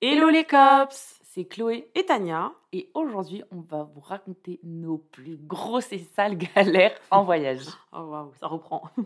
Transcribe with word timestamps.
Hello 0.00 0.28
les 0.28 0.44
cops, 0.44 1.18
c'est 1.24 1.46
Chloé 1.46 1.90
et 1.96 2.04
Tania 2.04 2.52
et 2.72 2.88
aujourd'hui 2.94 3.42
on 3.50 3.62
va 3.62 3.82
vous 3.82 3.98
raconter 4.00 4.60
nos 4.62 4.98
plus 4.98 5.36
grosses 5.36 5.92
et 5.92 5.98
sales 5.98 6.38
galères 6.54 6.94
en 7.10 7.24
voyage. 7.24 7.64
Oh 7.92 8.02
waouh, 8.02 8.32
ça 8.38 8.46
reprend. 8.46 8.84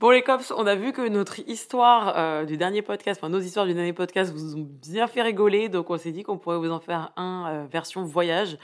Bon 0.00 0.10
les 0.12 0.22
cops, 0.22 0.50
on 0.56 0.66
a 0.66 0.76
vu 0.76 0.92
que 0.92 1.06
notre 1.06 1.40
histoire 1.40 2.16
euh, 2.16 2.46
du 2.46 2.56
dernier 2.56 2.80
podcast, 2.80 3.20
enfin 3.20 3.28
nos 3.28 3.40
histoires 3.40 3.66
du 3.66 3.74
dernier 3.74 3.92
podcast 3.92 4.32
vous 4.32 4.56
ont 4.56 4.66
bien 4.80 5.08
fait 5.08 5.20
rigoler, 5.20 5.68
donc 5.68 5.90
on 5.90 5.98
s'est 5.98 6.12
dit 6.12 6.22
qu'on 6.22 6.38
pourrait 6.38 6.56
vous 6.56 6.70
en 6.70 6.80
faire 6.80 7.12
un 7.16 7.48
euh, 7.48 7.66
version 7.66 8.02
voyage. 8.02 8.56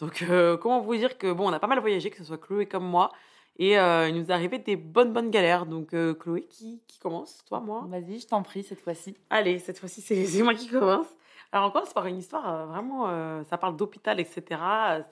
Donc 0.00 0.20
euh, 0.20 0.58
comment 0.58 0.80
vous 0.80 0.96
dire 0.96 1.16
que 1.16 1.32
bon, 1.32 1.48
on 1.48 1.52
a 1.54 1.58
pas 1.58 1.66
mal 1.66 1.80
voyagé, 1.80 2.10
que 2.10 2.18
ce 2.18 2.24
soit 2.24 2.36
Chloé 2.36 2.66
comme 2.66 2.84
moi, 2.84 3.10
et 3.58 3.78
euh, 3.78 4.08
il 4.08 4.14
nous 4.14 4.26
est 4.26 4.32
arrivé 4.32 4.58
des 4.58 4.76
bonnes 4.76 5.12
bonnes 5.12 5.30
galères. 5.30 5.66
Donc 5.66 5.92
euh, 5.92 6.14
Chloé, 6.14 6.46
qui, 6.48 6.80
qui 6.86 6.98
commence? 6.98 7.44
Toi, 7.46 7.60
moi? 7.60 7.84
Vas-y, 7.88 8.20
je 8.20 8.26
t'en 8.26 8.42
prie 8.42 8.62
cette 8.62 8.80
fois-ci. 8.80 9.16
Allez, 9.28 9.58
cette 9.58 9.78
fois-ci 9.78 10.00
c'est 10.00 10.42
moi 10.42 10.54
qui 10.54 10.68
commence. 10.68 11.06
Alors 11.52 11.68
on 11.68 11.70
commence 11.72 11.92
par 11.92 12.06
une 12.06 12.16
histoire 12.16 12.48
euh, 12.48 12.66
vraiment, 12.66 13.44
ça 13.44 13.58
parle 13.58 13.76
d'hôpital, 13.76 14.20
etc. 14.20 14.42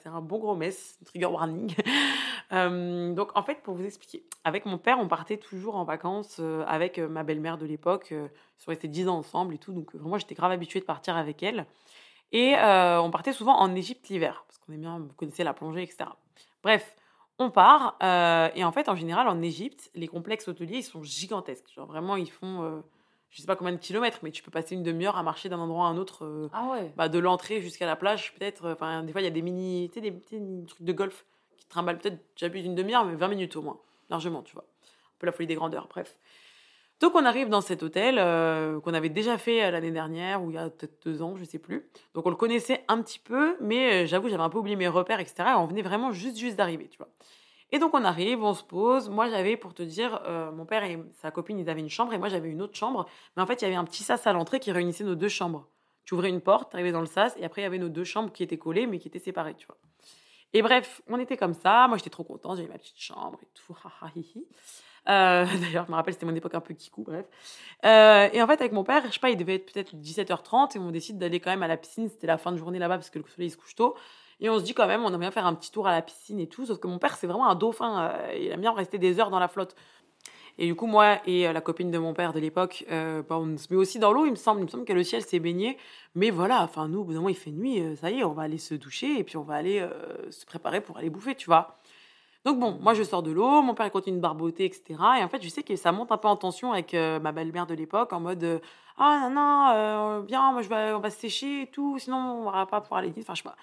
C'est 0.03 0.09
un 0.09 0.21
bon 0.21 0.39
gros 0.39 0.55
mess, 0.55 0.99
trigger 1.05 1.27
warning. 1.27 1.75
Donc 2.51 3.37
en 3.37 3.43
fait, 3.43 3.57
pour 3.63 3.75
vous 3.75 3.85
expliquer, 3.85 4.25
avec 4.45 4.65
mon 4.65 4.79
père, 4.79 4.99
on 5.01 5.09
partait 5.09 5.37
toujours 5.37 5.77
en 5.77 5.85
vacances 5.85 6.41
avec 6.67 6.99
ma 6.99 7.25
belle-mère 7.25 7.59
de 7.59 7.67
l'époque. 7.67 8.13
Ils 8.13 8.63
sont 8.63 8.71
restés 8.71 8.89
10 8.89 9.09
ans 9.09 9.19
ensemble 9.19 9.55
et 9.55 9.59
tout, 9.59 9.73
donc 9.73 9.95
vraiment 9.95 10.17
j'étais 10.17 10.35
grave 10.35 10.53
habituée 10.53 10.81
de 10.81 10.85
partir 10.87 11.17
avec 11.17 11.43
elle. 11.43 11.67
Et 12.33 12.55
on 12.57 13.11
partait 13.11 13.33
souvent 13.33 13.59
en 13.59 13.75
Égypte 13.75 14.09
l'hiver, 14.09 14.45
parce 14.47 14.59
qu'on 14.59 14.73
aime 14.73 14.81
bien, 14.81 14.99
vous 15.01 15.13
connaissez 15.17 15.45
la 15.45 15.53
plongée, 15.53 15.83
etc. 15.83 16.09
Bref, 16.63 16.97
on 17.39 17.51
part, 17.51 17.97
euh, 18.03 18.49
et 18.55 18.65
en 18.65 18.73
fait, 18.73 18.89
en 18.89 18.97
général, 18.97 19.29
en 19.29 19.41
Égypte, 19.43 19.91
les 19.95 20.09
complexes 20.09 20.49
hôteliers, 20.49 20.79
ils 20.79 20.83
sont 20.83 21.03
gigantesques. 21.03 21.71
Genre 21.75 21.87
vraiment, 21.87 22.17
ils 22.17 22.31
font, 22.31 22.63
euh, 22.65 22.81
je 23.31 23.41
sais 23.41 23.47
pas 23.47 23.57
combien 23.57 23.73
de 23.73 23.79
kilomètres, 23.79 24.19
mais 24.23 24.31
tu 24.33 24.43
peux 24.43 24.51
passer 24.51 24.75
une 24.75 24.83
demi-heure 24.83 25.17
à 25.17 25.23
marcher 25.23 25.49
d'un 25.49 25.59
endroit 25.59 25.87
à 25.87 25.89
un 25.91 25.97
autre, 25.99 26.25
euh, 26.25 26.49
Ah 26.53 26.69
ouais. 26.73 26.93
bah, 26.97 27.09
de 27.09 27.19
l'entrée 27.19 27.61
jusqu'à 27.63 27.87
la 27.87 27.97
plage, 27.97 28.35
peut-être. 28.35 28.65
euh, 28.67 28.73
Enfin, 28.75 29.03
des 29.05 29.13
fois, 29.13 29.21
il 29.21 29.25
y 29.25 29.29
a 29.29 29.31
des 29.31 29.43
mini, 29.43 29.89
tu 29.89 29.95
sais, 29.95 30.01
des 30.01 30.11
petits 30.11 30.41
trucs 30.67 30.83
de 30.83 30.93
golf 30.93 31.25
qui 31.59 31.67
trimballent 31.69 31.99
peut-être, 31.99 32.19
j'abuse 32.37 32.63
d'une 32.65 32.75
demi-heure, 32.75 33.05
mais 33.05 33.15
20 33.15 33.29
minutes 33.29 33.55
au 33.57 33.63
moins, 33.63 33.79
largement, 34.11 34.43
tu 34.43 34.55
vois. 34.55 34.65
Un 34.65 35.19
peu 35.21 35.27
la 35.27 35.33
folie 35.33 35.47
des 35.47 35.55
grandeurs, 35.55 35.87
bref. 35.89 36.17
Donc, 37.01 37.15
on 37.15 37.25
arrive 37.25 37.49
dans 37.49 37.61
cet 37.61 37.83
hôtel 37.83 38.17
euh, 38.19 38.81
qu'on 38.81 38.93
avait 38.93 39.09
déjà 39.09 39.39
fait 39.39 39.65
euh, 39.65 39.71
l'année 39.71 39.93
dernière, 39.93 40.43
ou 40.43 40.51
il 40.51 40.55
y 40.55 40.59
a 40.59 40.69
peut-être 40.69 41.05
deux 41.05 41.23
ans, 41.23 41.37
je 41.37 41.45
sais 41.45 41.61
plus. 41.61 41.89
Donc, 42.15 42.27
on 42.27 42.31
le 42.31 42.37
connaissait 42.37 42.85
un 42.89 43.01
petit 43.03 43.21
peu, 43.21 43.57
mais 43.61 44.05
euh, 44.05 44.07
j'avoue, 44.07 44.29
j'avais 44.29 44.43
un 44.43 44.49
peu 44.49 44.59
oublié 44.59 44.75
mes 44.75 44.89
repères, 44.89 45.21
etc. 45.21 45.51
Et 45.51 45.55
on 45.55 45.67
venait 45.67 45.83
vraiment 45.83 46.11
juste, 46.11 46.37
juste 46.37 46.57
d'arriver, 46.57 46.89
tu 46.89 46.99
vois. 46.99 47.09
Et 47.71 47.79
donc, 47.79 47.95
on 47.95 48.03
arrive, 48.03 48.43
on 48.43 48.55
se 48.55 48.65
pose. 48.65 49.11
Moi, 49.11 49.29
j'avais, 49.29 49.57
pour 49.57 49.75
te 49.75 49.83
dire, 49.83 50.23
mon 50.55 50.65
père 50.65 50.85
et 50.85 50.99
sa 51.21 51.31
copine, 51.31 51.59
ils 51.59 51.69
avaient 51.69 51.83
une 51.83 51.91
chambre, 51.91 52.15
et 52.15 52.19
moi, 52.19 52.31
j'avais 52.31 52.49
une 52.49 52.63
autre 52.63 52.75
chambre. 52.75 53.07
Mais 53.37 53.43
en 53.43 53.47
fait, 53.47 53.61
il 53.61 53.65
y 53.65 53.67
avait 53.67 53.77
un 53.77 53.85
petit 53.85 54.03
sas 54.03 54.27
à 54.27 54.33
l'entrée 54.33 54.59
qui 54.59 54.73
réunissait 54.73 55.05
nos 55.05 55.15
deux 55.15 55.29
chambres. 55.29 55.69
Tu 56.07 56.15
ouvrais 56.15 56.31
une 56.31 56.41
porte, 56.41 56.75
arrivais 56.75 56.93
dans 56.93 57.01
le 57.01 57.07
sas, 57.07 57.37
et 57.37 57.45
après, 57.45 57.61
il 57.61 57.65
y 57.65 57.67
avait 57.67 57.79
nos 57.79 57.91
deux 57.91 58.05
chambres 58.05 58.33
qui 58.33 58.43
étaient 58.43 58.57
collées, 58.57 58.87
mais 58.87 58.99
qui 58.99 59.09
étaient 59.09 59.19
séparées, 59.19 59.55
tu 59.55 59.67
vois. 59.67 59.77
Et 60.55 60.63
bref, 60.63 61.03
on 61.09 61.19
était 61.19 61.37
comme 61.37 61.55
ça. 61.55 61.87
Moi, 61.89 61.99
j'étais 61.99 62.11
trop 62.11 62.25
contente. 62.25 62.57
J'avais 62.57 62.69
ma 62.69 62.79
petite 62.79 62.99
chambre 62.99 63.39
et 63.43 63.49
tout. 63.55 63.77
Euh, 65.09 65.45
D'ailleurs, 65.61 65.87
je 65.87 65.91
me 65.91 65.97
rappelle, 65.97 66.15
c'était 66.15 66.27
mon 66.27 66.35
époque 66.35 66.55
un 66.55 66.61
peu 66.61 66.75
kikou, 66.75 67.05
bref. 67.05 67.27
Euh, 67.85 68.29
et 68.33 68.43
en 68.43 68.47
fait, 68.47 68.61
avec 68.61 68.73
mon 68.73 68.85
père, 68.85 69.03
je 69.07 69.13
sais 69.13 69.21
pas, 69.21 69.31
il 69.31 69.37
devait 69.37 69.57
être 69.57 69.73
peut-être 69.73 69.95
17h30 69.95 70.77
et 70.77 70.79
on 70.79 70.91
décide 70.91 71.19
d'aller 71.19 71.41
quand 71.41 71.51
même 71.51 71.63
à 71.63 71.69
la 71.69 71.77
piscine. 71.77 72.09
C'était 72.09 72.27
la 72.27 72.39
fin 72.39 72.53
de 72.53 72.57
journée 72.57 72.79
là-bas 72.79 72.97
parce 72.97 73.11
que 73.11 73.19
le 73.19 73.25
soleil 73.27 73.51
se 73.51 73.57
couche 73.57 73.75
tôt. 73.75 73.97
Et 74.41 74.49
on 74.51 74.59
se 74.59 74.65
dit 74.65 74.75
quand 74.75 74.87
même, 74.87 75.03
on 75.03 75.09
aimerait 75.09 75.19
bien 75.19 75.31
faire 75.31 75.47
un 75.47 75.55
petit 75.55 75.73
tour 75.73 75.87
à 75.89 75.93
la 75.93 76.03
piscine 76.03 76.39
et 76.41 76.49
tout. 76.49 76.67
Sauf 76.67 76.79
que 76.79 76.87
mon 76.87 76.99
père, 76.99 77.17
c'est 77.17 77.27
vraiment 77.27 77.49
un 77.49 77.55
dauphin. 77.55 78.11
euh, 78.11 78.35
il 78.37 78.49
aime 78.49 78.61
bien 78.61 78.73
rester 78.73 78.99
des 78.99 79.19
heures 79.19 79.31
dans 79.31 79.41
la 79.41 79.49
flotte. 79.49 79.75
Et 80.61 80.67
du 80.67 80.75
coup, 80.75 80.87
moi 80.87 81.19
et 81.25 81.53
la 81.53 81.61
copine 81.61 81.91
de 81.93 81.99
mon 81.99 82.15
père 82.15 82.33
de 82.33 82.41
l'époque, 82.41 82.85
bah, 82.89 83.39
on 83.39 83.57
se 83.57 83.73
met 83.73 83.77
aussi 83.77 84.01
dans 84.01 84.13
l'eau, 84.13 84.27
il 84.27 84.33
me 84.33 84.37
semble. 84.37 84.61
Il 84.61 84.65
me 84.65 84.69
semble 84.69 84.85
que 84.85 84.93
le 84.93 85.05
ciel 85.05 85.23
s'est 85.23 85.39
baigné. 85.39 85.79
Mais 86.17 86.31
voilà, 86.31 86.63
enfin, 86.65 86.89
nous, 86.89 87.01
au 87.01 87.05
bout 87.05 87.13
d'un 87.13 87.19
moment, 87.19 87.29
il 87.29 87.37
fait 87.37 87.53
nuit. 87.53 87.81
ça 87.97 88.11
y 88.11 88.19
est, 88.19 88.25
on 88.25 88.33
va 88.33 88.43
aller 88.43 88.59
se 88.59 88.75
doucher 88.75 89.21
et 89.21 89.25
puis 89.25 89.37
on 89.37 89.45
va 89.45 89.55
aller 89.55 89.87
se 90.31 90.45
préparer 90.47 90.81
pour 90.81 90.99
aller 90.99 91.11
bouffer, 91.11 91.37
tu 91.37 91.47
vois. 91.47 91.79
Donc 92.45 92.59
bon, 92.59 92.79
moi 92.81 92.95
je 92.95 93.03
sors 93.03 93.23
de 93.23 93.31
l'eau, 93.31 93.63
mon 93.63 93.75
père 93.75 93.91
continue 93.91 94.17
de 94.17 94.23
barboter, 94.23 94.65
etc. 94.65 94.95
Et 95.21 95.25
en 95.25 95.29
fait, 95.29 95.43
je 95.43 95.49
sais 95.49 95.63
que 95.63 95.77
ça 95.77 95.93
monte 95.93 96.13
un 96.13 96.19
peu 96.19 96.29
en 96.29 96.37
tension 96.37 96.73
avec 96.73 96.95
euh, 96.95 97.21
ma 97.21 97.33
belle-mère 97.33 97.67
de 97.67 97.75
l'époque, 97.75 98.13
en 98.13 98.21
mode 98.21 98.43
euh, 98.45 98.59
Ah 98.97 99.21
non, 99.23 99.31
non, 99.31 99.71
euh, 99.75 100.23
bien, 100.23 100.53
moi 100.53 100.63
je 100.63 100.69
vais, 100.69 100.93
on 100.93 101.01
va 101.01 101.11
se 101.11 101.19
sécher 101.19 101.63
et 101.63 101.67
tout, 101.67 101.99
sinon 101.99 102.17
on 102.17 102.51
va 102.51 102.67
pas 102.67 102.81
pouvoir 102.81 103.01
aller. 103.01 103.13
Enfin, 103.19 103.35
je 103.35 103.43
sais 103.43 103.49
pas. 103.49 103.57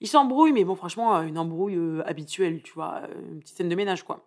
Ils 0.00 0.08
s'embrouillent, 0.08 0.52
mais 0.52 0.64
bon, 0.64 0.74
franchement, 0.74 1.16
euh, 1.16 1.22
une 1.22 1.38
embrouille 1.38 1.76
euh, 1.76 2.02
habituelle, 2.06 2.62
tu 2.62 2.72
vois, 2.72 3.02
euh, 3.02 3.32
une 3.32 3.40
petite 3.40 3.56
scène 3.56 3.68
de 3.68 3.74
ménage, 3.74 4.02
quoi. 4.02 4.26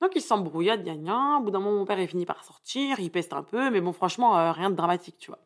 Donc 0.00 0.12
ils 0.16 0.22
s'embrouillent, 0.22 0.78
gna 0.82 0.96
gna. 0.96 1.38
Au 1.38 1.42
bout 1.42 1.50
d'un 1.50 1.60
moment, 1.60 1.78
mon 1.78 1.84
père 1.84 2.00
il 2.00 2.08
finit 2.08 2.26
par 2.26 2.42
sortir, 2.44 2.98
il 3.00 3.10
peste 3.10 3.32
un 3.32 3.42
peu, 3.42 3.70
mais 3.70 3.80
bon, 3.80 3.92
franchement, 3.92 4.38
euh, 4.38 4.52
rien 4.52 4.70
de 4.70 4.74
dramatique, 4.74 5.16
tu 5.18 5.30
vois. 5.30 5.38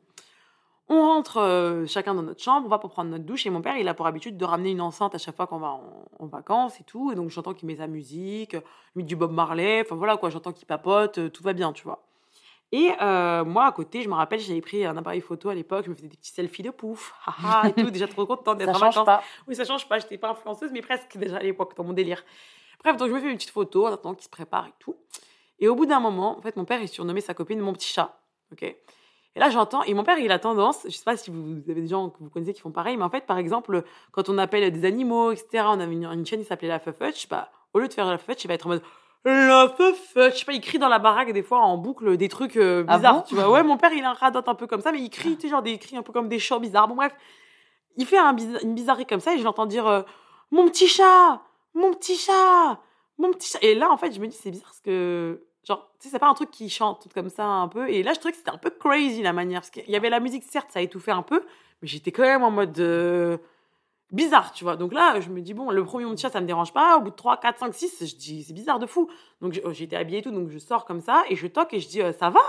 On 0.89 1.01
rentre 1.01 1.39
euh, 1.39 1.85
chacun 1.87 2.15
dans 2.15 2.23
notre 2.23 2.41
chambre, 2.43 2.67
on 2.67 2.69
va 2.69 2.79
pour 2.79 2.91
prendre 2.91 3.11
notre 3.11 3.25
douche 3.25 3.45
et 3.45 3.51
mon 3.51 3.61
père 3.61 3.77
il 3.77 3.89
a 3.89 3.95
pour 3.95 4.07
habitude 4.07 4.37
de 4.37 4.45
ramener 4.45 4.71
une 4.71 4.81
enceinte 4.81 5.15
à 5.17 5.19
chaque 5.19 5.35
fois 5.35 5.49
qu'on 5.49 5.59
va 5.59 5.71
en, 5.73 6.05
en 6.21 6.27
vacances 6.27 6.79
et 6.81 6.85
tout. 6.85 7.11
Et 7.11 7.17
donc 7.17 7.31
j'entends 7.31 7.55
qu'il 7.55 7.67
met 7.67 7.77
sa 7.77 7.89
musique, 7.89 8.57
met 8.95 9.03
du 9.03 9.17
Bob 9.17 9.33
Marley, 9.33 9.83
enfin 9.85 9.97
voilà 9.97 10.17
quoi, 10.17 10.31
j'entends 10.31 10.53
qu'il 10.53 10.67
papote, 10.67 11.19
euh, 11.19 11.29
tout 11.29 11.43
va 11.43 11.53
bien, 11.55 11.73
tu 11.73 11.83
vois. 11.83 12.05
Et 12.73 12.91
euh, 13.01 13.45
moi 13.45 13.67
à 13.67 13.73
côté, 13.73 14.03
je 14.03 14.09
me 14.09 14.15
rappelle, 14.15 14.39
j'avais 14.41 14.61
pris 14.61 14.85
un 14.85 14.97
appareil 14.97 15.21
photo 15.21 15.49
à 15.49 15.55
l'époque, 15.55 15.85
je 15.87 15.91
me 15.91 15.95
faisais 15.95 16.09
des 16.09 16.17
petits 16.17 16.31
selfies 16.33 16.63
de 16.63 16.71
pouf, 16.71 17.15
haha, 17.27 17.69
et 17.69 17.73
tout, 17.73 17.91
déjà 17.91 18.07
trop 18.09 18.27
contente 18.27 18.59
d'être 18.59 18.71
Ça 18.71 18.77
en 18.77 18.91
change 18.93 18.95
vacances. 18.97 19.07
pas. 19.07 19.23
Oui, 19.49 19.55
ça 19.57 19.65
change 19.65 19.89
pas, 19.89 19.99
j'étais 19.99 20.19
pas 20.19 20.31
influenceuse, 20.31 20.71
mais 20.73 20.83
presque 20.83 21.17
déjà 21.17 21.37
à 21.39 21.43
l'époque, 21.43 21.77
dans 21.77 21.85
mon 21.85 21.93
délire. 21.93 22.25
Bref, 22.83 22.97
donc 22.97 23.09
je 23.09 23.13
me 23.15 23.21
fais 23.21 23.31
une 23.31 23.37
petite 23.37 23.51
photo 23.51 23.87
en 23.87 23.93
attendant 23.93 24.15
qu'il 24.15 24.25
se 24.25 24.29
prépare 24.31 24.67
et 24.69 24.75
tout. 24.79 24.95
Et 25.59 25.69
au 25.69 25.75
bout 25.75 25.87
d'un 25.87 26.01
moment, 26.01 26.39
en 26.39 26.43
fait, 26.43 26.57
mon 26.57 26.65
père, 26.65 26.81
il 26.81 26.89
surnommait 26.89 27.21
sa 27.21 27.35
copine 27.35 27.59
mon 27.61 27.73
petit 27.73 27.93
chat. 27.93 28.21
Ok? 28.53 28.77
Et 29.37 29.39
là, 29.39 29.51
j'entends, 29.51 29.83
et 29.83 29.93
mon 29.93 30.03
père, 30.03 30.19
il 30.19 30.33
a 30.33 30.39
tendance, 30.39 30.81
je 30.87 30.91
sais 30.97 31.05
pas 31.05 31.17
si 31.17 31.31
vous 31.31 31.61
avez 31.71 31.83
des 31.83 31.89
gens 31.89 32.09
que 32.09 32.17
vous 32.21 32.31
connaissez 32.31 32.55
qui 32.55 32.63
font 32.63 32.71
pareil, 32.71 32.97
mais 32.97 33.05
en 33.05 33.11
fait, 33.11 33.27
par 33.27 33.37
exemple, 33.37 33.85
quand 34.11 34.31
on 34.31 34.39
appelle 34.39 34.73
des 34.73 34.87
animaux, 34.87 35.31
etc., 35.31 35.65
on 35.69 35.79
avait 35.79 35.93
une, 35.93 36.07
une 36.07 36.25
chaîne 36.25 36.41
qui 36.41 36.47
s'appelait 36.47 36.69
la 36.69 36.79
Feufetch, 36.79 37.29
bah, 37.29 37.51
au 37.75 37.79
lieu 37.79 37.87
de 37.87 37.93
faire 37.93 38.07
la 38.07 38.17
Feufetch, 38.17 38.43
il 38.45 38.49
va 38.49 38.55
être 38.55 38.67
en 38.67 38.71
mode 38.71 38.83
la 39.27 39.69
Feufetch. 39.77 40.33
Je 40.35 40.39
sais 40.39 40.45
pas, 40.47 40.53
il 40.53 40.61
crie 40.63 40.79
dans 40.79 40.89
la 40.89 40.99
baraque 40.99 41.33
des 41.33 41.43
fois 41.43 41.59
en 41.59 41.77
boucle 41.77 42.17
des 42.17 42.29
trucs 42.29 42.57
euh, 42.57 42.85
Ah 42.89 42.97
bizarres, 42.97 43.15
bon? 43.17 43.23
tu 43.29 43.35
vois. 43.35 43.51
Ouais, 43.51 43.63
mon 43.63 43.77
père, 43.77 43.93
il 43.93 44.03
a 44.05 44.11
un 44.11 44.15
radote 44.15 44.49
un 44.49 44.55
peu 44.55 44.67
comme 44.67 44.81
ça, 44.81 44.91
mais 44.91 45.01
il 45.01 45.11
crie, 45.11 45.37
tu 45.37 45.43
sais, 45.43 45.49
genre 45.49 45.63
des 45.63 45.77
cris 45.79 45.97
un 45.99 46.03
peu 46.03 46.13
comme 46.13 46.29
des 46.29 46.39
chants 46.39 46.61
bizarres. 46.61 46.89
Bon, 46.89 46.95
bref, 46.95 47.15
il 47.99 48.07
fait 48.07 48.19
un 48.19 48.35
une 48.63 48.75
bizarrerie 48.75 49.05
comme 49.07 49.21
ça 49.21 49.35
et 49.35 49.39
je 49.39 49.45
l'entends 49.45 49.67
dire 49.67 49.87
euh, 49.87 50.03
Mon 50.51 50.67
petit 50.69 50.87
chat 50.87 51.43
Mon 51.75 51.93
petit 51.93 52.17
chat 52.17 52.81
Mon 53.19 53.31
petit 53.33 53.51
chat 53.51 53.59
Et 53.63 53.75
là, 53.75 53.91
en 53.91 53.97
fait, 53.99 54.13
je 54.13 54.21
me 54.21 54.29
dis, 54.29 54.37
c'est 54.37 54.51
bizarre 54.51 54.69
parce 54.69 54.81
que, 54.81 55.43
genre, 55.67 55.91
tu 55.99 56.07
sais, 56.07 56.13
c'est 56.13 56.19
pas 56.19 56.29
un 56.29 56.35
truc 56.35 56.51
qui 56.51 56.69
chante 56.71 57.09
comme 57.13 57.29
ça 57.29 57.45
un 57.47 57.69
peu. 57.69 57.91
Et 57.91 58.03
là, 58.03 58.13
je 58.13 58.19
trouvais 58.19 58.33
que 58.33 58.39
c'était 58.39 58.51
un 58.51 58.59
peu 58.59 58.71
crazy 58.71 59.23
la 59.23 59.33
manière. 59.33 59.61
Parce 59.61 59.71
qu'il 59.71 59.89
y 59.91 59.97
avait 59.97 60.11
la 60.11 60.21
musique, 60.21 60.45
certes, 60.45 60.71
ça 60.71 60.81
étouffait 60.81 61.11
un 61.13 61.23
peu, 61.23 61.45
mais 61.83 61.89
j'étais 61.89 62.13
quand 62.13 62.23
même 62.23 62.43
en 62.45 62.51
mode. 62.51 62.79
euh, 62.79 63.39
bizarre, 64.13 64.53
tu 64.53 64.65
vois. 64.65 64.77
Donc 64.77 64.93
là, 64.93 65.21
je 65.21 65.29
me 65.31 65.41
dis, 65.41 65.55
bon, 65.55 65.71
le 65.71 65.85
premier 65.85 66.05
mon 66.05 66.13
petit 66.13 66.23
chat, 66.23 66.31
ça 66.31 66.41
me 66.41 66.47
dérange 66.47 66.73
pas. 66.73 66.99
Au 66.99 67.01
bout 67.01 67.11
de 67.11 67.17
3, 67.17 67.39
4, 67.39 67.59
5, 67.59 67.75
6, 67.75 68.07
je 68.07 68.17
dis, 68.17 68.45
c'est 68.45 68.53
bizarre 68.53 68.79
de 68.79 68.87
fou. 68.87 69.11
Donc 69.41 69.59
j'étais 69.73 69.97
habillée 69.97 70.19
et 70.19 70.23
tout, 70.23 70.31
donc 70.31 70.49
je 70.51 70.59
sors 70.59 70.85
comme 70.85 71.01
ça 71.01 71.25
et 71.29 71.37
je 71.37 71.47
toque 71.47 71.75
et 71.75 71.81
je 71.81 71.89
dis, 71.89 72.03
euh, 72.03 72.13
ça 72.13 72.31
va 72.31 72.41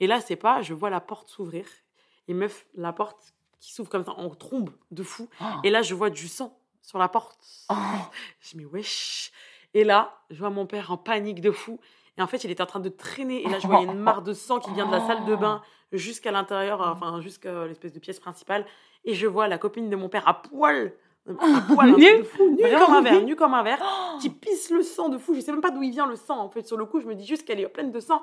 Et 0.00 0.06
là, 0.06 0.20
c'est 0.20 0.36
pas, 0.36 0.62
je 0.62 0.74
vois 0.74 0.90
la 0.90 1.00
porte 1.00 1.28
s'ouvrir. 1.28 1.66
Et 2.28 2.34
meuf, 2.34 2.66
la 2.74 2.92
porte 2.92 3.34
qui 3.60 3.72
s'ouvre 3.72 3.90
comme 3.90 4.04
ça 4.04 4.12
en 4.12 4.30
trombe 4.30 4.70
de 4.90 5.02
fou. 5.02 5.28
Et 5.62 5.70
là, 5.70 5.82
je 5.82 5.94
vois 5.94 6.10
du 6.10 6.28
sang 6.28 6.58
sur 6.82 6.98
la 6.98 7.08
porte. 7.08 7.38
Oh. 7.70 7.74
Je 8.40 8.50
dis, 8.50 8.56
mais 8.58 8.64
wesh. 8.64 9.30
Et 9.72 9.84
là, 9.84 10.18
je 10.30 10.38
vois 10.38 10.50
mon 10.50 10.66
père 10.66 10.90
en 10.92 10.96
panique 10.96 11.40
de 11.40 11.50
fou. 11.50 11.80
Et 12.18 12.22
en 12.22 12.26
fait, 12.26 12.44
il 12.44 12.50
était 12.50 12.62
en 12.62 12.66
train 12.66 12.80
de 12.80 12.88
traîner. 12.88 13.44
Et 13.44 13.48
là, 13.48 13.58
je 13.58 13.66
voyais 13.66 13.86
une 13.86 13.98
mare 13.98 14.22
de 14.22 14.32
sang 14.32 14.60
qui 14.60 14.72
vient 14.72 14.86
de 14.86 14.92
la 14.92 15.06
salle 15.06 15.24
de 15.24 15.34
bain 15.34 15.62
jusqu'à 15.92 16.30
l'intérieur, 16.30 16.80
enfin, 16.80 17.20
jusqu'à 17.20 17.66
l'espèce 17.66 17.92
de 17.92 17.98
pièce 17.98 18.20
principale. 18.20 18.66
Et 19.04 19.14
je 19.14 19.26
vois 19.26 19.48
la 19.48 19.58
copine 19.58 19.90
de 19.90 19.96
mon 19.96 20.08
père 20.08 20.26
à 20.28 20.42
poil. 20.42 20.92
À 21.26 21.60
poil, 21.74 21.90
un 21.90 21.92
truc 21.92 22.02
Nu 22.02 22.24
fou, 22.24 22.56
comme 22.56 22.94
un 22.94 23.00
verre, 23.00 23.22
nu 23.22 23.36
comme 23.36 23.54
un 23.54 23.62
verre, 23.62 23.82
qui 24.20 24.30
pisse 24.30 24.70
le 24.70 24.82
sang 24.82 25.08
de 25.08 25.18
fou. 25.18 25.34
Je 25.34 25.40
sais 25.40 25.52
même 25.52 25.60
pas 25.60 25.70
d'où 25.70 25.82
il 25.82 25.90
vient 25.90 26.06
le 26.06 26.16
sang, 26.16 26.38
en 26.38 26.50
fait. 26.50 26.66
Sur 26.66 26.76
le 26.76 26.84
coup, 26.84 27.00
je 27.00 27.06
me 27.06 27.14
dis 27.14 27.26
juste 27.26 27.44
qu'elle 27.44 27.60
est 27.60 27.68
pleine 27.68 27.90
de 27.90 28.00
sang. 28.00 28.20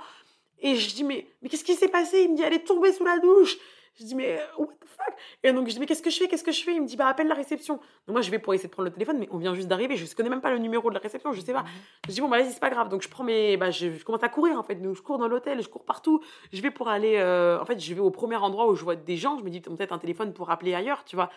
Et 0.59 0.75
je 0.75 0.95
dis, 0.95 1.03
mais, 1.03 1.27
mais 1.41 1.49
qu'est-ce 1.49 1.63
qui 1.63 1.73
s'est 1.73 1.87
passé? 1.87 2.21
Il 2.23 2.31
me 2.31 2.37
dit, 2.37 2.43
elle 2.43 2.53
est 2.53 2.65
tombée 2.65 2.93
sous 2.93 3.03
la 3.03 3.17
douche. 3.19 3.57
Je 3.99 4.05
dis, 4.05 4.15
mais 4.15 4.39
what 4.57 4.67
the 4.67 4.85
fuck? 4.87 5.13
Et 5.43 5.51
donc, 5.51 5.67
je 5.67 5.73
dis, 5.73 5.79
mais 5.79 5.85
qu'est-ce 5.85 6.01
que 6.01 6.09
je 6.09 6.17
fais? 6.17 6.27
Qu'est-ce 6.27 6.43
que 6.43 6.51
je 6.51 6.63
fais? 6.63 6.73
Il 6.73 6.81
me 6.81 6.87
dit, 6.87 6.95
bah, 6.95 7.07
appelle 7.07 7.27
la 7.27 7.35
réception. 7.35 7.75
Donc, 7.75 7.83
moi, 8.13 8.21
je 8.21 8.31
vais 8.31 8.39
pour 8.39 8.53
essayer 8.53 8.67
de 8.69 8.73
prendre 8.73 8.87
le 8.87 8.93
téléphone, 8.93 9.17
mais 9.19 9.27
on 9.31 9.37
vient 9.37 9.53
juste 9.53 9.67
d'arriver. 9.67 9.95
Je 9.97 10.05
ne 10.05 10.09
connais 10.15 10.29
même 10.29 10.41
pas 10.41 10.49
le 10.51 10.57
numéro 10.59 10.89
de 10.89 10.95
la 10.95 11.01
réception, 11.01 11.33
je 11.33 11.41
sais 11.41 11.53
pas. 11.53 11.65
Je 12.07 12.13
dis, 12.13 12.21
bon, 12.21 12.29
bah, 12.29 12.39
vas-y, 12.41 12.51
c'est 12.51 12.59
pas 12.59 12.69
grave. 12.69 12.89
Donc, 12.89 13.01
je 13.01 13.09
prends 13.09 13.23
mes. 13.23 13.57
Bah, 13.57 13.69
je, 13.69 13.91
je 13.93 14.03
commence 14.05 14.23
à 14.23 14.29
courir, 14.29 14.57
en 14.57 14.63
fait. 14.63 14.75
Donc, 14.75 14.95
je 14.95 15.01
cours 15.01 15.17
dans 15.17 15.27
l'hôtel, 15.27 15.61
je 15.61 15.67
cours 15.67 15.83
partout. 15.85 16.21
Je 16.53 16.61
vais 16.61 16.71
pour 16.71 16.87
aller. 16.87 17.15
euh, 17.17 17.59
En 17.59 17.65
fait, 17.65 17.79
je 17.79 17.93
vais 17.93 17.99
au 17.99 18.11
premier 18.11 18.37
endroit 18.37 18.67
où 18.69 18.75
je 18.75 18.83
vois 18.83 18.95
des 18.95 19.17
gens. 19.17 19.37
Je 19.37 19.43
me 19.43 19.49
dis, 19.49 19.59
peut-être 19.61 19.91
un 19.93 19.99
téléphone 19.99 20.33
pour 20.33 20.49
appeler 20.51 20.73
ailleurs, 20.73 21.03
tu 21.03 21.15
vois. 21.15 21.29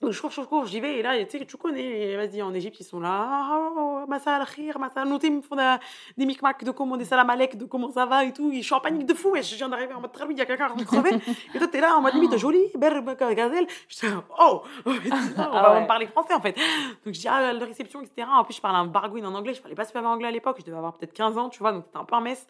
Donc, 0.00 0.12
je 0.12 0.20
cours, 0.20 0.30
je 0.30 0.40
cours, 0.42 0.64
j'y 0.66 0.78
vais. 0.78 0.98
Et 0.98 1.02
là, 1.02 1.18
tu 1.24 1.38
sais, 1.38 1.44
tu 1.44 1.56
connais, 1.56 2.14
vas-y, 2.16 2.40
en 2.40 2.54
Égypte, 2.54 2.78
ils 2.78 2.84
sont 2.84 3.00
là. 3.00 3.26
Ah, 3.28 3.70
oh, 3.76 4.04
Massa 4.06 4.36
al-khir, 4.36 4.78
Massa 4.78 5.02
Ils 5.04 5.32
me 5.32 5.42
font 5.42 5.56
des, 5.56 6.24
micmacs 6.24 6.62
de 6.62 6.70
comment, 6.70 6.96
des 6.96 7.04
salam 7.04 7.28
alek, 7.28 7.58
de 7.58 7.64
comment 7.64 7.90
ça 7.90 8.06
va 8.06 8.24
et 8.24 8.32
tout. 8.32 8.52
Je 8.54 8.60
suis 8.60 8.74
en 8.74 8.80
panique 8.80 9.06
de 9.06 9.14
fou. 9.14 9.34
Et 9.34 9.42
je 9.42 9.56
viens 9.56 9.68
d'arriver 9.68 9.94
en 9.94 10.00
mode 10.00 10.12
très 10.12 10.24
il 10.30 10.38
y 10.38 10.40
a 10.40 10.46
quelqu'un 10.46 10.68
qui 10.76 10.84
crevé. 10.84 11.10
et 11.54 11.58
toi, 11.58 11.66
t'es 11.66 11.80
là 11.80 11.96
en 11.96 12.00
mode 12.00 12.14
limite, 12.14 12.36
joli, 12.36 12.60
berbe, 12.76 13.16
gazelle. 13.34 13.66
Je 13.88 13.96
suis 13.96 14.06
là, 14.06 14.22
oh, 14.38 14.62
on 14.86 14.92
va 14.92 14.98
Ah 15.36 15.80
me 15.80 15.86
parler 15.88 16.06
français 16.06 16.34
en 16.34 16.40
fait. 16.40 16.56
Donc, 17.04 17.14
je 17.14 17.20
dis, 17.20 17.28
ah, 17.28 17.52
la 17.52 17.64
réception, 17.64 18.00
etc. 18.00 18.28
En 18.30 18.44
plus, 18.44 18.54
je 18.54 18.60
parle 18.60 18.76
un 18.76 18.86
bargouine 18.86 19.26
en 19.26 19.34
anglais. 19.34 19.54
Je 19.54 19.60
parlais 19.60 19.74
pas 19.74 19.84
super 19.84 20.02
bien 20.02 20.12
anglais 20.12 20.28
à 20.28 20.32
l'époque. 20.32 20.58
Je 20.60 20.64
devais 20.64 20.78
avoir 20.78 20.96
peut-être 20.96 21.12
15 21.12 21.38
ans, 21.38 21.48
tu 21.48 21.58
vois. 21.58 21.72
Donc, 21.72 21.84
c'était 21.86 21.98
un 21.98 22.04
peu 22.04 22.14
un 22.14 22.20
mess. 22.20 22.46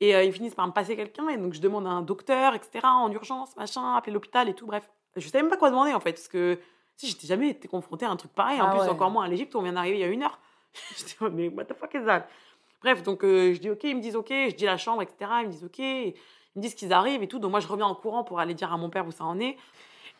Et 0.00 0.14
euh, 0.14 0.22
ils 0.22 0.32
finissent 0.32 0.54
par 0.54 0.66
me 0.66 0.72
passer 0.72 0.96
quelqu'un. 0.96 1.28
Et 1.28 1.36
donc, 1.36 1.52
je 1.52 1.60
demande 1.60 1.86
à 1.86 1.90
un 1.90 2.02
docteur, 2.02 2.54
etc., 2.54 2.80
en 2.84 3.12
urgence, 3.12 3.54
machin, 3.56 3.94
appeler 3.94 4.14
l'hôpital 4.14 4.48
et 4.48 4.54
tout. 4.54 4.66
Bref, 4.66 4.88
je 5.16 5.28
savais 5.28 5.42
même 5.42 5.50
pas 5.50 5.58
quoi 5.58 5.68
demander 5.68 5.92
en 5.92 6.00
fait. 6.00 6.12
Parce 6.12 6.28
que 6.28 6.58
si 6.98 7.06
j'étais 7.06 7.26
jamais 7.26 7.50
été 7.50 7.68
confrontée 7.68 8.04
à 8.04 8.10
un 8.10 8.16
truc 8.16 8.32
pareil. 8.32 8.60
En 8.60 8.66
Ah 8.66 8.70
plus, 8.72 8.80
ouais. 8.80 8.88
encore 8.88 9.10
moins 9.10 9.24
à 9.24 9.28
l'Égypte 9.28 9.54
où 9.54 9.58
on 9.58 9.62
vient 9.62 9.72
d'arriver 9.72 9.96
il 9.96 10.00
y 10.00 10.04
a 10.04 10.08
une 10.08 10.22
heure. 10.24 10.38
J'étais, 10.98 11.14
mode, 11.20 11.32
mais 11.34 11.48
what 11.48 11.64
the 11.64 11.74
fuck 11.74 11.94
is 11.94 12.04
that? 12.04 12.26
Bref, 12.82 13.02
donc 13.02 13.24
euh, 13.24 13.54
je 13.54 13.58
dis 13.60 13.70
ok, 13.70 13.84
ils 13.84 13.96
me 13.96 14.00
disent 14.02 14.16
ok, 14.16 14.28
je 14.30 14.54
dis 14.54 14.64
la 14.66 14.76
chambre, 14.76 15.02
etc. 15.02 15.30
Ils 15.42 15.46
me 15.46 15.52
disent 15.52 15.64
ok, 15.64 15.78
ils 15.78 16.14
me 16.56 16.60
disent 16.62 16.74
qu'ils 16.74 16.92
arrivent 16.92 17.22
et 17.22 17.28
tout. 17.28 17.38
Donc 17.38 17.50
moi, 17.52 17.60
je 17.60 17.66
reviens 17.68 17.86
en 17.86 17.94
courant 17.94 18.24
pour 18.24 18.38
aller 18.40 18.54
dire 18.54 18.72
à 18.72 18.76
mon 18.76 18.90
père 18.90 19.06
où 19.06 19.10
ça 19.12 19.24
en 19.24 19.38
est. 19.40 19.56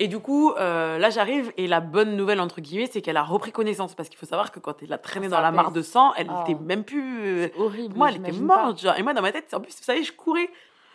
Et 0.01 0.07
du 0.07 0.21
coup, 0.21 0.53
euh, 0.53 0.97
là, 0.99 1.11
j'arrive 1.11 1.53
et 1.57 1.67
la 1.67 1.81
bonne 1.81 2.17
nouvelle, 2.17 2.41
entre 2.41 2.61
guillemets, 2.61 2.87
c'est 2.91 3.03
qu'elle 3.03 3.17
a 3.17 3.25
repris 3.25 3.51
connaissance. 3.51 3.97
Parce 3.97 4.09
qu'il 4.09 4.17
faut 4.19 4.27
savoir 4.27 4.53
que 4.53 4.61
quand 4.61 4.81
elle 4.83 4.93
a 4.93 4.99
traîné 4.99 5.29
Ça 5.29 5.37
dans 5.37 5.43
la 5.43 5.51
mare 5.51 5.73
de 5.73 5.83
sang, 5.83 6.13
elle 6.17 6.29
Ah. 6.31 6.45
était 6.47 6.55
même 6.61 6.85
plus. 6.85 7.27
euh, 7.27 7.49
horrible. 7.59 7.97
moi, 7.97 8.09
elle 8.11 8.17
était 8.19 8.31
morte. 8.33 8.81
Genre. 8.81 8.95
Et 8.97 9.03
moi, 9.03 9.13
dans 9.15 9.23
ma 9.23 9.33
tête, 9.33 9.53
en 9.55 9.61
plus, 9.61 9.77
vous 9.77 9.83
savez, 9.85 10.05
je 10.05 10.13
courais. 10.13 10.49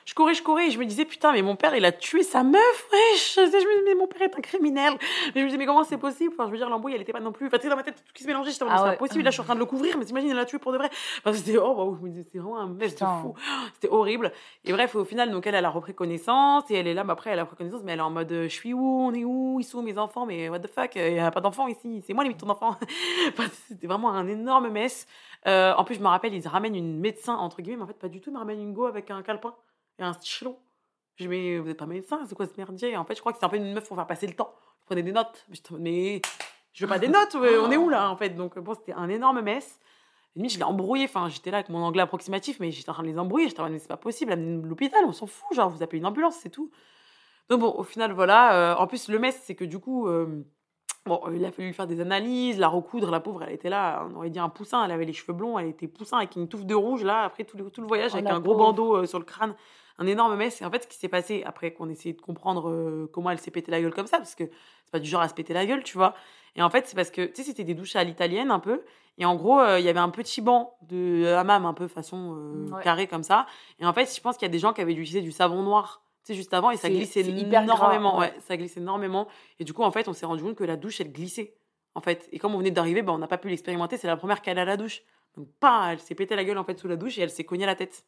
Je 0.05 0.13
courais, 0.13 0.33
je 0.33 0.43
courais, 0.43 0.67
et 0.67 0.71
je 0.71 0.79
me 0.79 0.85
disais, 0.85 1.05
putain, 1.05 1.31
mais 1.31 1.41
mon 1.41 1.55
père, 1.55 1.75
il 1.75 1.85
a 1.85 1.91
tué 1.91 2.23
sa 2.23 2.43
meuf, 2.43 2.89
wesh. 2.91 3.35
Je 3.35 3.41
me 3.41 3.45
disais, 3.45 3.65
mais 3.85 3.95
mon 3.95 4.07
père 4.07 4.23
est 4.23 4.35
un 4.35 4.41
criminel. 4.41 4.93
Mais 5.27 5.31
je 5.35 5.39
me 5.41 5.45
disais, 5.45 5.57
mais 5.57 5.65
comment 5.65 5.83
c'est 5.83 5.97
possible? 5.97 6.33
Enfin, 6.33 6.47
je 6.47 6.51
veux 6.51 6.57
dire, 6.57 6.69
l'embrouille, 6.69 6.95
elle 6.95 7.01
était 7.01 7.13
pas 7.13 7.19
non 7.19 7.31
plus. 7.31 7.47
Enfin, 7.47 7.57
tu 7.57 7.63
sais, 7.63 7.69
dans 7.69 7.75
ma 7.75 7.83
tête, 7.83 7.95
tout 7.95 8.13
qui 8.13 8.23
se 8.23 8.27
mélangeait, 8.27 8.51
j'étais 8.51 8.65
Ah 8.67 8.77
c'est 8.77 8.83
ouais. 8.83 8.89
pas 8.91 8.97
possible, 8.97 9.23
là, 9.23 9.29
je 9.29 9.35
suis 9.35 9.41
en 9.41 9.45
train 9.45 9.55
de 9.55 9.59
le 9.59 9.65
couvrir, 9.65 9.97
mais 9.97 10.05
t'imagines, 10.05 10.29
elle 10.29 10.35
l'a 10.35 10.45
tué 10.45 10.59
pour 10.59 10.71
de 10.73 10.77
vrai. 10.77 10.89
Enfin, 11.19 11.33
c'était, 11.33 11.57
oh, 11.57 11.73
waouh, 11.73 11.95
je 11.95 12.01
me 12.01 12.09
disais, 12.09 12.23
c'est 12.31 12.37
vraiment 12.37 12.59
un 12.59 12.67
mess 12.67 12.95
de 12.95 13.05
fou. 13.05 13.33
C'était 13.75 13.89
horrible. 13.89 14.31
Et 14.65 14.73
bref, 14.73 14.95
au 14.95 15.05
final, 15.05 15.31
donc, 15.31 15.47
elle, 15.47 15.55
elle 15.55 15.65
a 15.65 15.69
repris 15.69 15.93
connaissance, 15.93 16.69
et 16.69 16.75
elle 16.75 16.87
est 16.87 16.93
là, 16.93 17.03
mais 17.03 17.13
après, 17.13 17.29
elle 17.31 17.39
a 17.39 17.43
repris 17.43 17.55
connaissance, 17.57 17.81
mais 17.83 17.93
elle 17.93 17.99
est 17.99 18.03
en 18.03 18.11
mode, 18.11 18.31
euh, 18.31 18.43
je 18.43 18.53
suis 18.53 18.73
où? 18.73 19.01
On 19.01 19.13
est 19.13 19.23
où? 19.23 19.57
Ils 19.59 19.63
sont 19.63 19.79
où 19.79 19.81
mes 19.83 19.97
enfants? 19.97 20.25
Mais 20.25 20.49
what 20.49 20.59
the 20.59 20.67
fuck? 20.67 20.95
Il 20.95 21.13
y 21.13 21.19
a 21.19 21.31
pas 21.31 21.41
d'enfants 21.41 21.67
ici. 21.67 22.03
C'est 22.05 22.13
moi 22.13 22.23
limite 22.23 22.39
ton 22.39 22.49
enfant. 22.49 22.75
Enfin, 23.29 23.45
c'était 23.67 23.87
vraiment 23.87 24.11
un 24.11 24.27
énorme 24.27 24.69
mess. 24.69 25.07
Euh, 25.47 25.73
en 25.75 25.83
plus, 25.83 25.95
je 25.95 25.99
me 26.01 26.07
rappelle, 26.07 26.33
ils 26.33 26.47
ramènent 26.47 26.75
une 26.75 26.99
médecin, 26.99 27.35
entre 27.35 27.61
guillemets, 27.61 27.77
mais 27.77 27.83
en 27.83 27.87
fait, 27.87 27.93
pas 27.99 28.09
du 28.09 28.21
tout. 28.21 28.29
Ils 28.29 28.33
me 28.33 28.39
ramènent 28.39 28.61
une 28.61 28.73
go 28.73 28.85
avec 28.85 29.09
un 29.11 29.21
calepin 29.21 29.53
et 29.99 30.03
un 30.03 30.13
stylo. 30.13 30.59
Je 31.15 31.23
dis, 31.23 31.27
mais 31.27 31.59
vous 31.59 31.67
n'êtes 31.67 31.77
pas 31.77 31.85
médecin, 31.85 32.25
c'est 32.27 32.35
quoi 32.35 32.47
ce 32.47 32.53
merdier? 32.57 32.91
Et 32.91 32.97
En 32.97 33.05
fait, 33.05 33.15
je 33.15 33.19
crois 33.19 33.33
que 33.33 33.39
c'est 33.39 33.45
un 33.45 33.49
peu 33.49 33.57
une 33.57 33.73
meuf 33.73 33.87
pour 33.87 33.95
faire 33.97 34.07
passer 34.07 34.27
le 34.27 34.33
temps. 34.33 34.53
Je 34.81 34.85
prenais 34.85 35.03
des 35.03 35.11
notes. 35.11 35.45
Mode, 35.47 35.79
mais 35.81 36.21
je 36.73 36.85
veux 36.85 36.89
pas 36.89 36.99
des 36.99 37.07
notes, 37.07 37.35
ouais, 37.35 37.57
on 37.57 37.69
est 37.71 37.77
où 37.77 37.89
là, 37.89 38.09
en 38.09 38.17
fait? 38.17 38.31
Donc, 38.31 38.57
bon, 38.57 38.73
c'était 38.73 38.93
un 38.93 39.09
énorme 39.09 39.41
mess. 39.41 39.79
Limite, 40.35 40.53
je 40.53 40.57
l'ai 40.57 40.63
embrouillé. 40.63 41.05
Enfin, 41.05 41.29
j'étais 41.29 41.51
là 41.51 41.57
avec 41.57 41.69
mon 41.69 41.83
anglais 41.83 42.01
approximatif, 42.01 42.59
mais 42.59 42.71
j'étais 42.71 42.89
en 42.89 42.93
train 42.93 43.03
de 43.03 43.07
les 43.09 43.19
embrouiller. 43.19 43.47
J'étais 43.47 43.59
en 43.59 43.63
mode, 43.63 43.73
mais 43.73 43.79
c'est 43.79 43.87
pas 43.87 43.97
possible, 43.97 44.31
amenez 44.31 44.67
l'hôpital, 44.67 45.03
on 45.05 45.11
s'en 45.11 45.27
fout. 45.27 45.55
Genre, 45.55 45.69
vous 45.69 45.83
appelez 45.83 45.99
une 45.99 46.05
ambulance, 46.07 46.37
c'est 46.37 46.49
tout. 46.49 46.71
Donc, 47.49 47.59
bon, 47.59 47.71
au 47.77 47.83
final, 47.83 48.11
voilà. 48.13 48.73
euh, 48.73 48.75
en 48.75 48.87
plus, 48.87 49.07
le 49.09 49.19
mess, 49.19 49.39
c'est 49.43 49.55
que 49.55 49.65
du 49.65 49.79
coup. 49.79 50.07
euh, 50.07 50.43
Bon, 51.05 51.19
euh, 51.27 51.35
il 51.35 51.43
a 51.43 51.51
fallu 51.51 51.67
lui 51.67 51.73
faire 51.73 51.85
des 51.85 51.99
analyses, 51.99 52.57
la 52.57 52.69
recoudre, 52.69 53.11
la 53.11 53.19
pauvre, 53.19 53.43
elle 53.43 53.51
était 53.51 53.67
là, 53.69 54.07
on 54.09 54.15
aurait 54.15 54.29
dit 54.29 54.39
un 54.39 54.47
poussin, 54.47 54.85
elle 54.85 54.91
avait 54.91 55.03
les 55.03 55.11
cheveux 55.11 55.33
blonds, 55.33 55.59
elle 55.59 55.67
était 55.67 55.89
poussin 55.89 56.15
avec 56.19 56.37
une 56.37 56.47
touffe 56.47 56.65
de 56.65 56.73
rouge, 56.75 57.03
là, 57.03 57.23
après 57.23 57.43
tout 57.43 57.57
le, 57.57 57.69
tout 57.69 57.81
le 57.81 57.87
voyage, 57.87 58.11
Oh, 58.13 58.19
avec 58.19 58.29
un 58.29 58.39
gros 58.39 58.55
bandeau 58.55 58.95
euh, 58.95 59.05
sur 59.05 59.19
le 59.19 59.25
crâne, 59.25 59.53
un 59.97 60.07
énorme 60.07 60.35
mess. 60.35 60.61
Et 60.61 60.65
en 60.65 60.71
fait, 60.71 60.83
ce 60.83 60.87
qui 60.87 60.97
s'est 60.97 61.07
passé, 61.09 61.43
après 61.45 61.71
qu'on 61.73 61.89
essayait 61.89 62.15
de 62.15 62.21
comprendre 62.21 62.69
euh, 62.69 63.09
comment 63.13 63.29
elle 63.29 63.39
s'est 63.39 63.51
pété 63.51 63.71
la 63.71 63.81
gueule 63.81 63.93
comme 63.93 64.07
ça, 64.07 64.17
parce 64.17 64.35
que 64.35 64.43
c'est 64.45 64.91
pas 64.91 64.99
du 64.99 65.09
genre 65.09 65.21
à 65.21 65.27
se 65.29 65.33
péter 65.33 65.53
la 65.53 65.65
gueule, 65.65 65.83
tu 65.83 65.97
vois. 65.97 66.15
Et 66.55 66.61
en 66.61 66.69
fait, 66.69 66.87
c'est 66.87 66.95
parce 66.95 67.09
que, 67.11 67.25
tu 67.25 67.35
sais, 67.35 67.43
c'était 67.43 67.63
des 67.63 67.73
douches 67.73 67.95
à 67.95 68.03
l'italienne 68.03 68.51
un 68.51 68.59
peu, 68.59 68.83
et 69.17 69.25
en 69.25 69.35
gros, 69.35 69.59
euh, 69.59 69.79
il 69.79 69.85
y 69.85 69.89
avait 69.89 69.99
un 69.99 70.09
petit 70.09 70.41
banc 70.41 70.75
de 70.83 71.25
hammam, 71.27 71.65
un 71.65 71.73
peu 71.73 71.87
façon 71.87 72.35
euh, 72.37 72.69
Ouais. 72.71 72.83
carré 72.83 73.07
comme 73.07 73.23
ça. 73.23 73.45
Et 73.79 73.85
en 73.85 73.93
fait, 73.93 74.13
je 74.15 74.19
pense 74.21 74.37
qu'il 74.37 74.45
y 74.47 74.49
a 74.49 74.51
des 74.51 74.59
gens 74.59 74.73
qui 74.73 74.81
avaient 74.81 74.93
utilisé 74.93 75.21
du 75.21 75.31
savon 75.31 75.61
noir. 75.63 76.03
Tu 76.25 76.31
sais, 76.31 76.35
juste 76.37 76.53
avant, 76.53 76.71
et 76.71 76.77
ça 76.77 76.87
C'est- 76.87 76.93
glissait 76.93 77.23
c'est 77.23 77.29
énormément. 77.29 78.17
ouais. 78.17 78.27
ouais, 78.27 78.33
ça 78.39 78.55
glissait 78.57 78.79
énormément. 78.79 79.27
Et 79.59 79.63
du 79.65 79.73
coup, 79.73 79.83
en 79.83 79.91
fait, 79.91 80.07
on 80.07 80.13
s'est 80.13 80.25
rendu 80.25 80.41
compte 80.41 80.55
que 80.55 80.63
la 80.63 80.77
douche, 80.77 81.01
elle 81.01 81.11
glissait. 81.11 81.55
En 81.95 82.01
fait, 82.01 82.27
et 82.31 82.39
comme 82.39 82.55
on 82.55 82.57
venait 82.57 82.71
d'arriver, 82.71 83.01
ben, 83.03 83.11
on 83.13 83.17
n'a 83.19 83.27
pas 83.27 83.37
pu 83.37 83.49
l'expérimenter. 83.49 83.97
C'est 83.97 84.07
la 84.07 84.15
première 84.17 84.41
qu'elle 84.41 84.57
a 84.57 84.61
à 84.63 84.65
la 84.65 84.77
douche. 84.77 85.01
Donc, 85.35 85.47
pas, 85.59 85.89
elle 85.91 85.99
s'est 85.99 86.15
pété 86.15 86.35
la 86.35 86.43
gueule 86.43 86.57
en 86.57 86.63
fait 86.63 86.79
sous 86.79 86.87
la 86.87 86.95
douche 86.95 87.17
et 87.17 87.21
elle 87.21 87.29
s'est 87.29 87.43
cognée 87.43 87.65
la 87.65 87.75
tête. 87.75 88.05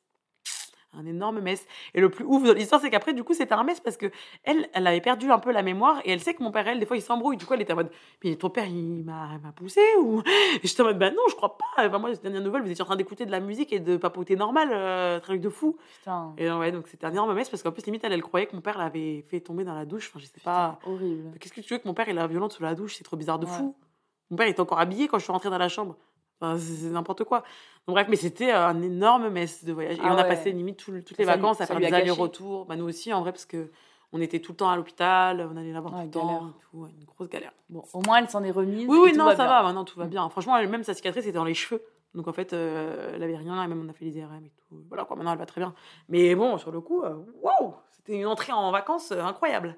Un 0.98 1.06
énorme 1.06 1.40
mess. 1.42 1.66
Et 1.94 2.02
le 2.02 2.10
plus 2.10 2.26
ouf 2.26 2.44
de 2.44 2.52
l'histoire, 2.52 2.80
c'est 2.82 2.90
qu'après, 2.90 3.14
du 3.14 3.24
coup, 3.24 3.34
c'était 3.34 3.54
un 3.54 3.64
mess 3.64 3.80
parce 3.80 3.98
que 3.98 4.12
elle, 4.44 4.70
elle 4.74 4.88
avait 4.88 5.02
perdu 5.02 5.32
un 5.32 5.40
peu 5.40 5.52
la 5.52 5.62
mémoire 5.62 6.00
et 6.06 6.12
elle 6.12 6.20
sait 6.22 6.34
que 6.34 6.42
mon 6.44 6.52
père, 6.52 6.68
elle, 6.68 6.80
des 6.80 6.86
fois, 6.86 6.96
il 6.98 7.02
s'embrouille. 7.02 7.38
Du 7.38 7.46
coup, 7.46 7.54
elle 7.54 7.62
était 7.62 7.74
en 7.74 7.78
mode, 7.78 7.92
mais 8.24 8.36
ton 8.36 8.50
père, 8.50 8.66
il 8.68 9.04
m'a 9.04 9.30
il 9.34 9.40
m'a 9.42 9.52
poussé 9.52 9.82
ou 10.02 10.22
j'étais 10.64 10.82
en 10.82 10.86
mode, 10.86 11.00
bah 11.00 11.12
non, 11.12 11.22
je 11.30 11.36
crois 11.36 11.58
pas. 11.58 11.86
Enfin, 11.88 11.98
moi, 12.00 12.10
les 12.10 12.18
dernières 12.18 12.42
nouvelles, 12.42 12.62
vous 12.64 12.72
étiez 12.72 12.82
en 12.82 12.86
train 12.86 12.96
d'écouter 12.96 13.26
de 13.26 13.32
la 13.32 13.40
musique 13.40 13.74
et 13.74 13.80
de 13.80 13.98
papoter 13.98 14.36
normal, 14.36 14.70
euh, 14.72 15.20
truc 15.20 15.42
de 15.42 15.50
fou. 15.50 15.78
Putain. 16.00 16.34
Et 16.38 16.50
ouais, 16.52 16.72
donc 16.72 16.88
c'était 16.88 17.06
un 17.06 17.12
énorme 17.12 17.34
mess 17.34 17.50
parce 17.50 17.62
qu'en 17.64 17.72
plus, 17.72 17.86
limite, 17.86 18.04
elle, 18.04 18.14
elle 18.14 18.22
croyait 18.24 18.48
que 18.48 18.56
mon 18.56 18.62
père 18.62 18.78
l'avait 18.78 19.26
fait 19.30 19.40
tomber 19.42 19.64
dans 19.64 19.76
la 19.76 19.86
douche. 19.86 20.10
Enfin, 20.10 20.20
je 20.20 20.26
sais 20.26 20.42
pas. 20.44 20.80
Horrible. 20.86 21.38
Qu'est-ce 21.40 21.54
que 21.54 21.62
tu 21.62 21.74
veux 21.74 21.80
que 21.80 21.88
mon 21.88 21.94
père 21.94 22.08
il 22.10 22.18
a 22.20 22.28
violente 22.28 22.54
sous 22.54 22.64
la 22.64 22.76
douche 22.76 22.96
C'est 22.96 23.04
trop 23.04 23.18
bizarre 23.18 23.40
de 23.40 23.46
Ouais. 23.46 23.52
fou. 23.52 23.76
Mon 24.32 24.38
père 24.38 24.48
était 24.48 24.60
encore 24.60 24.80
habillé 24.80 25.08
quand 25.08 25.20
je 25.20 25.24
suis 25.24 25.32
rentrée 25.32 25.50
dans 25.50 25.58
la 25.58 25.70
chambre. 25.70 25.96
Enfin, 26.42 26.58
c'est 26.58 26.88
n'importe 26.90 27.24
quoi. 27.24 27.40
Donc, 27.88 27.96
bref, 27.96 28.08
mais 28.10 28.16
c'était 28.16 28.52
un 28.52 28.82
énorme 28.82 29.30
mess 29.30 29.64
de 29.64 29.72
voyage. 29.74 29.98
Et 29.98 30.02
Ah 30.04 30.14
on 30.14 30.18
a 30.18 30.24
passé 30.24 30.52
limite 30.52 30.78
tout- 30.78 30.92
toutes 31.02 31.18
les 31.18 31.26
Ça 31.26 31.36
lui- 31.36 31.42
vacances 31.42 31.62
à 31.62 31.66
faire 31.66 31.80
des 31.80 31.94
allers-retours. 31.94 32.66
Bah, 32.66 32.76
nous 32.76 32.86
aussi, 32.86 33.14
en 33.14 33.22
vrai, 33.22 33.32
parce 33.32 33.46
que 33.46 33.70
on 34.12 34.22
était 34.22 34.40
tout 34.40 34.52
le 34.54 34.58
temps 34.58 34.70
à 34.70 34.76
l'hôpital, 34.76 35.48
on 35.52 35.58
allait 35.58 35.72
la 35.74 35.82
voir 35.82 35.94
Ouais, 35.94 36.02
tout 36.08 36.20
le 36.20 36.26
temps. 36.26 36.52
tout. 36.72 36.86
Une 36.88 37.06
grosse 37.06 37.30
galère. 37.30 37.52
Bon, 37.70 37.84
au 37.94 38.02
moins, 38.02 38.18
elle 38.20 38.30
s'en 38.30 38.44
est 38.44 38.52
remise. 38.52 38.88
Oui, 38.88 38.98
oui, 39.04 39.14
non, 39.18 39.26
va 39.26 39.32
ça 39.36 39.44
bien. 39.44 39.48
va, 39.48 39.64
maintenant 39.64 39.84
tout 39.86 40.00
va 40.00 40.06
bien. 40.06 40.28
Franchement, 40.30 40.58
elle- 40.58 40.70
même 40.70 40.84
sa 40.84 40.94
cicatrice 40.94 41.24
était 41.26 41.32
dans 41.34 41.44
les 41.46 41.54
cheveux. 41.54 41.84
Donc 42.14 42.30
en 42.30 42.34
fait, 42.34 42.54
euh, 42.54 43.12
elle 43.14 43.24
avait 43.24 43.36
rien, 43.36 43.62
et 43.62 43.68
même 43.68 43.84
on 43.86 43.90
a 43.90 43.94
fait 43.94 44.06
les 44.06 44.18
IRM 44.18 44.46
et 44.46 44.50
tout. 44.70 44.78
Voilà, 44.88 45.04
quoi, 45.04 45.18
maintenant 45.18 45.34
elle 45.34 45.38
va 45.38 45.46
très 45.46 45.60
bien. 45.60 45.74
Mais 46.08 46.34
bon, 46.34 46.58
sur 46.58 46.72
le 46.72 46.80
coup, 46.80 47.02
euh, 47.04 47.14
waouh, 47.42 47.74
c'était 47.92 48.14
une 48.18 48.26
entrée 48.28 48.54
en 48.54 48.72
vacances 48.72 49.12
euh, 49.12 49.22
incroyable. 49.22 49.76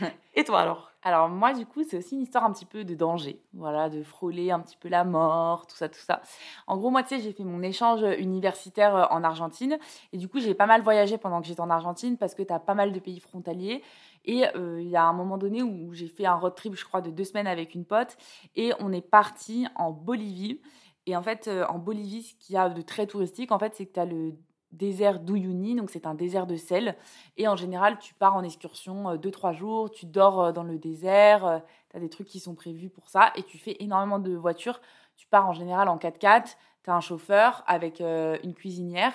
Et 0.34 0.44
toi 0.44 0.60
alors? 0.60 0.92
Alors 1.04 1.28
moi, 1.28 1.52
du 1.52 1.66
coup, 1.66 1.82
c'est 1.82 1.98
aussi 1.98 2.14
une 2.14 2.22
histoire 2.22 2.44
un 2.44 2.52
petit 2.52 2.64
peu 2.64 2.84
de 2.84 2.94
danger, 2.94 3.40
voilà, 3.54 3.88
de 3.88 4.02
frôler 4.02 4.52
un 4.52 4.60
petit 4.60 4.76
peu 4.76 4.88
la 4.88 5.02
mort, 5.02 5.66
tout 5.66 5.76
ça, 5.76 5.88
tout 5.88 6.00
ça. 6.00 6.22
En 6.68 6.76
gros, 6.76 6.90
moi, 6.90 7.02
tu 7.02 7.10
sais, 7.10 7.20
j'ai 7.20 7.32
fait 7.32 7.42
mon 7.42 7.60
échange 7.62 8.02
universitaire 8.18 8.94
euh, 8.94 9.04
en 9.10 9.24
Argentine, 9.24 9.78
et 10.12 10.18
du 10.18 10.28
coup, 10.28 10.38
j'ai 10.38 10.54
pas 10.54 10.66
mal 10.66 10.82
voyagé 10.82 11.18
pendant 11.18 11.40
que 11.40 11.48
j'étais 11.48 11.60
en 11.60 11.70
Argentine, 11.70 12.16
parce 12.16 12.36
que 12.36 12.42
tu 12.42 12.52
as 12.52 12.60
pas 12.60 12.74
mal 12.74 12.92
de 12.92 13.00
pays 13.00 13.18
frontaliers, 13.18 13.82
et 14.24 14.44
euh, 14.54 14.80
il 14.80 14.88
y 14.88 14.96
a 14.96 15.02
un 15.02 15.12
moment 15.12 15.38
donné 15.38 15.62
où 15.62 15.92
j'ai 15.92 16.06
fait 16.06 16.26
un 16.26 16.34
road 16.34 16.54
trip, 16.54 16.76
je 16.76 16.84
crois, 16.84 17.00
de 17.00 17.10
deux 17.10 17.24
semaines 17.24 17.48
avec 17.48 17.74
une 17.74 17.84
pote, 17.84 18.16
et 18.54 18.72
on 18.78 18.92
est 18.92 19.00
parti 19.00 19.66
en 19.74 19.90
Bolivie. 19.90 20.60
Et 21.06 21.16
en 21.16 21.22
fait, 21.22 21.48
euh, 21.48 21.66
en 21.66 21.78
Bolivie, 21.78 22.22
ce 22.22 22.34
qu'il 22.36 22.54
y 22.54 22.58
a 22.58 22.68
de 22.68 22.80
très 22.80 23.08
touristique, 23.08 23.50
en 23.50 23.58
fait, 23.58 23.74
c'est 23.74 23.86
que 23.86 23.94
tu 23.94 24.00
as 24.00 24.04
le 24.04 24.34
désert 24.72 25.20
d'Uyuni, 25.20 25.74
donc 25.74 25.90
c'est 25.90 26.06
un 26.06 26.14
désert 26.14 26.46
de 26.46 26.56
sel. 26.56 26.96
Et 27.36 27.48
en 27.48 27.56
général, 27.56 27.98
tu 27.98 28.14
pars 28.14 28.34
en 28.34 28.42
excursion 28.42 29.16
2-3 29.16 29.54
jours, 29.54 29.90
tu 29.90 30.06
dors 30.06 30.40
euh, 30.40 30.52
dans 30.52 30.64
le 30.64 30.78
désert, 30.78 31.62
tu 31.90 31.96
as 31.96 32.00
des 32.00 32.08
trucs 32.08 32.28
qui 32.28 32.40
sont 32.40 32.54
prévus 32.54 32.88
pour 32.88 33.08
ça, 33.08 33.32
et 33.36 33.42
tu 33.42 33.58
fais 33.58 33.76
énormément 33.80 34.18
de 34.18 34.34
voitures. 34.34 34.80
Tu 35.16 35.26
pars 35.26 35.48
en 35.48 35.52
général 35.52 35.88
en 35.88 35.98
4x4, 35.98 36.56
tu 36.82 36.90
as 36.90 36.94
un 36.94 37.00
chauffeur 37.00 37.62
avec 37.66 38.00
euh, 38.00 38.38
une 38.42 38.54
cuisinière, 38.54 39.12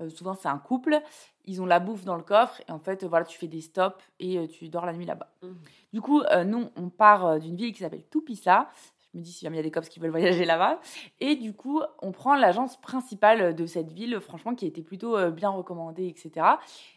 euh, 0.00 0.10
souvent 0.10 0.34
c'est 0.34 0.48
un 0.48 0.58
couple, 0.58 1.00
ils 1.44 1.62
ont 1.62 1.66
la 1.66 1.78
bouffe 1.78 2.04
dans 2.04 2.16
le 2.16 2.22
coffre, 2.22 2.60
et 2.68 2.72
en 2.72 2.78
fait, 2.78 3.04
euh, 3.04 3.08
voilà, 3.08 3.24
tu 3.24 3.38
fais 3.38 3.46
des 3.46 3.60
stops 3.60 4.02
et 4.18 4.38
euh, 4.38 4.46
tu 4.48 4.68
dors 4.68 4.86
la 4.86 4.92
nuit 4.92 5.04
là-bas. 5.04 5.30
Mhm. 5.42 5.56
Du 5.92 6.00
coup, 6.00 6.20
euh, 6.22 6.44
nous, 6.44 6.70
on 6.76 6.88
part 6.88 7.26
euh, 7.26 7.38
d'une 7.38 7.56
ville 7.56 7.72
qui 7.72 7.80
s'appelle 7.82 8.04
Tupisa. 8.10 8.68
Me 9.14 9.20
dis 9.20 9.32
si 9.32 9.46
il 9.46 9.54
y 9.54 9.58
a 9.58 9.62
des 9.62 9.70
cops 9.70 9.88
qui 9.88 10.00
veulent 10.00 10.10
voyager 10.10 10.44
là-bas. 10.44 10.80
Et 11.20 11.36
du 11.36 11.54
coup, 11.54 11.82
on 12.02 12.10
prend 12.10 12.34
l'agence 12.34 12.80
principale 12.80 13.54
de 13.54 13.66
cette 13.66 13.92
ville, 13.92 14.18
franchement, 14.20 14.56
qui 14.56 14.66
était 14.66 14.82
plutôt 14.82 15.16
euh, 15.16 15.30
bien 15.30 15.50
recommandée, 15.50 16.08
etc. 16.08 16.46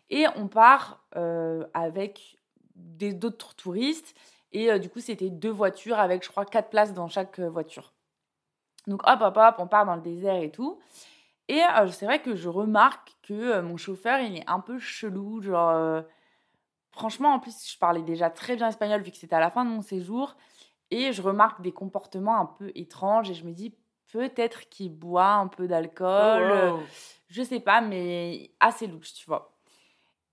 Et 0.09 0.25
on 0.35 0.47
part 0.47 1.05
euh, 1.15 1.65
avec 1.75 2.39
d'autres 2.75 3.55
touristes. 3.55 4.15
Et 4.51 4.71
euh, 4.71 4.79
du 4.79 4.89
coup, 4.89 4.99
c'était 4.99 5.29
deux 5.29 5.51
voitures 5.51 5.99
avec, 5.99 6.23
je 6.23 6.29
crois, 6.29 6.45
quatre 6.45 6.69
places 6.69 6.93
dans 6.93 7.07
chaque 7.07 7.39
voiture. 7.39 7.93
Donc, 8.87 9.07
hop, 9.07 9.19
hop, 9.21 9.37
hop, 9.37 9.55
on 9.59 9.67
part 9.67 9.85
dans 9.85 9.95
le 9.95 10.01
désert 10.01 10.41
et 10.41 10.49
tout. 10.49 10.79
Et 11.49 11.61
c'est 11.91 12.05
vrai 12.05 12.21
que 12.21 12.35
je 12.35 12.49
remarque 12.49 13.15
que 13.21 13.61
mon 13.61 13.77
chauffeur, 13.77 14.19
il 14.19 14.37
est 14.37 14.49
un 14.49 14.59
peu 14.59 14.79
chelou. 14.79 15.41
Genre, 15.41 16.03
franchement, 16.91 17.33
en 17.33 17.39
plus, 17.39 17.71
je 17.71 17.77
parlais 17.77 18.01
déjà 18.01 18.29
très 18.29 18.57
bien 18.57 18.67
espagnol 18.67 19.01
vu 19.01 19.11
que 19.11 19.17
c'était 19.17 19.35
à 19.35 19.39
la 19.39 19.49
fin 19.49 19.63
de 19.63 19.69
mon 19.69 19.81
séjour. 19.81 20.35
Et 20.91 21.11
je 21.13 21.21
remarque 21.21 21.61
des 21.61 21.71
comportements 21.73 22.39
un 22.39 22.45
peu 22.45 22.71
étranges. 22.75 23.29
Et 23.29 23.33
je 23.33 23.45
me 23.45 23.51
dis, 23.51 23.75
peut-être 24.11 24.69
qu'il 24.69 24.93
boit 24.93 25.33
un 25.33 25.47
peu 25.47 25.67
d'alcool. 25.67 26.51
euh, 26.51 26.71
Oh, 26.73 26.77
wow. 26.77 26.83
je 27.27 27.43
sais 27.43 27.59
pas, 27.59 27.81
mais 27.81 28.51
assez 28.59 28.87
louche, 28.87 29.13
tu 29.13 29.25
vois. 29.25 29.53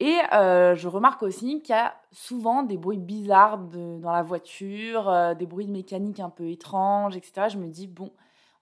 Et 0.00 0.18
euh, 0.32 0.74
je 0.74 0.88
remarque 0.88 1.22
aussi 1.22 1.62
qu'il 1.62 1.74
y 1.74 1.78
a 1.78 1.94
souvent 2.12 2.62
des 2.64 2.76
bruits 2.76 2.98
bizarres 2.98 3.58
de- 3.58 3.98
dans 4.00 4.10
la 4.12 4.22
voiture, 4.22 5.08
euh, 5.08 5.34
des 5.34 5.46
bruits 5.46 5.66
de 5.66 5.72
mécanique 5.72 6.18
un 6.20 6.30
peu 6.30 6.48
étranges, 6.50 7.16
etc. 7.16 7.48
Je 7.48 7.58
me 7.58 7.68
dis, 7.68 7.86
bon, 7.86 8.12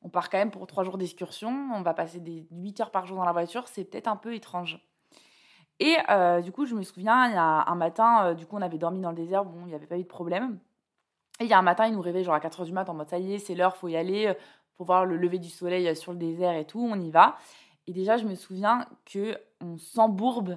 on 0.03 0.11
part 0.11 0.29
quand 0.31 0.39
même 0.39 0.51
pour 0.51 0.67
trois 0.67 0.85
jours 0.85 0.99
d'excursion, 0.99 1.49
on 1.75 1.83
va 1.83 1.95
passer 1.95 2.21
des 2.21 2.47
8 2.51 2.81
heures 2.81 2.91
par 2.91 3.07
jour 3.07 3.17
dans 3.17 3.25
la 3.25 3.33
voiture, 3.33 3.67
c'est 3.69 3.85
peut-être 3.85 4.09
un 4.09 4.17
peu 4.17 4.35
étrange. 4.35 4.79
Et 5.81 5.97
euh, 6.11 6.41
du 6.43 6.53
coup, 6.53 6.67
je 6.67 6.75
me 6.75 6.83
souviens, 6.83 7.27
il 7.29 7.35
y 7.35 7.37
a 7.37 7.65
un 7.69 7.75
matin, 7.75 8.27
euh, 8.27 8.35
du 8.35 8.47
coup, 8.47 8.57
on 8.57 8.63
avait 8.63 8.79
dormi 8.79 9.01
dans 9.01 9.11
le 9.11 9.17
désert, 9.17 9.45
bon, 9.45 9.63
il 9.63 9.69
n'y 9.69 9.75
avait 9.75 9.87
pas 9.87 9.97
eu 9.99 10.03
de 10.03 10.09
problème. 10.09 10.59
Et 11.41 11.45
il 11.45 11.51
y 11.51 11.53
a 11.53 11.59
un 11.59 11.63
matin, 11.63 11.87
il 11.87 11.95
nous 11.95 12.01
réveille 12.01 12.25
genre 12.25 12.35
à 12.35 12.41
4 12.41 12.61
heures 12.61 12.67
du 12.67 12.73
matin 12.73 12.93
en 12.93 12.95
mode, 12.95 13.09
ça 13.09 13.19
y 13.19 13.35
est, 13.35 13.39
c'est 13.39 13.55
l'heure, 13.55 13.77
faut 13.77 13.89
y 13.89 13.97
aller, 13.97 14.27
euh, 14.29 14.35
pour 14.77 14.87
voir 14.87 15.05
le 15.07 15.17
lever 15.17 15.39
du 15.39 15.49
soleil 15.49 15.89
euh, 15.89 15.95
sur 15.95 16.13
le 16.13 16.19
désert 16.19 16.55
et 16.57 16.65
tout, 16.67 16.81
on 16.81 16.99
y 17.01 17.11
va. 17.11 17.37
Et 17.87 17.93
déjà, 17.93 18.17
je 18.17 18.25
me 18.27 18.35
souviens 18.35 18.87
que 19.11 19.37
on 19.61 19.77
s'embourbe 19.79 20.57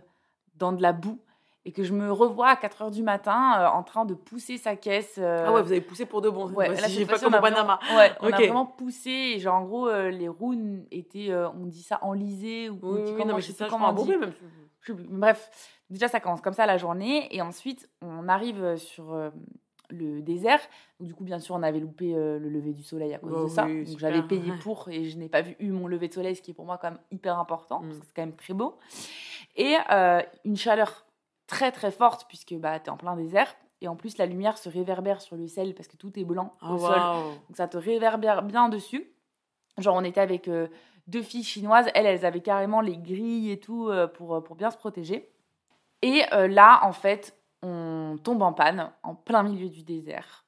dans 0.55 0.71
de 0.73 0.81
la 0.81 0.93
boue 0.93 1.19
et 1.67 1.71
que 1.71 1.83
je 1.83 1.93
me 1.93 2.11
revois 2.11 2.49
à 2.49 2.55
4 2.55 2.81
heures 2.83 2.91
du 2.91 3.01
matin 3.01 3.55
euh, 3.59 3.67
en 3.67 3.81
train 3.83 4.05
de 4.05 4.13
pousser 4.13 4.57
sa 4.57 4.75
caisse. 4.75 5.15
euh, 5.17 5.45
Ah 5.47 5.51
ouais, 5.53 5.63
vous 5.63 5.71
avez 5.71 5.81
poussé 5.81 6.05
pour 6.05 6.21
de 6.21 6.29
bon. 6.29 6.45
Ouais, 6.51 6.69
Moi, 6.69 6.79
là, 6.81 6.87
si 6.87 6.93
j'ai 6.93 7.05
pas 7.07 7.17
comme 7.17 7.33
au 7.33 7.39
vraiment- 7.39 7.55
Panama. 7.55 7.79
Ouais, 7.97 8.11
on 8.21 8.27
Ok. 8.27 8.33
a 8.33 8.37
vraiment 8.37 8.65
poussé 8.67 9.09
et 9.09 9.39
genre 9.39 9.55
en 9.55 9.63
gros 9.63 9.87
euh, 9.87 10.11
les 10.11 10.27
roues 10.27 10.55
étaient, 10.91 11.33
on 11.33 11.65
dit 11.65 11.81
ça 11.81 11.97
enlisées 12.03 12.69
ou 12.69 12.77
Oui, 12.83 13.01
comment, 13.13 13.25
non, 13.25 13.35
mais 13.35 13.41
je 13.41 13.47
sais 13.47 13.53
ça, 13.53 13.65
je 13.65 13.69
comment 13.71 13.91
crois, 13.93 14.03
on 14.03 14.05
dit. 14.05 14.17
même. 14.17 14.33
Je. 14.81 14.93
Bref, 14.93 15.49
déjà 15.89 16.07
ça 16.07 16.19
commence 16.19 16.41
comme 16.41 16.53
ça 16.53 16.67
la 16.67 16.77
journée 16.77 17.35
et 17.35 17.41
ensuite 17.41 17.89
on 18.03 18.27
arrive 18.27 18.75
sur 18.77 19.31
le 19.89 20.21
désert. 20.21 20.59
Donc, 20.99 21.07
du 21.09 21.13
coup 21.15 21.23
bien 21.23 21.39
sûr 21.39 21.55
on 21.55 21.63
avait 21.63 21.79
loupé 21.79 22.13
euh, 22.15 22.39
le 22.39 22.49
lever 22.49 22.73
du 22.73 22.83
soleil 22.83 23.13
à 23.13 23.19
cause 23.19 23.31
Bah 23.33 23.43
de 23.43 23.47
ça. 23.47 23.65
oui, 23.65 23.85
Donc 23.85 23.99
j'avais 23.99 24.21
payé 24.23 24.51
pour 24.61 24.89
et 24.89 25.05
je 25.05 25.17
n'ai 25.17 25.29
pas 25.29 25.41
vu 25.41 25.55
eu 25.59 25.69
mon 25.71 25.87
lever 25.87 26.07
de 26.07 26.13
soleil, 26.13 26.35
ce 26.35 26.41
qui 26.41 26.51
est 26.51 26.53
pour 26.53 26.65
moi 26.65 26.77
quand 26.77 26.91
même 26.91 26.99
hyper 27.11 27.37
important 27.39 27.81
parce 27.81 27.95
Mm. 27.95 27.99
que 27.99 28.05
c'est 28.05 28.13
quand 28.15 28.21
même 28.23 28.35
très 28.35 28.53
beau. 28.53 28.77
Et 29.55 29.75
euh, 29.91 30.21
une 30.43 30.57
chaleur 30.57 31.05
très 31.47 31.71
très 31.71 31.91
forte 31.91 32.25
puisque 32.27 32.53
bah 32.55 32.79
t'es 32.79 32.89
en 32.89 32.97
plein 32.97 33.15
désert 33.15 33.55
et 33.81 33.87
en 33.87 33.95
plus 33.95 34.17
la 34.17 34.25
lumière 34.25 34.57
se 34.57 34.69
réverbère 34.69 35.21
sur 35.21 35.35
le 35.35 35.47
sel 35.47 35.73
parce 35.75 35.87
que 35.87 35.97
tout 35.97 36.17
est 36.19 36.23
blanc 36.23 36.55
Ah, 36.61 36.73
au 36.73 36.77
sol. 36.79 36.99
Donc 37.47 37.55
ça 37.57 37.67
te 37.67 37.77
réverbère 37.77 38.41
bien 38.43 38.69
dessus. 38.69 39.11
Genre 39.77 39.95
on 39.95 40.03
était 40.03 40.21
avec 40.21 40.47
euh, 40.47 40.67
deux 41.07 41.21
filles 41.21 41.43
chinoises, 41.43 41.87
elles, 41.93 42.05
elles 42.07 42.25
avaient 42.25 42.41
carrément 42.41 42.81
les 42.81 42.97
grilles 42.97 43.51
et 43.51 43.59
tout 43.59 43.89
euh, 43.89 44.07
pour, 44.07 44.43
pour 44.43 44.55
bien 44.55 44.71
se 44.71 44.77
protéger. 44.77 45.29
Et 46.01 46.23
euh, 46.33 46.47
là, 46.47 46.79
en 46.83 46.91
fait, 46.93 47.34
on 47.65 48.17
tombe 48.17 48.41
en 48.41 48.53
panne 48.53 48.91
en 49.03 49.15
plein 49.15 49.43
milieu 49.43 49.69
du 49.69 49.83
désert. 49.83 50.45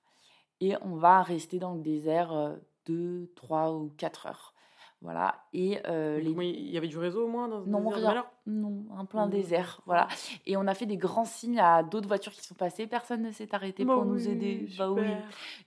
Et 0.59 0.75
on 0.81 0.95
va 0.95 1.21
rester 1.21 1.59
dans 1.59 1.73
le 1.73 1.81
désert 1.81 2.31
euh, 2.33 2.55
deux, 2.85 3.31
trois 3.35 3.73
ou 3.73 3.91
quatre 3.97 4.27
heures. 4.27 4.53
Voilà. 5.01 5.35
Et 5.53 5.79
euh, 5.85 6.19
les... 6.19 6.31
Il 6.31 6.71
y 6.71 6.77
avait 6.77 6.87
du 6.87 6.97
réseau 6.97 7.25
au 7.25 7.27
moins 7.27 7.47
dans 7.47 7.61
Non, 7.61 7.91
désert 7.91 8.11
rien. 8.11 8.25
Non, 8.47 8.85
un 8.97 9.05
plein 9.05 9.27
désert. 9.27 9.81
Voilà. 9.85 10.07
Et 10.47 10.57
on 10.57 10.65
a 10.65 10.73
fait 10.73 10.87
des 10.87 10.97
grands 10.97 11.25
signes 11.25 11.59
à 11.59 11.83
d'autres 11.83 12.07
voitures 12.07 12.31
qui 12.31 12.41
sont 12.43 12.55
passées. 12.55 12.87
Personne 12.87 13.21
ne 13.21 13.31
s'est 13.31 13.53
arrêté 13.53 13.85
Bah 13.85 13.93
pour 13.93 14.05
nous 14.05 14.27
aider. 14.27 14.67
Bah 14.77 14.89
oui. 14.89 15.03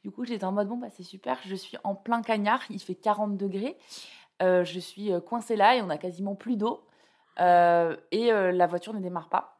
Du 0.02 0.11
coup, 0.11 0.25
j'étais 0.25 0.45
en 0.45 0.52
mode, 0.52 0.69
bon, 0.69 0.78
bah, 0.78 0.88
c'est 0.90 1.04
super, 1.04 1.38
je 1.45 1.54
suis 1.54 1.76
en 1.85 1.95
plein 1.95 2.23
cagnard, 2.23 2.62
il 2.71 2.80
fait 2.80 2.97
40 2.97 3.37
degrés, 3.37 3.76
Euh, 4.42 4.64
je 4.64 4.80
suis 4.80 5.12
euh, 5.12 5.21
coincée 5.21 5.54
là 5.54 5.76
et 5.76 5.83
on 5.83 5.90
a 5.90 5.99
quasiment 5.99 6.35
plus 6.35 6.57
d'eau. 6.57 6.83
Euh, 7.40 7.97
et 8.11 8.33
euh, 8.33 8.52
la 8.52 8.66
voiture 8.66 8.95
ne 8.95 9.00
démarre 9.00 9.28
pas. 9.28 9.60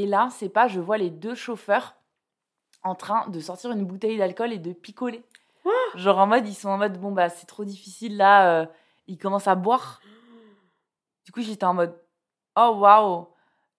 Et 0.00 0.06
là, 0.06 0.28
c'est 0.30 0.48
pas, 0.48 0.68
je 0.68 0.78
vois 0.78 0.96
les 0.96 1.10
deux 1.10 1.34
chauffeurs 1.34 1.96
en 2.84 2.94
train 2.94 3.28
de 3.28 3.40
sortir 3.40 3.72
une 3.72 3.84
bouteille 3.84 4.16
d'alcool 4.16 4.52
et 4.52 4.58
de 4.58 4.72
picoler. 4.72 5.24
Genre 5.96 6.18
en 6.18 6.26
mode, 6.28 6.46
ils 6.46 6.54
sont 6.54 6.68
en 6.68 6.78
mode, 6.78 7.00
bon, 7.00 7.10
bah, 7.10 7.28
c'est 7.28 7.46
trop 7.46 7.64
difficile 7.64 8.16
là, 8.16 8.60
euh, 8.62 8.66
ils 9.08 9.18
commencent 9.18 9.48
à 9.48 9.56
boire. 9.56 10.00
Du 11.24 11.32
coup, 11.32 11.40
j'étais 11.40 11.64
en 11.64 11.74
mode, 11.74 11.98
oh 12.56 12.76
waouh! 12.78 13.26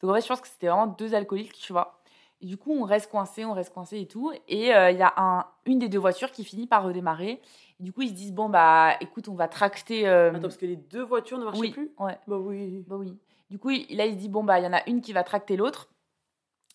Donc 0.01 0.11
en 0.11 0.13
fait, 0.13 0.21
je 0.21 0.27
pense 0.27 0.41
que 0.41 0.47
c'était 0.49 0.67
vraiment 0.67 0.87
deux 0.87 1.13
alcooliques, 1.15 1.53
tu 1.53 1.71
vois. 1.71 2.01
Et 2.41 2.45
du 2.47 2.57
coup, 2.57 2.73
on 2.73 2.83
reste 2.83 3.09
coincé, 3.09 3.45
on 3.45 3.53
reste 3.53 3.73
coincé 3.73 3.99
et 3.99 4.07
tout. 4.07 4.31
Et 4.47 4.73
euh, 4.75 4.91
il 4.91 4.97
y 4.97 5.01
a 5.01 5.13
un, 5.17 5.45
une 5.65 5.79
des 5.79 5.89
deux 5.89 5.99
voitures 5.99 6.31
qui 6.31 6.43
finit 6.43 6.67
par 6.67 6.83
redémarrer. 6.83 7.41
Et 7.79 7.83
du 7.83 7.93
coup, 7.93 8.01
ils 8.01 8.09
se 8.09 8.13
disent 8.13 8.33
bon 8.33 8.49
bah 8.49 8.93
écoute, 9.01 9.27
on 9.29 9.35
va 9.35 9.47
tracter. 9.47 10.07
euh, 10.07 10.29
Attends, 10.31 10.41
parce 10.41 10.57
que 10.57 10.65
les 10.65 10.75
deux 10.77 11.03
voitures 11.03 11.37
ne 11.37 11.45
marchaient 11.45 11.59
oui, 11.59 11.71
plus? 11.71 11.91
ouais, 11.99 12.17
Bah 12.27 12.37
oui. 12.37 12.83
bah 12.87 12.95
oui. 12.97 13.17
Du 13.49 13.57
coup, 13.57 13.69
là, 13.69 14.05
il 14.05 14.13
se 14.13 14.19
dit 14.19 14.29
bon 14.29 14.43
bah 14.43 14.59
il 14.59 14.63
y 14.63 14.67
en 14.67 14.73
a 14.73 14.87
une 14.87 15.01
qui 15.01 15.11
va 15.11 15.23
tracter 15.23 15.57
l'autre. 15.57 15.89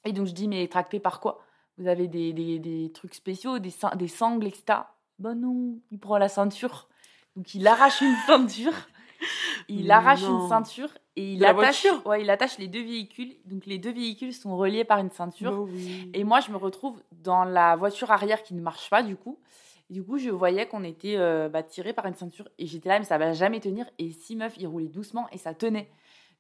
Et 0.05 0.13
donc 0.13 0.27
je 0.27 0.33
dis 0.33 0.49
mais 0.49 0.67
tracter 0.69 1.01
par 1.01 1.21
quoi? 1.21 1.43
Vous 1.79 1.89
avez 1.89 2.07
des, 2.07 2.33
des, 2.33 2.59
des 2.59 2.93
trucs 2.93 3.15
spéciaux, 3.15 3.59
des, 3.59 3.73
des 3.97 4.09
sangles, 4.09 4.47
etc. 4.47 4.81
Bah 5.19 5.35
non, 5.35 5.79
il 5.91 5.99
prend 5.99 6.19
la 6.19 6.29
ceinture. 6.29 6.89
Donc 7.37 7.55
il 7.55 7.67
arrache 7.67 8.01
une 8.01 8.15
ceinture. 8.27 8.75
Il 9.69 9.91
arrache 9.91 10.23
une 10.23 10.49
ceinture 10.49 10.91
et 11.17 11.33
il 11.33 11.45
attache, 11.45 11.87
ouais, 12.05 12.23
il 12.23 12.31
attache 12.31 12.59
les 12.59 12.69
deux 12.69 12.83
véhicules. 12.83 13.37
Donc 13.47 13.67
les 13.67 13.79
deux 13.79 13.93
véhicules 13.93 14.35
sont 14.35 14.57
reliés 14.57 14.85
par 14.85 14.99
une 14.99 15.11
ceinture. 15.11 15.53
Bah 15.53 15.71
oui. 15.73 16.11
Et 16.13 16.25
moi, 16.25 16.41
je 16.41 16.51
me 16.51 16.57
retrouve 16.57 17.03
dans 17.13 17.45
la 17.45 17.77
voiture 17.77 18.11
arrière 18.11 18.43
qui 18.43 18.55
ne 18.55 18.61
marche 18.61 18.91
pas, 18.91 19.03
du 19.03 19.17
coup. 19.17 19.39
Et 19.91 19.95
du 19.95 20.03
coup, 20.03 20.19
je 20.19 20.31
voyais 20.31 20.67
qu'on 20.67 20.83
était 20.83 21.17
euh, 21.17 21.49
bah, 21.49 21.63
tiré 21.63 21.93
par 21.93 22.07
une 22.07 22.15
ceinture. 22.15 22.49
Et 22.59 22.67
j'étais 22.67 22.89
là, 22.89 22.99
mais 22.99 23.05
ça 23.05 23.17
va 23.19 23.33
jamais 23.33 23.61
tenir. 23.61 23.87
Et 23.99 24.11
six 24.11 24.37
meufs, 24.37 24.57
ils 24.59 24.67
roulaient 24.67 24.89
doucement 24.89 25.29
et 25.33 25.39
ça 25.39 25.55
tenait. 25.55 25.89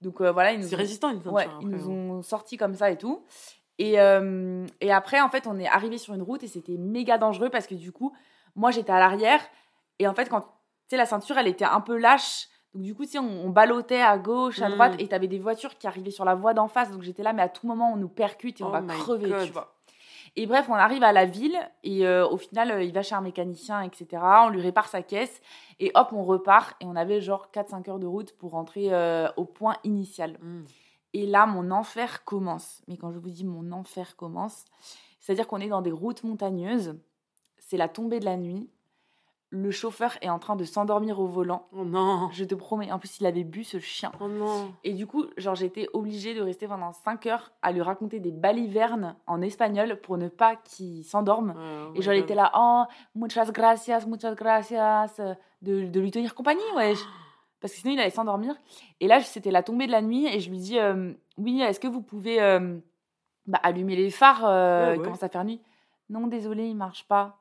Donc 0.00 0.20
euh, 0.20 0.30
voilà, 0.32 0.52
ils 0.52 0.60
nous 0.60 0.74
ont- 0.74 0.76
résistant 0.76 1.10
une 1.10 1.16
ceinture. 1.18 1.32
Ouais, 1.32 1.44
après, 1.44 1.58
ils 1.62 1.68
nous 1.70 1.90
hein. 1.90 2.16
ont 2.18 2.22
sortis 2.22 2.56
comme 2.56 2.74
ça 2.74 2.90
et 2.90 2.96
tout. 2.98 3.24
Et, 3.78 4.00
euh, 4.00 4.66
et 4.80 4.92
après, 4.92 5.20
en 5.20 5.28
fait, 5.28 5.46
on 5.46 5.58
est 5.58 5.66
arrivé 5.66 5.98
sur 5.98 6.14
une 6.14 6.22
route 6.22 6.42
et 6.42 6.48
c'était 6.48 6.76
méga 6.76 7.18
dangereux 7.18 7.50
parce 7.50 7.66
que 7.66 7.74
du 7.74 7.90
coup, 7.92 8.12
moi, 8.54 8.70
j'étais 8.70 8.92
à 8.92 9.00
l'arrière. 9.00 9.40
Et 9.98 10.06
en 10.06 10.14
fait, 10.14 10.28
quand 10.28 10.40
tu 10.42 10.46
sais, 10.90 10.96
la 10.96 11.06
ceinture, 11.06 11.38
elle 11.38 11.48
était 11.48 11.64
un 11.64 11.80
peu 11.80 11.96
lâche. 11.96 12.48
Donc, 12.72 12.82
du 12.82 12.94
coup, 12.94 13.04
tu 13.04 13.12
sais, 13.12 13.18
on, 13.18 13.46
on 13.46 13.48
ballottait 13.50 14.00
à 14.02 14.16
gauche, 14.18 14.60
à 14.62 14.68
Mm. 14.68 14.72
droite. 14.72 14.94
Et 14.98 15.08
t'avais 15.08 15.28
des 15.28 15.38
voitures 15.38 15.76
qui 15.78 15.86
arrivaient 15.86 16.10
sur 16.10 16.24
la 16.24 16.34
voie 16.34 16.54
d'en 16.54 16.68
face. 16.68 16.90
Donc, 16.90 17.02
j'étais 17.02 17.22
là, 17.22 17.32
mais 17.32 17.42
à 17.42 17.48
tout 17.48 17.66
moment, 17.66 17.92
on 17.92 17.96
nous 17.96 18.08
percute 18.08 18.60
et 18.60 18.64
on 18.64 18.68
Oh 18.68 18.70
va 18.72 18.80
crever, 18.82 19.30
God. 19.30 19.46
tu 19.46 19.52
vois. 19.52 19.73
Et 20.36 20.46
bref, 20.46 20.66
on 20.68 20.74
arrive 20.74 21.04
à 21.04 21.12
la 21.12 21.26
ville 21.26 21.56
et 21.84 22.06
euh, 22.06 22.26
au 22.26 22.36
final, 22.36 22.72
euh, 22.72 22.82
il 22.82 22.92
va 22.92 23.02
chez 23.02 23.14
un 23.14 23.20
mécanicien, 23.20 23.82
etc. 23.82 24.20
On 24.44 24.48
lui 24.48 24.60
répare 24.60 24.88
sa 24.88 25.02
caisse 25.02 25.40
et 25.78 25.92
hop, 25.94 26.08
on 26.12 26.24
repart. 26.24 26.74
Et 26.80 26.86
on 26.86 26.96
avait 26.96 27.20
genre 27.20 27.50
4-5 27.54 27.88
heures 27.88 27.98
de 28.00 28.06
route 28.06 28.36
pour 28.36 28.50
rentrer 28.52 28.92
euh, 28.92 29.28
au 29.36 29.44
point 29.44 29.76
initial. 29.84 30.38
Mm. 30.40 30.64
Et 31.12 31.26
là, 31.26 31.46
mon 31.46 31.70
enfer 31.70 32.24
commence. 32.24 32.82
Mais 32.88 32.96
quand 32.96 33.12
je 33.12 33.18
vous 33.18 33.30
dis 33.30 33.44
mon 33.44 33.70
enfer 33.70 34.16
commence, 34.16 34.64
c'est-à-dire 35.20 35.46
qu'on 35.46 35.60
est 35.60 35.68
dans 35.68 35.82
des 35.82 35.92
routes 35.92 36.24
montagneuses. 36.24 36.98
C'est 37.58 37.76
la 37.76 37.88
tombée 37.88 38.18
de 38.18 38.24
la 38.24 38.36
nuit. 38.36 38.68
Le 39.56 39.70
chauffeur 39.70 40.16
est 40.20 40.28
en 40.28 40.40
train 40.40 40.56
de 40.56 40.64
s'endormir 40.64 41.20
au 41.20 41.28
volant. 41.28 41.68
Oh 41.72 41.84
non. 41.84 42.28
Je 42.32 42.44
te 42.44 42.56
promets. 42.56 42.90
En 42.90 42.98
plus, 42.98 43.20
il 43.20 43.26
avait 43.26 43.44
bu 43.44 43.62
ce 43.62 43.78
chien. 43.78 44.10
Oh 44.20 44.26
non. 44.26 44.74
Et 44.82 44.94
du 44.94 45.06
coup, 45.06 45.26
genre, 45.36 45.54
j'étais 45.54 45.86
obligée 45.92 46.34
de 46.34 46.40
rester 46.42 46.66
pendant 46.66 46.90
5 46.90 47.26
heures 47.26 47.52
à 47.62 47.70
lui 47.70 47.80
raconter 47.80 48.18
des 48.18 48.32
balivernes 48.32 49.14
en 49.28 49.40
espagnol 49.42 50.00
pour 50.00 50.18
ne 50.18 50.26
pas 50.26 50.56
qu'il 50.56 51.04
s'endorme. 51.04 51.50
Ouais, 51.50 51.86
oh 51.88 51.92
Et 51.94 52.02
genre, 52.02 52.14
était 52.14 52.34
là, 52.34 52.50
oh, 52.56 52.82
muchas 53.14 53.52
gracias, 53.52 54.06
muchas 54.08 54.34
gracias, 54.34 55.14
de, 55.62 55.84
de 55.84 56.00
lui 56.00 56.10
tenir 56.10 56.34
compagnie, 56.34 56.60
wesh. 56.74 56.98
Parce 57.60 57.72
que 57.74 57.78
sinon, 57.78 57.92
il 57.94 58.00
allait 58.00 58.10
s'endormir. 58.10 58.56
Et 58.98 59.06
là, 59.06 59.20
c'était 59.20 59.52
la 59.52 59.62
tombée 59.62 59.86
de 59.86 59.92
la 59.92 60.02
nuit 60.02 60.26
et 60.26 60.40
je 60.40 60.50
lui 60.50 60.58
dis, 60.58 60.80
euh, 60.80 61.12
oui, 61.38 61.60
est-ce 61.62 61.78
que 61.78 61.86
vous 61.86 62.02
pouvez 62.02 62.42
euh, 62.42 62.76
bah, 63.46 63.60
allumer 63.62 63.94
les 63.94 64.10
phares 64.10 64.44
euh, 64.44 64.88
Ouais, 64.88 64.94
Il 64.96 64.98
ouais. 64.98 65.04
commence 65.04 65.22
à 65.22 65.28
faire 65.28 65.44
nuit? 65.44 65.60
Non, 66.10 66.26
désolé, 66.26 66.66
il 66.66 66.74
marche 66.74 67.06
pas. 67.06 67.38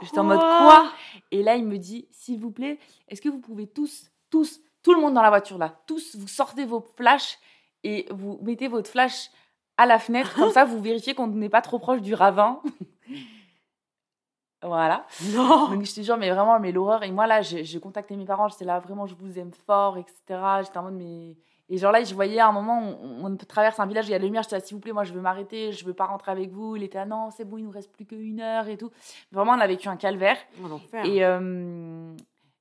J'étais 0.00 0.18
en 0.18 0.24
mode 0.24 0.40
quoi 0.40 0.90
Et 1.30 1.42
là, 1.42 1.56
il 1.56 1.66
me 1.66 1.78
dit, 1.78 2.08
s'il 2.10 2.40
vous 2.40 2.50
plaît, 2.50 2.78
est-ce 3.08 3.20
que 3.20 3.28
vous 3.28 3.40
pouvez 3.40 3.66
tous, 3.66 4.10
tous, 4.30 4.60
tout 4.82 4.94
le 4.94 5.00
monde 5.00 5.14
dans 5.14 5.22
la 5.22 5.28
voiture 5.28 5.58
là, 5.58 5.80
tous, 5.86 6.16
vous 6.16 6.28
sortez 6.28 6.64
vos 6.64 6.80
flashs 6.96 7.38
et 7.84 8.06
vous 8.10 8.38
mettez 8.42 8.68
votre 8.68 8.90
flash 8.90 9.30
à 9.76 9.86
la 9.86 9.98
fenêtre, 9.98 10.34
comme 10.34 10.50
ça, 10.52 10.64
vous 10.64 10.80
vérifiez 10.80 11.14
qu'on 11.14 11.26
n'est 11.26 11.48
pas 11.48 11.62
trop 11.62 11.78
proche 11.78 12.00
du 12.00 12.14
ravin. 12.14 12.60
voilà. 14.62 15.06
Non. 15.34 15.68
Donc 15.68 15.84
je 15.84 15.94
te 15.94 16.00
jure, 16.00 16.16
mais 16.16 16.30
vraiment, 16.30 16.58
mais 16.58 16.72
l'horreur. 16.72 17.02
Et 17.02 17.10
moi 17.10 17.26
là, 17.26 17.42
j'ai 17.42 17.64
j'ai 17.64 17.80
contacté 17.80 18.16
mes 18.16 18.24
parents, 18.24 18.48
j'étais 18.48 18.64
là, 18.64 18.78
vraiment, 18.80 19.06
je 19.06 19.14
vous 19.14 19.38
aime 19.38 19.52
fort, 19.66 19.98
etc. 19.98 20.40
J'étais 20.62 20.78
en 20.78 20.84
mode, 20.84 20.94
mais. 20.94 21.36
Et 21.72 21.78
genre 21.78 21.90
là, 21.90 22.04
je 22.04 22.14
voyais 22.14 22.38
à 22.38 22.48
un 22.48 22.52
moment, 22.52 22.82
on, 23.02 23.24
on 23.24 23.36
traverse 23.38 23.80
un 23.80 23.86
village, 23.86 24.06
il 24.06 24.10
y 24.10 24.14
a 24.14 24.18
la 24.18 24.24
lumière, 24.26 24.42
j'étais 24.42 24.56
là, 24.56 24.60
s'il 24.60 24.74
vous 24.74 24.80
plaît, 24.80 24.92
moi 24.92 25.04
je 25.04 25.14
veux 25.14 25.22
m'arrêter, 25.22 25.72
je 25.72 25.86
veux 25.86 25.94
pas 25.94 26.04
rentrer 26.04 26.30
avec 26.30 26.50
vous. 26.50 26.76
Il 26.76 26.82
était 26.82 26.98
là, 26.98 27.06
non, 27.06 27.30
c'est 27.30 27.46
bon, 27.46 27.56
il 27.56 27.64
nous 27.64 27.70
reste 27.70 27.90
plus 27.90 28.04
qu'une 28.04 28.40
heure 28.40 28.68
et 28.68 28.76
tout. 28.76 28.90
Vraiment, 29.32 29.52
on 29.52 29.58
a 29.58 29.66
vécu 29.66 29.88
un 29.88 29.96
calvaire. 29.96 30.36
Oh. 30.62 30.78
Et, 31.02 31.24
euh, 31.24 32.14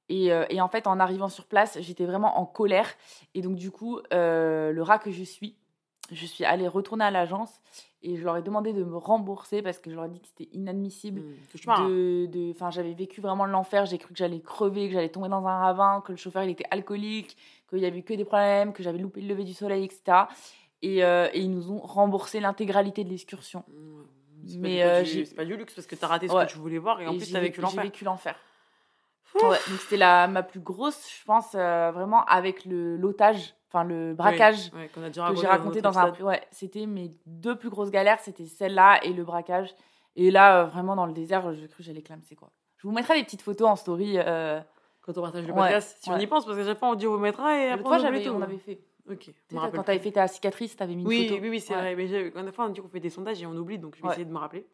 et, 0.08 0.32
euh, 0.32 0.46
et 0.50 0.62
en 0.62 0.70
fait, 0.70 0.88
en 0.88 0.98
arrivant 0.98 1.28
sur 1.28 1.46
place, 1.46 1.78
j'étais 1.82 2.06
vraiment 2.06 2.40
en 2.40 2.46
colère. 2.46 2.88
Et 3.34 3.42
donc, 3.42 3.56
du 3.56 3.70
coup, 3.70 4.00
euh, 4.14 4.72
le 4.72 4.82
rat 4.82 4.98
que 4.98 5.12
je 5.12 5.24
suis, 5.24 5.58
je 6.10 6.26
suis 6.26 6.46
allée 6.46 6.70
retourner 6.70 7.04
à 7.04 7.12
l'agence 7.12 7.60
et 8.04 8.18
je 8.18 8.24
leur 8.24 8.36
ai 8.38 8.42
demandé 8.42 8.74
de 8.74 8.84
me 8.84 8.98
rembourser 8.98 9.62
parce 9.62 9.80
que 9.80 9.90
je 9.92 9.96
leur 9.96 10.06
ai 10.06 10.10
dit 10.10 10.20
que 10.20 10.28
c'était 10.28 10.50
inadmissible. 10.54 11.22
Mm, 11.22 11.36
pas, 11.66 11.80
hein. 11.80 11.88
De, 11.90 12.52
enfin, 12.52 12.70
j'avais 12.72 12.94
vécu 12.94 13.22
vraiment 13.22 13.46
l'enfer. 13.46 13.86
J'ai 13.86 13.98
cru 13.98 14.12
que 14.14 14.18
j'allais 14.18 14.40
crever, 14.42 14.88
que 14.88 14.94
j'allais 14.94 15.10
tomber 15.10 15.30
dans 15.30 15.46
un 15.46 15.58
ravin, 15.60 16.02
que 16.06 16.12
le 16.12 16.18
chauffeur 16.18 16.44
il 16.44 16.50
était 16.50 16.66
alcoolique, 16.72 17.38
qu'il 17.70 17.80
y 17.80 17.86
avait 17.86 18.02
que 18.02 18.14
des 18.14 18.26
problèmes, 18.26 18.74
que 18.74 18.82
j'avais 18.84 18.98
loupé 18.98 19.22
le 19.22 19.28
lever 19.28 19.44
du 19.44 19.54
soleil, 19.54 19.84
etc. 19.86 20.26
Et, 20.82 21.04
euh, 21.04 21.28
et 21.34 21.42
ils 21.42 21.52
nous 21.52 21.72
ont 21.72 21.78
remboursé 21.80 22.40
l'intégralité 22.40 23.04
de 23.04 23.10
l'excursion. 23.10 23.64
Mm, 23.68 24.02
c'est 24.48 24.58
Mais, 24.58 24.84
euh, 24.84 25.06
c'est 25.06 25.36
pas 25.36 25.46
du 25.46 25.56
luxe 25.56 25.76
parce 25.76 25.86
que 25.86 25.96
t'as 25.96 26.08
raté 26.08 26.28
ce 26.28 26.34
Ouais. 26.34 26.48
que 26.48 26.52
tu 26.52 26.58
voulais 26.58 26.80
voir 26.80 27.00
et 27.02 27.08
en 27.08 27.14
Et 27.14 27.18
plus 27.18 27.32
t'as 27.32 27.40
vécu- 27.40 27.44
vécu 27.44 27.56
J'ai 27.58 27.62
l'enfer. 27.62 27.84
vécu 27.84 28.04
l'enfer. 28.06 28.36
Ouais, 29.36 29.42
donc 29.70 29.80
c'était 29.80 29.96
la 29.98 30.28
ma 30.28 30.44
plus 30.44 30.60
grosse, 30.60 31.08
je 31.20 31.24
pense, 31.24 31.52
euh, 31.56 31.92
vraiment 31.94 32.26
avec 32.26 32.66
le 32.66 32.98
l'otage 32.98 33.54
enfin 33.74 33.84
le 33.84 34.14
braquage 34.14 34.70
que 34.72 35.12
j'ai 35.40 35.48
raconté 35.48 35.82
dans 35.82 35.92
dans 35.92 36.00
un. 36.00 36.12
Ouais, 36.22 36.42
c'était 36.52 36.86
mes 36.86 37.12
deux 37.26 37.56
plus 37.58 37.70
grosses 37.70 37.92
galères, 37.92 38.20
c'était 38.20 38.46
celle-là 38.46 39.00
et 39.04 39.14
le 39.14 39.24
braquage. 39.24 39.74
Et 40.16 40.30
là, 40.30 40.62
euh, 40.62 40.66
vraiment 40.66 40.96
dans 40.96 41.06
le 41.06 41.14
désert, 41.14 41.54
j'ai 41.54 41.68
cru 41.68 41.78
que 41.78 41.84
j'allais 41.84 42.02
clamser 42.02 42.36
quoi. 42.36 42.52
Je 42.78 42.88
vous 42.88 42.94
mettrai 42.94 43.18
des 43.18 43.24
petites 43.24 43.42
photos 43.44 43.68
en 43.70 43.76
story. 43.76 44.16
Euh... 44.18 44.60
Quand 45.04 45.18
on 45.18 45.22
partage 45.24 45.48
le 45.48 45.54
Ouais, 45.54 45.62
podcast, 45.62 45.98
si 46.00 46.12
on 46.12 46.18
y 46.20 46.28
pense, 46.28 46.46
parce 46.46 46.56
que 46.56 46.64
chaque 46.64 46.78
fois 46.78 46.90
on 46.90 46.96
dit 46.96 47.08
on 47.08 47.14
vous 47.14 47.18
mettra 47.18 47.58
et 47.58 47.70
après 47.72 48.00
j'avais, 48.00 48.24
tout. 48.24 48.30
on 48.30 48.42
avait 48.42 48.60
fait. 48.60 48.80
Ok. 49.10 49.32
Je 49.50 49.56
quand 49.56 49.84
t'avais 49.84 49.98
fait 50.00 50.12
ta 50.12 50.28
cicatrice, 50.28 50.76
t'avais 50.76 50.94
mis 50.94 51.02
une 51.02 51.08
Oui, 51.08 51.28
photo. 51.28 51.42
oui, 51.42 51.50
oui, 51.50 51.60
c'est 51.60 51.74
vrai. 51.74 51.96
Mais 51.96 52.30
quand 52.32 52.44
des 52.44 52.52
fois 52.52 52.66
on 52.66 52.70
dit 52.70 52.82
qu'on 52.82 52.88
fait 52.88 53.00
des 53.00 53.10
sondages 53.10 53.42
et 53.42 53.48
on 53.48 53.56
oublie, 53.56 53.80
donc 53.80 53.96
je 53.96 54.02
vais 54.04 54.10
essayer 54.10 54.26
de 54.26 54.32
me 54.32 54.38
rappeler. 54.38 54.68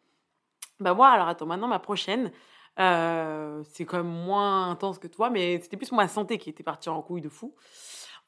Bah 0.82 0.94
moi, 0.94 1.08
alors 1.10 1.30
attends, 1.30 1.46
maintenant 1.46 1.68
ma 1.70 1.80
prochaine, 1.80 2.32
euh, 2.80 3.64
c'est 3.72 3.86
quand 3.86 3.98
même 3.98 4.06
moins 4.12 4.70
intense 4.70 5.00
que 5.00 5.08
toi, 5.08 5.30
mais 5.30 5.60
c'était 5.62 5.78
plus 5.78 5.92
ma 5.94 6.08
santé 6.10 6.38
qui 6.38 6.50
était 6.50 6.64
partie 6.64 6.90
en 6.90 7.02
couille 7.02 7.22
de 7.22 7.30
fou. 7.30 7.56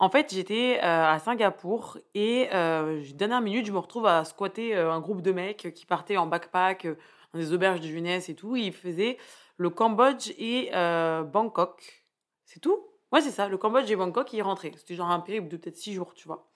En 0.02 0.10
fait, 0.10 0.34
j'étais 0.34 0.80
euh, 0.82 1.12
à 1.12 1.20
Singapour 1.20 1.98
et 2.16 2.48
euh, 2.54 3.04
dernière 3.16 3.42
minute, 3.42 3.66
je 3.66 3.74
me 3.74 3.80
retrouve 3.80 4.06
à 4.06 4.24
squatter 4.24 4.74
euh, 4.74 4.94
un 4.94 5.02
groupe 5.02 5.22
de 5.22 5.34
mecs 5.34 5.74
qui 5.76 5.86
partaient 5.86 6.16
en 6.16 6.26
backpack 6.26 6.88
dans 7.34 7.40
des 7.40 7.52
auberges 7.52 7.82
de 7.82 7.88
jeunesse 7.88 8.30
et 8.30 8.34
tout. 8.34 8.56
Ils 8.56 8.72
faisaient 8.72 9.18
le 9.58 9.70
Cambodge 9.70 10.32
et 10.38 10.72
Bangkok. 10.72 12.06
C'est 12.46 12.62
tout? 12.62 12.80
Ouais, 13.12 13.20
c'est 13.20 13.32
ça, 13.32 13.50
le 13.50 13.58
Cambodge 13.58 13.92
et 13.92 13.96
Bangkok, 13.98 14.32
ils 14.32 14.42
rentraient. 14.42 14.72
C'était 14.78 14.96
genre 14.96 15.12
un 15.12 15.20
périple 15.20 15.50
de 15.50 15.58
peut-être 15.58 15.76
six 15.76 15.94
jours, 15.94 16.14
tu 16.14 16.28
vois. 16.28 16.50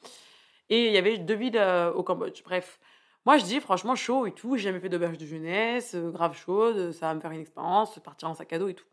Et 0.69 0.87
il 0.87 0.93
y 0.93 0.97
avait 0.97 1.17
deux 1.17 1.33
villes 1.33 1.61
au 1.95 2.01
Cambodge. 2.01 2.43
Bref, 2.43 2.79
moi 3.25 3.37
je 3.37 3.43
dis 3.43 3.59
franchement 3.59 3.95
chaud 3.95 4.25
et 4.25 4.31
tout. 4.31 4.55
J'ai 4.55 4.63
jamais 4.63 4.79
fait 4.79 4.87
d'auberge 4.87 5.17
de 5.17 5.25
jeunesse, 5.25 5.95
grave 5.95 6.37
chaude. 6.37 6.93
Ça 6.93 7.07
va 7.07 7.13
me 7.13 7.19
faire 7.19 7.31
une 7.31 7.41
expérience, 7.41 7.99
partir 7.99 8.29
en 8.29 8.35
sac 8.35 8.53
à 8.53 8.59
dos 8.59 8.69
et 8.69 8.73
tout. 8.73 8.85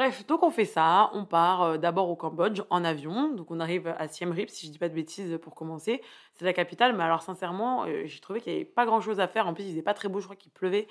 Bref, 0.00 0.26
donc 0.26 0.42
on 0.42 0.50
fait 0.50 0.64
ça. 0.64 1.10
On 1.12 1.26
part 1.26 1.60
euh, 1.60 1.76
d'abord 1.76 2.08
au 2.08 2.16
Cambodge 2.16 2.62
en 2.70 2.84
avion. 2.84 3.34
Donc 3.34 3.50
on 3.50 3.60
arrive 3.60 3.94
à 3.98 4.08
Siem 4.08 4.32
Reap, 4.32 4.48
si 4.48 4.66
je 4.66 4.72
dis 4.72 4.78
pas 4.78 4.88
de 4.88 4.94
bêtises 4.94 5.38
pour 5.42 5.54
commencer. 5.54 6.00
C'est 6.32 6.46
la 6.46 6.54
capitale, 6.54 6.96
mais 6.96 7.04
alors 7.04 7.20
sincèrement, 7.20 7.84
euh, 7.84 8.06
j'ai 8.06 8.18
trouvé 8.18 8.40
qu'il 8.40 8.50
y 8.54 8.56
avait 8.56 8.64
pas 8.64 8.86
grand 8.86 9.02
chose 9.02 9.20
à 9.20 9.28
faire. 9.28 9.46
En 9.46 9.52
plus, 9.52 9.64
il 9.64 9.72
faisait 9.72 9.82
pas 9.82 9.92
très 9.92 10.08
beau, 10.08 10.20
je 10.20 10.24
crois 10.24 10.36
qu'il 10.36 10.52
pleuvait. 10.52 10.88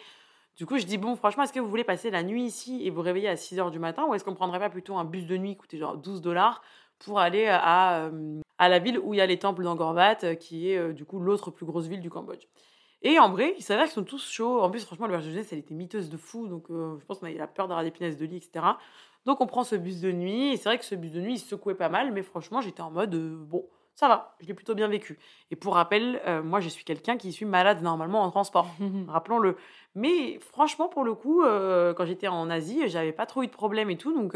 Du 0.58 0.68
coup, 0.68 0.78
je 0.78 0.86
dis, 0.86 1.00
bon, 1.00 1.16
franchement, 1.16 1.42
est-ce 1.42 1.54
que 1.54 1.60
vous 1.60 1.70
voulez 1.70 1.84
passer 1.84 2.12
la 2.12 2.22
nuit 2.22 2.44
ici 2.44 2.86
et 2.86 2.92
vous 2.92 3.02
réveiller 3.02 3.30
à 3.30 3.36
6 3.36 3.58
h 3.58 3.72
du 3.72 3.80
matin 3.80 4.06
ou 4.06 4.14
est-ce 4.14 4.24
qu'on 4.24 4.36
prendrait 4.36 4.60
pas 4.60 4.70
plutôt 4.70 4.96
un 4.96 5.06
bus 5.06 5.26
de 5.26 5.38
nuit 5.38 5.54
qui 5.54 5.58
coûtait 5.58 5.78
genre 5.80 5.98
12 5.98 6.22
dollars 6.22 6.62
pour 7.00 7.20
aller 7.20 7.48
à, 7.48 8.04
euh, 8.04 8.40
à 8.60 8.70
la 8.70 8.78
ville 8.78 9.00
où 9.00 9.16
il 9.16 9.18
y 9.18 9.22
a 9.22 9.26
les 9.26 9.40
temples 9.40 9.66
euh, 9.66 10.36
qui 10.36 10.70
est 10.70 10.94
du 10.94 11.06
coup 11.06 11.20
l'autre 11.20 11.50
plus 11.50 11.66
grosse 11.66 11.88
ville 11.88 12.02
du 12.02 12.12
Cambodge? 12.12 12.46
Et 13.02 13.18
en 13.18 13.30
vrai, 13.30 13.56
il 13.58 13.64
s'avère 13.64 13.86
qu'ils 13.86 13.94
sont 13.94 14.04
tous 14.04 14.30
chauds. 14.30 14.62
En 14.62 14.70
plus, 14.70 14.84
franchement, 14.86 15.08
l'auberge 15.08 15.26
de 15.26 15.32
jeunesse, 15.32 15.54
elle 15.54 15.60
était 15.60 15.74
miteuse 15.74 16.10
de 16.10 16.18
fou. 16.18 16.48
Donc, 16.48 16.70
euh, 16.70 16.98
je 17.00 17.06
pense 17.06 17.20
qu'on 17.20 17.28
avait 17.28 17.38
la 17.38 17.48
peur 17.48 17.68
d'avoir 17.68 17.84
des 17.84 17.92
punaises 17.92 18.18
de 18.18 18.26
lit, 18.26 18.38
etc. 18.38 18.66
Donc, 19.26 19.40
on 19.40 19.48
prend 19.48 19.64
ce 19.64 19.76
bus 19.76 20.02
de 20.02 20.12
nuit. 20.12 20.54
Et 20.54 20.58
c'est 20.58 20.68
vrai 20.68 20.78
que 20.78 20.86
ce 20.86 20.96
bus 20.96 21.12
de 21.12 21.22
nuit, 21.22 21.36
il 21.36 21.40
secouait 21.40 21.76
pas 21.76 21.88
mal. 21.88 22.12
Mais 22.12 22.24
franchement, 22.24 22.60
j'étais 22.60 22.82
en 22.82 22.92
mode, 22.92 23.16
euh, 23.16 23.38
bon, 23.38 23.66
ça 23.96 24.10
va. 24.10 24.36
Je 24.42 24.48
l'ai 24.48 24.54
plutôt 24.54 24.76
bien 24.76 24.90
vécu. 24.90 25.18
Et 25.50 25.56
pour 25.56 25.76
rappel, 25.76 26.22
euh, 26.28 26.44
moi, 26.44 26.60
je 26.60 26.68
suis 26.68 26.84
quelqu'un 26.84 27.16
qui 27.16 27.32
suis 27.32 27.46
malade 27.46 27.82
normalement 27.82 28.22
en 28.22 28.32
transport. 28.32 28.68
Rappelons-le. 29.08 29.56
Mais 29.96 30.38
franchement, 30.40 30.90
pour 30.90 31.06
le 31.06 31.14
coup, 31.14 31.42
quand 31.42 32.06
j'étais 32.06 32.28
en 32.28 32.50
Asie, 32.50 32.88
j'avais 32.88 33.14
pas 33.14 33.26
trop 33.26 33.44
eu 33.44 33.48
de 33.48 33.52
problème 33.52 33.90
et 33.90 33.98
tout. 33.98 34.14
Donc 34.14 34.36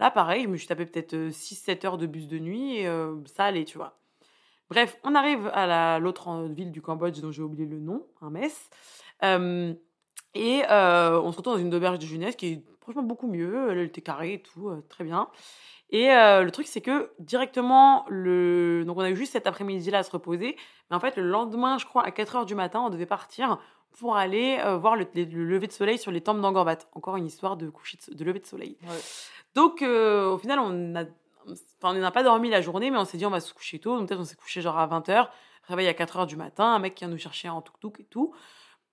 là, 0.00 0.10
pareil, 0.10 0.44
je 0.44 0.48
me 0.48 0.56
suis 0.56 0.66
tapé 0.66 0.86
peut-être 0.86 1.14
6-7 1.14 1.86
heures 1.86 1.98
de 1.98 2.06
bus 2.06 2.26
de 2.26 2.38
nuit 2.38 2.78
et 2.78 2.88
ça 3.26 3.44
allait, 3.44 3.64
tu 3.64 3.76
vois. 3.76 3.98
Bref, 4.70 4.96
on 5.04 5.14
arrive 5.14 5.50
à 5.52 5.66
la- 5.66 5.98
l'autre 5.98 6.28
en- 6.28 6.48
ville 6.48 6.72
du 6.72 6.80
Cambodge 6.82 7.20
dont 7.20 7.30
j'ai 7.30 7.42
oublié 7.42 7.66
le 7.66 7.78
nom, 7.80 8.06
un 8.22 8.30
mess. 8.30 8.70
Euh, 9.22 9.72
et 10.34 10.62
euh, 10.70 11.20
on 11.20 11.30
se 11.32 11.36
retrouve 11.36 11.54
dans 11.54 11.60
une 11.60 11.74
auberge 11.74 11.98
de 11.98 12.06
jeunesse 12.06 12.34
qui 12.36 12.46
est 12.46 12.64
franchement 12.80 13.02
beaucoup 13.02 13.26
mieux. 13.28 13.70
Elle 13.70 13.78
était 13.80 14.00
carrée 14.00 14.34
et 14.34 14.42
tout, 14.42 14.68
euh, 14.68 14.84
très 14.88 15.04
bien. 15.04 15.28
Et 15.90 16.10
euh, 16.10 16.42
le 16.42 16.50
truc, 16.50 16.66
c'est 16.66 16.80
que 16.80 17.12
directement, 17.20 18.04
le... 18.08 18.84
donc 18.86 18.96
on 18.96 19.00
a 19.02 19.10
eu 19.10 19.16
juste 19.16 19.32
cet 19.32 19.46
après-midi-là 19.46 19.98
à 19.98 20.02
se 20.02 20.10
reposer. 20.10 20.56
Mais 20.90 20.96
en 20.96 21.00
fait, 21.00 21.16
le 21.16 21.22
lendemain, 21.22 21.78
je 21.78 21.86
crois, 21.86 22.02
à 22.04 22.10
4 22.10 22.34
heures 22.36 22.46
du 22.46 22.54
matin, 22.54 22.80
on 22.80 22.90
devait 22.90 23.06
partir 23.06 23.58
pour 23.98 24.16
aller 24.16 24.58
euh, 24.64 24.76
voir 24.76 24.96
le, 24.96 25.06
le- 25.14 25.24
le 25.24 25.44
lever 25.44 25.68
de 25.68 25.72
soleil 25.72 25.98
sur 25.98 26.10
les 26.10 26.20
temples 26.20 26.40
d'Angkor 26.40 26.64
Wat. 26.66 26.78
Encore 26.94 27.16
une 27.16 27.26
histoire 27.26 27.56
de, 27.56 27.68
coucher 27.70 27.96
de, 28.08 28.14
de 28.14 28.24
lever 28.24 28.40
de 28.40 28.46
soleil. 28.46 28.76
Ouais. 28.82 28.88
Donc, 29.54 29.82
euh, 29.82 30.30
au 30.32 30.38
final, 30.38 30.58
on 30.58 30.96
a, 30.96 31.04
enfin, 31.46 31.94
on 31.96 32.00
n'a 32.00 32.10
pas 32.10 32.22
dormi 32.22 32.50
la 32.50 32.60
journée, 32.60 32.90
mais 32.90 32.98
on 32.98 33.04
s'est 33.04 33.18
dit 33.18 33.26
on 33.26 33.30
va 33.30 33.40
se 33.40 33.52
coucher 33.54 33.78
tôt. 33.78 33.98
Donc, 33.98 34.08
peut-être 34.08 34.20
on 34.20 34.24
s'est 34.24 34.36
couché 34.36 34.60
genre 34.60 34.78
à 34.78 34.86
20h, 34.86 35.28
réveil 35.64 35.88
à 35.88 35.92
4h 35.92 36.26
du 36.26 36.36
matin, 36.36 36.74
un 36.74 36.78
mec 36.78 36.94
qui 36.94 37.04
vient 37.04 37.12
nous 37.12 37.18
chercher 37.18 37.48
en 37.48 37.62
tuk-tuk 37.62 38.00
et 38.00 38.04
tout. 38.04 38.34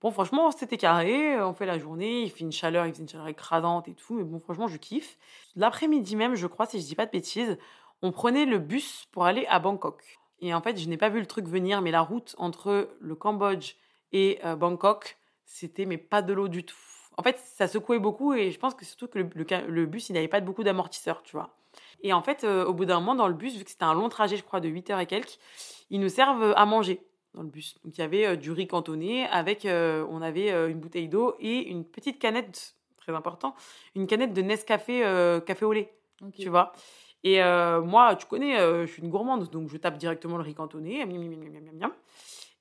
Bon, 0.02 0.10
franchement, 0.10 0.50
c'était 0.52 0.78
carré, 0.78 1.40
on 1.42 1.54
fait 1.54 1.68
la 1.68 1.78
journée, 1.78 2.24
il 2.24 2.32
fait 2.32 2.40
une 2.40 2.52
chaleur, 2.52 2.88
il 2.88 2.94
faisait 2.94 3.04
une 3.04 3.10
chaleur 3.10 3.28
écrasante 3.28 3.88
et 3.88 3.94
tout, 3.94 4.16
mais 4.16 4.24
bon, 4.24 4.40
franchement, 4.40 4.68
je 4.68 4.78
kiffe. 4.78 5.18
L'après-midi 5.56 6.16
même, 6.16 6.34
je 6.34 6.48
crois, 6.48 6.66
si 6.66 6.82
je 6.82 6.86
dis 6.86 6.96
pas 6.96 7.06
de 7.06 7.12
bêtises, 7.12 7.58
on 8.02 8.12
prenait 8.12 8.46
le 8.46 8.58
bus 8.58 9.08
pour 9.12 9.26
aller 9.26 9.46
à 9.48 9.60
Bangkok. 9.60 10.20
Et 10.40 10.54
en 10.56 10.62
fait, 10.62 10.78
je 10.78 10.90
n'ai 10.90 10.98
pas 10.98 11.10
vu 11.10 11.20
le 11.20 11.28
truc 11.28 11.46
venir, 11.46 11.82
mais 11.82 11.92
la 11.92 12.02
route 12.02 12.36
entre 12.40 12.90
le 13.00 13.16
Cambodge 13.16 13.76
et 14.12 14.40
euh, 14.44 14.56
Bangkok, 14.56 15.18
c'était 15.46 15.86
mais 15.86 15.98
pas 15.98 16.24
de 16.24 16.34
l'eau 16.34 16.48
du 16.48 16.66
tout. 16.66 16.76
En 17.18 17.24
fait, 17.24 17.38
ça 17.38 17.68
secouait 17.68 18.00
beaucoup 18.00 18.34
et 18.34 18.52
je 18.52 18.58
pense 18.58 18.74
que 18.74 18.86
surtout 18.86 19.08
que 19.08 19.20
le, 19.20 19.86
bus, 19.86 20.10
il 20.10 20.14
n'avait 20.14 20.28
pas 20.28 20.40
beaucoup 20.40 20.64
d'amortisseurs, 20.64 21.22
tu 21.24 21.34
vois. 21.34 21.56
Et 22.02 22.14
en 22.14 22.22
fait, 22.22 22.44
euh, 22.44 22.66
au 22.66 22.74
bout 22.74 22.86
d'un 22.86 23.00
moment, 23.00 23.16
dans 23.16 23.28
le 23.28 23.34
bus, 23.34 23.56
vu 23.58 23.64
que 23.64 23.70
c'était 23.70 23.84
un 23.84 23.94
long 23.94 24.10
trajet, 24.10 24.38
je 24.38 24.44
crois, 24.44 24.60
de 24.60 24.70
8 24.70 24.90
heures 24.92 25.00
et 25.00 25.06
quelques, 25.06 25.38
ils 25.90 26.00
nous 26.00 26.10
servent 26.10 26.54
à 26.56 26.66
manger 26.66 27.02
dans 27.34 27.44
le 27.44 27.50
bus. 27.50 27.78
Donc, 27.84 27.98
il 27.98 28.02
y 28.02 28.04
avait 28.04 28.26
euh, 28.28 28.36
du 28.36 28.52
riz 28.52 28.68
cantonné 28.68 29.26
avec, 29.28 29.66
euh, 29.66 30.06
on 30.10 30.22
avait 30.22 30.52
euh, 30.52 30.70
une 30.70 30.80
bouteille 30.80 31.08
d'eau 31.08 31.36
et 31.40 31.70
une 31.70 31.86
petite 31.86 32.20
canette, 32.20 32.76
très 32.98 33.14
important, 33.14 33.56
une 33.96 34.08
canette 34.08 34.34
de 34.34 34.42
Nescafé 34.42 35.06
euh, 35.06 35.40
café 35.40 35.66
au 35.66 35.74
lait 35.74 35.94
tu 36.38 36.50
vois. 36.50 36.72
Et 37.24 37.42
euh, 37.42 37.82
moi, 37.82 38.16
tu 38.16 38.26
connais, 38.26 38.60
euh, 38.60 38.86
je 38.86 38.94
suis 38.94 39.02
une 39.02 39.10
gourmande, 39.10 39.50
donc 39.50 39.70
je 39.70 39.78
tape 39.78 39.98
directement 39.98 40.38
le 40.38 40.44
riz 40.44 40.56
cantonné. 40.56 41.06
miam, 41.06 41.24
miam, 41.24 41.70
miam. 41.74 41.92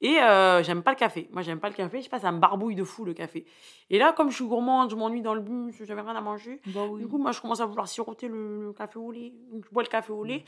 Et 0.02 0.18
euh, 0.18 0.62
j'aime 0.62 0.82
pas 0.82 0.92
le 0.92 0.96
café. 0.96 1.28
Moi, 1.30 1.42
j'aime 1.42 1.60
pas 1.60 1.68
le 1.68 1.74
café. 1.74 1.98
Je 1.98 2.04
sais 2.04 2.08
pas, 2.08 2.18
ça 2.18 2.32
me 2.32 2.38
barbouille 2.38 2.74
de 2.74 2.84
fou 2.84 3.04
le 3.04 3.12
café. 3.12 3.44
Et 3.90 3.98
là, 3.98 4.12
comme 4.12 4.30
je 4.30 4.36
suis 4.36 4.46
gourmande, 4.46 4.90
je 4.90 4.96
m'ennuie 4.96 5.22
dans 5.22 5.34
le 5.34 5.42
bus, 5.42 5.82
j'avais 5.84 6.00
rien 6.00 6.16
à 6.16 6.20
manger. 6.20 6.60
Bah 6.66 6.86
oui. 6.88 7.02
Du 7.02 7.08
coup, 7.08 7.18
moi, 7.18 7.32
je 7.32 7.40
commence 7.40 7.60
à 7.60 7.66
vouloir 7.66 7.86
siroter 7.86 8.28
le, 8.28 8.62
le 8.62 8.72
café 8.72 8.98
au 8.98 9.12
lait. 9.12 9.32
Donc, 9.52 9.64
je 9.66 9.70
bois 9.70 9.82
le 9.82 9.88
café 9.88 10.12
au 10.12 10.24
lait. 10.24 10.44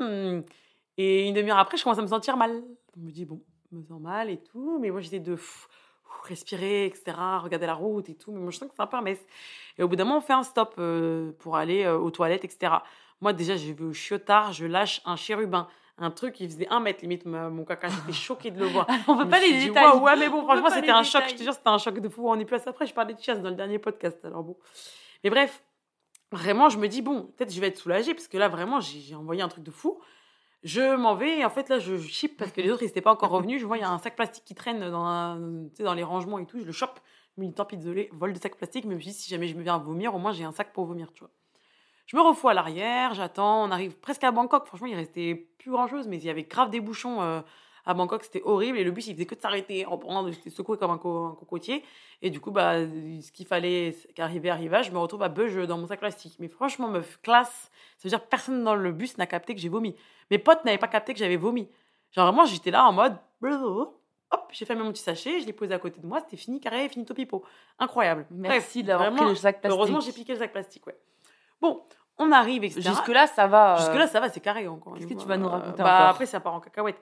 Hmm. 0.00 0.40
Et 0.98 1.28
une 1.28 1.34
demi-heure 1.34 1.58
après, 1.58 1.76
je 1.76 1.84
commence 1.84 1.98
à 1.98 2.02
me 2.02 2.06
sentir 2.06 2.36
mal. 2.36 2.62
Je 2.96 3.00
me 3.00 3.10
dis, 3.10 3.24
bon, 3.24 3.42
je 3.70 3.76
me 3.76 3.82
sens 3.84 4.00
mal 4.00 4.28
et 4.28 4.38
tout. 4.38 4.78
Mais 4.80 4.90
moi, 4.90 5.00
j'étais 5.00 5.20
de 5.20 5.36
respirer, 6.24 6.86
etc., 6.86 7.16
regarder 7.42 7.66
la 7.66 7.74
route 7.74 8.08
et 8.08 8.14
tout. 8.14 8.32
Mais 8.32 8.40
moi, 8.40 8.50
je 8.50 8.58
sens 8.58 8.68
que 8.68 8.74
c'est 8.74 8.82
un 8.82 8.86
peu 8.86 8.96
un 8.96 9.02
mess. 9.02 9.24
Et 9.78 9.82
au 9.82 9.88
bout 9.88 9.96
d'un 9.96 10.04
moment, 10.04 10.18
on 10.18 10.20
fait 10.20 10.32
un 10.32 10.42
stop 10.42 10.74
euh, 10.78 11.32
pour 11.38 11.56
aller 11.56 11.84
euh, 11.84 11.98
aux 11.98 12.10
toilettes, 12.10 12.44
etc. 12.44 12.74
Moi, 13.20 13.32
déjà, 13.32 13.56
j'ai 13.56 13.72
vu 13.72 13.84
au 13.84 13.92
chiotard, 13.92 14.52
je 14.52 14.66
lâche 14.66 15.00
un 15.04 15.16
chérubin. 15.16 15.68
Un 15.98 16.10
truc 16.10 16.34
qui 16.34 16.46
faisait 16.48 16.66
un 16.68 16.80
mètre 16.80 17.02
limite, 17.02 17.26
mon 17.26 17.64
caca, 17.64 17.88
j'étais 17.88 18.12
choquée 18.12 18.50
de 18.50 18.58
le 18.58 18.66
voir. 18.66 18.86
On 19.08 19.16
Je 19.18 19.22
veut 19.24 19.28
pas 19.28 19.40
les 19.40 19.52
dit, 19.52 19.66
détails. 19.66 19.98
ouais, 19.98 20.16
mais 20.16 20.28
bon, 20.28 20.38
On 20.40 20.44
franchement, 20.44 20.70
c'était 20.70 20.90
un 20.90 21.02
choc. 21.02 21.22
Je 21.28 21.34
te 21.34 21.42
jure, 21.42 21.52
c'était 21.52 21.68
un 21.68 21.78
choc 21.78 21.98
de 22.00 22.08
fou. 22.08 22.28
On 22.28 22.38
est 22.38 22.44
plus 22.44 22.60
après. 22.66 22.86
Je 22.86 22.94
parlais 22.94 23.14
de 23.14 23.20
chasse 23.20 23.40
dans 23.40 23.50
le 23.50 23.54
dernier 23.56 23.78
podcast. 23.78 24.18
Alors 24.24 24.42
bon. 24.42 24.56
Mais 25.22 25.30
bref, 25.30 25.62
vraiment, 26.32 26.68
je 26.70 26.78
me 26.78 26.88
dis, 26.88 27.02
bon, 27.02 27.24
peut-être 27.36 27.52
je 27.52 27.60
vais 27.60 27.68
être 27.68 27.78
soulagée 27.78 28.14
parce 28.14 28.26
que 28.26 28.38
là, 28.38 28.48
vraiment, 28.48 28.80
j'ai 28.80 29.14
envoyé 29.14 29.42
un 29.42 29.48
truc 29.48 29.62
de 29.64 29.70
fou. 29.70 30.00
Je 30.64 30.94
m'en 30.96 31.14
vais 31.14 31.38
et 31.40 31.44
en 31.44 31.50
fait, 31.50 31.68
là, 31.68 31.78
je 31.78 31.98
chip 31.98 32.36
parce 32.38 32.52
que 32.52 32.60
les 32.60 32.70
autres, 32.70 32.82
ils 32.82 32.86
n'étaient 32.86 33.00
pas 33.00 33.12
encore 33.12 33.30
revenus. 33.30 33.60
Je 33.60 33.66
vois, 33.66 33.76
il 33.76 33.80
y 33.80 33.84
a 33.84 33.90
un 33.90 33.98
sac 33.98 34.16
plastique 34.16 34.44
qui 34.44 34.54
traîne 34.54 34.78
dans, 34.90 35.04
un- 35.04 35.38
dans 35.80 35.94
les 35.94 36.04
rangements 36.04 36.38
et 36.38 36.46
tout. 36.46 36.58
Je 36.60 36.64
le 36.64 36.72
chope. 36.72 37.00
Je 37.36 37.42
me 37.42 37.46
dis, 37.48 37.52
tant 37.52 37.64
pis, 37.64 37.76
désolé, 37.76 38.08
vol 38.12 38.32
de 38.32 38.38
sac 38.38 38.56
plastique. 38.56 38.84
Mais 38.86 38.92
je 38.92 38.96
me 38.98 39.02
dis, 39.02 39.12
si 39.12 39.28
jamais 39.28 39.46
je 39.48 39.56
me 39.56 39.62
viens 39.62 39.78
vomir, 39.78 40.14
au 40.14 40.18
moins, 40.18 40.32
j'ai 40.32 40.44
un 40.44 40.52
sac 40.52 40.72
pour 40.72 40.86
vomir, 40.86 41.12
tu 41.12 41.20
vois. 41.20 41.30
Je 42.12 42.16
me 42.18 42.22
refous 42.22 42.48
à 42.50 42.52
l'arrière, 42.54 43.14
j'attends, 43.14 43.64
on 43.64 43.70
arrive 43.70 43.96
presque 43.96 44.22
à 44.22 44.30
Bangkok. 44.30 44.66
Franchement, 44.66 44.86
il 44.86 44.94
restait 44.94 45.34
plus 45.56 45.70
grand 45.70 45.86
chose, 45.88 46.06
mais 46.08 46.18
il 46.18 46.24
y 46.24 46.28
avait 46.28 46.42
grave 46.42 46.68
des 46.68 46.80
bouchons 46.80 47.22
euh, 47.22 47.40
à 47.86 47.94
Bangkok, 47.94 48.22
c'était 48.24 48.42
horrible. 48.44 48.76
Et 48.76 48.84
le 48.84 48.90
bus, 48.90 49.06
il 49.06 49.14
faisait 49.14 49.24
que 49.24 49.34
de 49.34 49.40
s'arrêter, 49.40 49.86
reprendre, 49.86 50.30
j'étais 50.30 50.50
secoué 50.50 50.76
comme 50.76 50.90
un, 50.90 50.98
co- 50.98 51.24
un 51.32 51.34
cocotier. 51.34 51.82
Et 52.20 52.28
du 52.28 52.38
coup, 52.38 52.50
bah, 52.50 52.74
ce 52.84 53.32
qu'il 53.32 53.46
fallait 53.46 53.96
qu'arriver 54.14 54.50
arriva, 54.50 54.82
je 54.82 54.90
me 54.90 54.98
retrouve 54.98 55.22
à 55.22 55.30
Beuge 55.30 55.54
dans 55.66 55.78
mon 55.78 55.86
sac 55.86 56.00
plastique. 56.00 56.34
Mais 56.38 56.48
franchement, 56.48 56.88
meuf, 56.88 57.18
classe, 57.22 57.70
ça 57.96 58.02
veut 58.04 58.10
dire 58.10 58.20
personne 58.26 58.62
dans 58.62 58.74
le 58.74 58.92
bus 58.92 59.16
n'a 59.16 59.26
capté 59.26 59.54
que 59.54 59.60
j'ai 59.62 59.70
vomi. 59.70 59.96
Mes 60.30 60.36
potes 60.38 60.66
n'avaient 60.66 60.76
pas 60.76 60.88
capté 60.88 61.14
que 61.14 61.18
j'avais 61.18 61.36
vomi. 61.36 61.66
Genre 62.10 62.26
vraiment, 62.26 62.44
j'étais 62.44 62.70
là 62.70 62.84
en 62.86 62.92
mode. 62.92 63.16
Hop, 64.32 64.48
j'ai 64.52 64.66
fait 64.66 64.74
mon 64.74 64.92
petit 64.92 65.02
sachet, 65.02 65.40
je 65.40 65.46
l'ai 65.46 65.54
posé 65.54 65.72
à 65.72 65.78
côté 65.78 65.98
de 65.98 66.06
moi, 66.06 66.20
c'était 66.20 66.36
fini, 66.36 66.60
carré, 66.60 66.90
finito 66.90 67.14
pipo. 67.14 67.42
Incroyable. 67.78 68.26
Merci 68.30 68.82
d'avoir 68.82 69.08
pris 69.14 69.24
le 69.30 69.34
sac 69.34 69.60
plastique. 69.62 69.78
Heureusement, 69.78 70.00
j'ai 70.00 70.12
piqué 70.12 70.32
le 70.34 70.38
sac 70.38 70.52
plastique, 70.52 70.86
ouais. 70.86 70.98
Bon, 71.60 71.82
on 72.18 72.30
arrive, 72.32 72.64
etc. 72.64 72.80
Jusque-là, 72.82 73.26
ça 73.26 73.46
va. 73.46 73.74
euh, 73.74 73.78
Jusque-là, 73.78 74.06
ça 74.06 74.20
va, 74.20 74.28
c'est 74.28 74.40
carré 74.40 74.68
encore. 74.68 74.94
qu'est-ce 74.94 75.06
que 75.06 75.14
tu 75.14 75.26
vas 75.26 75.36
nous 75.36 75.46
Euh, 75.46 75.50
raconter 75.50 75.82
bah, 75.82 75.94
encore 75.96 76.08
Après, 76.08 76.26
ça 76.26 76.40
part 76.40 76.54
en 76.54 76.60
cacahuète. 76.60 77.00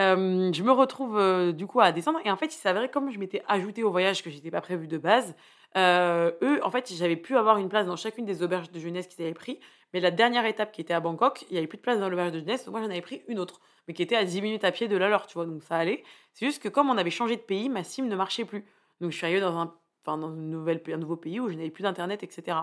Euh, 0.00 0.50
je 0.52 0.62
me 0.62 0.72
retrouve 0.72 1.18
euh, 1.18 1.52
du 1.52 1.66
coup 1.66 1.80
à 1.80 1.92
descendre 1.92 2.18
et 2.24 2.30
en 2.30 2.36
fait, 2.36 2.46
il 2.46 2.58
s'avérait 2.58 2.88
comme 2.90 3.10
je 3.10 3.18
m'étais 3.18 3.42
ajoutée 3.46 3.82
au 3.82 3.90
voyage 3.90 4.22
que 4.22 4.30
j'étais 4.30 4.50
pas 4.50 4.62
prévu 4.62 4.86
de 4.88 4.96
base. 4.96 5.34
euh, 5.76 6.30
eux, 6.42 6.60
en 6.64 6.70
fait, 6.70 6.90
j'avais 6.94 7.16
pu 7.16 7.36
avoir 7.36 7.58
une 7.58 7.68
place 7.68 7.86
dans 7.86 7.96
chacune 7.96 8.24
des 8.24 8.42
auberges 8.42 8.70
de 8.70 8.78
jeunesse 8.80 9.06
qu'ils 9.06 9.22
avaient 9.24 9.34
pris, 9.34 9.60
mais 9.92 10.00
la 10.00 10.10
dernière 10.10 10.46
étape 10.46 10.72
qui 10.72 10.80
était 10.80 10.94
à 10.94 11.00
Bangkok, 11.00 11.44
il 11.50 11.54
y 11.54 11.58
avait 11.58 11.66
plus 11.66 11.76
de 11.76 11.82
place 11.82 11.98
dans 12.00 12.08
l'auberge 12.08 12.32
de 12.32 12.38
jeunesse, 12.38 12.64
donc 12.64 12.72
moi 12.72 12.80
j'en 12.82 12.88
avais 12.90 13.02
pris 13.02 13.22
une 13.28 13.38
autre, 13.38 13.60
mais 13.86 13.92
qui 13.94 14.02
était 14.02 14.16
à 14.16 14.24
10 14.24 14.40
minutes 14.40 14.64
à 14.64 14.72
pied 14.72 14.88
de 14.88 14.96
la 14.96 15.08
leur, 15.10 15.26
tu 15.26 15.34
vois, 15.34 15.44
donc 15.44 15.62
ça 15.62 15.76
allait. 15.76 16.02
C'est 16.32 16.46
juste 16.46 16.62
que 16.62 16.68
comme 16.70 16.88
on 16.88 16.96
avait 16.96 17.10
changé 17.10 17.36
de 17.36 17.42
pays, 17.42 17.68
ma 17.68 17.84
SIM 17.84 18.04
ne 18.06 18.16
marchait 18.16 18.46
plus, 18.46 18.64
donc 19.02 19.10
je 19.12 19.16
suis 19.18 19.26
arrivée 19.26 19.40
dans 19.42 19.58
un, 19.58 19.74
enfin, 20.06 20.16
dans 20.16 20.32
une 20.34 20.48
nouvelle, 20.50 20.80
un 20.90 20.96
nouveau 20.96 21.16
pays 21.16 21.38
où 21.40 21.50
je 21.50 21.54
n'avais 21.56 21.70
plus 21.70 21.82
d'internet, 21.82 22.22
etc. 22.22 22.56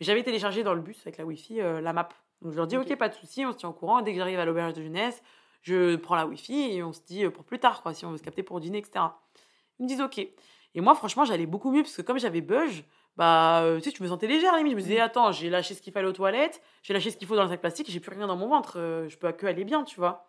Mais 0.00 0.06
j'avais 0.06 0.22
téléchargé 0.22 0.62
dans 0.62 0.74
le 0.74 0.80
bus 0.80 1.00
avec 1.02 1.18
la 1.18 1.24
Wi-Fi 1.24 1.60
euh, 1.60 1.80
la 1.80 1.92
map. 1.92 2.08
Donc 2.40 2.52
je 2.52 2.56
leur 2.56 2.66
dis, 2.66 2.76
ok, 2.76 2.96
pas 2.96 3.08
de 3.08 3.14
souci, 3.14 3.44
on 3.46 3.52
se 3.52 3.56
tient 3.58 3.68
au 3.68 3.72
courant. 3.72 4.02
Dès 4.02 4.12
que 4.12 4.18
j'arrive 4.18 4.38
à 4.38 4.44
l'auberge 4.44 4.74
de 4.74 4.82
jeunesse, 4.82 5.22
je 5.62 5.96
prends 5.96 6.16
la 6.16 6.26
Wi-Fi 6.26 6.72
et 6.72 6.82
on 6.82 6.92
se 6.92 7.00
dit 7.02 7.24
euh, 7.24 7.30
pour 7.30 7.44
plus 7.44 7.58
tard, 7.58 7.82
quoi, 7.82 7.94
si 7.94 8.04
on 8.04 8.10
veut 8.10 8.18
se 8.18 8.22
capter 8.22 8.42
pour 8.42 8.60
dîner, 8.60 8.78
etc. 8.78 9.04
Ils 9.78 9.84
me 9.84 9.88
disent, 9.88 10.00
ok. 10.00 10.18
Et 10.74 10.80
moi, 10.80 10.94
franchement, 10.94 11.24
j'allais 11.24 11.46
beaucoup 11.46 11.70
mieux 11.70 11.82
parce 11.82 11.96
que 11.96 12.02
comme 12.02 12.18
j'avais 12.18 12.40
buzz, 12.40 12.82
bah, 13.16 13.62
euh, 13.62 13.78
tu 13.78 13.90
sais, 13.90 13.96
je 13.96 14.02
me 14.02 14.08
sentais 14.08 14.26
légère, 14.26 14.56
limite. 14.56 14.72
Je 14.72 14.76
me 14.76 14.82
disais, 14.82 15.00
attends, 15.00 15.32
j'ai 15.32 15.50
lâché 15.50 15.74
ce 15.74 15.82
qu'il 15.82 15.92
fallait 15.92 16.08
aux 16.08 16.12
toilettes, 16.12 16.62
j'ai 16.82 16.94
lâché 16.94 17.10
ce 17.10 17.16
qu'il 17.16 17.28
faut 17.28 17.36
dans 17.36 17.42
le 17.42 17.48
sac 17.48 17.60
plastique, 17.60 17.90
j'ai 17.90 18.00
plus 18.00 18.16
rien 18.16 18.26
dans 18.26 18.36
mon 18.36 18.48
ventre, 18.48 18.78
euh, 18.78 19.08
je 19.08 19.18
peux 19.18 19.30
que 19.32 19.46
aller 19.46 19.64
bien, 19.64 19.84
tu 19.84 19.96
vois. 19.96 20.28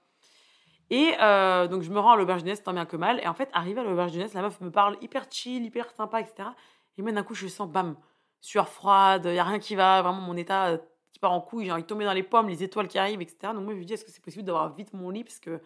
Et 0.89 1.13
euh, 1.21 1.67
donc, 1.67 1.82
je 1.82 1.89
me 1.89 1.99
rends 1.99 2.12
à 2.12 2.17
l'auberge 2.17 2.41
de 2.41 2.47
jeunesse 2.47 2.62
tant 2.62 2.73
bien 2.73 2.86
que 2.86 2.97
mal. 2.97 3.19
Et 3.23 3.28
en 3.28 3.34
fait, 3.34 3.49
arrivé 3.54 3.80
à 3.80 3.84
l'auberge 3.84 4.12
de 4.12 4.17
jeunesse, 4.17 4.34
la 4.34 4.41
meuf 4.41 4.60
me 4.60 4.69
parle 4.69 4.97
hyper 5.02 5.26
chill, 5.32 5.63
hyper 5.65 5.89
sympa, 5.91 6.19
etc. 6.19 6.49
Et 6.97 7.02
moi, 7.02 7.12
d'un 7.12 7.23
coup, 7.23 7.36
je 7.36 7.47
sens, 7.47 7.69
bam, 7.69 7.95
sueur 8.43 8.67
froide, 8.67 9.23
il 9.25 9.36
y 9.36 9.39
a 9.39 9.43
rien 9.43 9.58
qui 9.58 9.73
va, 9.73 10.01
vraiment 10.01 10.19
mon 10.21 10.36
état 10.36 10.67
euh, 10.67 10.77
qui 11.13 11.19
part 11.19 11.32
en 11.32 11.39
couille, 11.39 11.65
j'ai 11.65 11.71
envie 11.71 11.84
de 11.84 11.88
tomber 11.88 12.03
dans 12.03 12.13
les 12.13 12.23
pommes, 12.23 12.49
les 12.49 12.62
étoiles 12.62 12.89
qui 12.89 12.99
arrivent, 12.99 13.21
etc. 13.21 13.53
Donc, 13.53 13.63
moi, 13.63 13.73
je 13.73 13.79
lui 13.79 13.86
dis, 13.86 13.93
est-ce 13.93 14.03
que 14.03 14.12
c'est 14.12 14.23
possible 14.23 14.43
d'avoir 14.43 14.73
vite 14.75 14.93
mon 14.93 15.10
lit 15.10 15.23
Parce 15.23 15.39
que, 15.39 15.62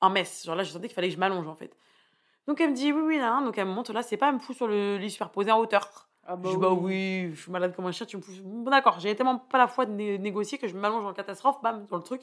en 0.00 0.10
messe, 0.10 0.44
genre 0.46 0.54
là, 0.54 0.62
je 0.62 0.70
sentais 0.70 0.86
qu'il 0.86 0.94
fallait 0.94 1.08
que 1.08 1.14
je 1.14 1.18
m'allonge, 1.18 1.48
en 1.48 1.56
fait. 1.56 1.76
Donc, 2.46 2.60
elle 2.60 2.70
me 2.70 2.74
dit, 2.76 2.92
oui, 2.92 3.02
oui, 3.04 3.18
là. 3.18 3.42
Donc, 3.44 3.58
elle 3.58 3.66
me 3.66 3.72
montre, 3.72 3.92
là, 3.92 4.02
c'est 4.02 4.16
pas, 4.16 4.28
elle 4.28 4.36
me 4.36 4.38
fout 4.38 4.54
sur 4.56 4.68
le 4.68 4.96
lit 4.98 5.10
superposé 5.10 5.50
en 5.50 5.58
hauteur. 5.58 6.08
Ah 6.24 6.38
je 6.40 6.50
dis, 6.50 6.56
bah 6.56 6.70
oui, 6.70 7.30
je 7.34 7.40
suis 7.40 7.50
malade 7.50 7.74
comme 7.74 7.86
un 7.86 7.92
chien, 7.92 8.06
tu 8.06 8.16
me 8.16 8.22
fous. 8.22 8.32
Bon, 8.44 8.70
d'accord, 8.70 9.00
j'ai 9.00 9.16
tellement 9.16 9.38
pas 9.38 9.58
la 9.58 9.66
foi 9.66 9.84
de 9.86 9.92
né- 9.92 10.18
négocier 10.18 10.56
que 10.56 10.68
je 10.68 10.76
m'allonge 10.76 11.04
en 11.04 11.12
catastrophe, 11.12 11.60
bam, 11.62 11.84
dans 11.86 11.96
le 11.96 12.02
truc. 12.04 12.22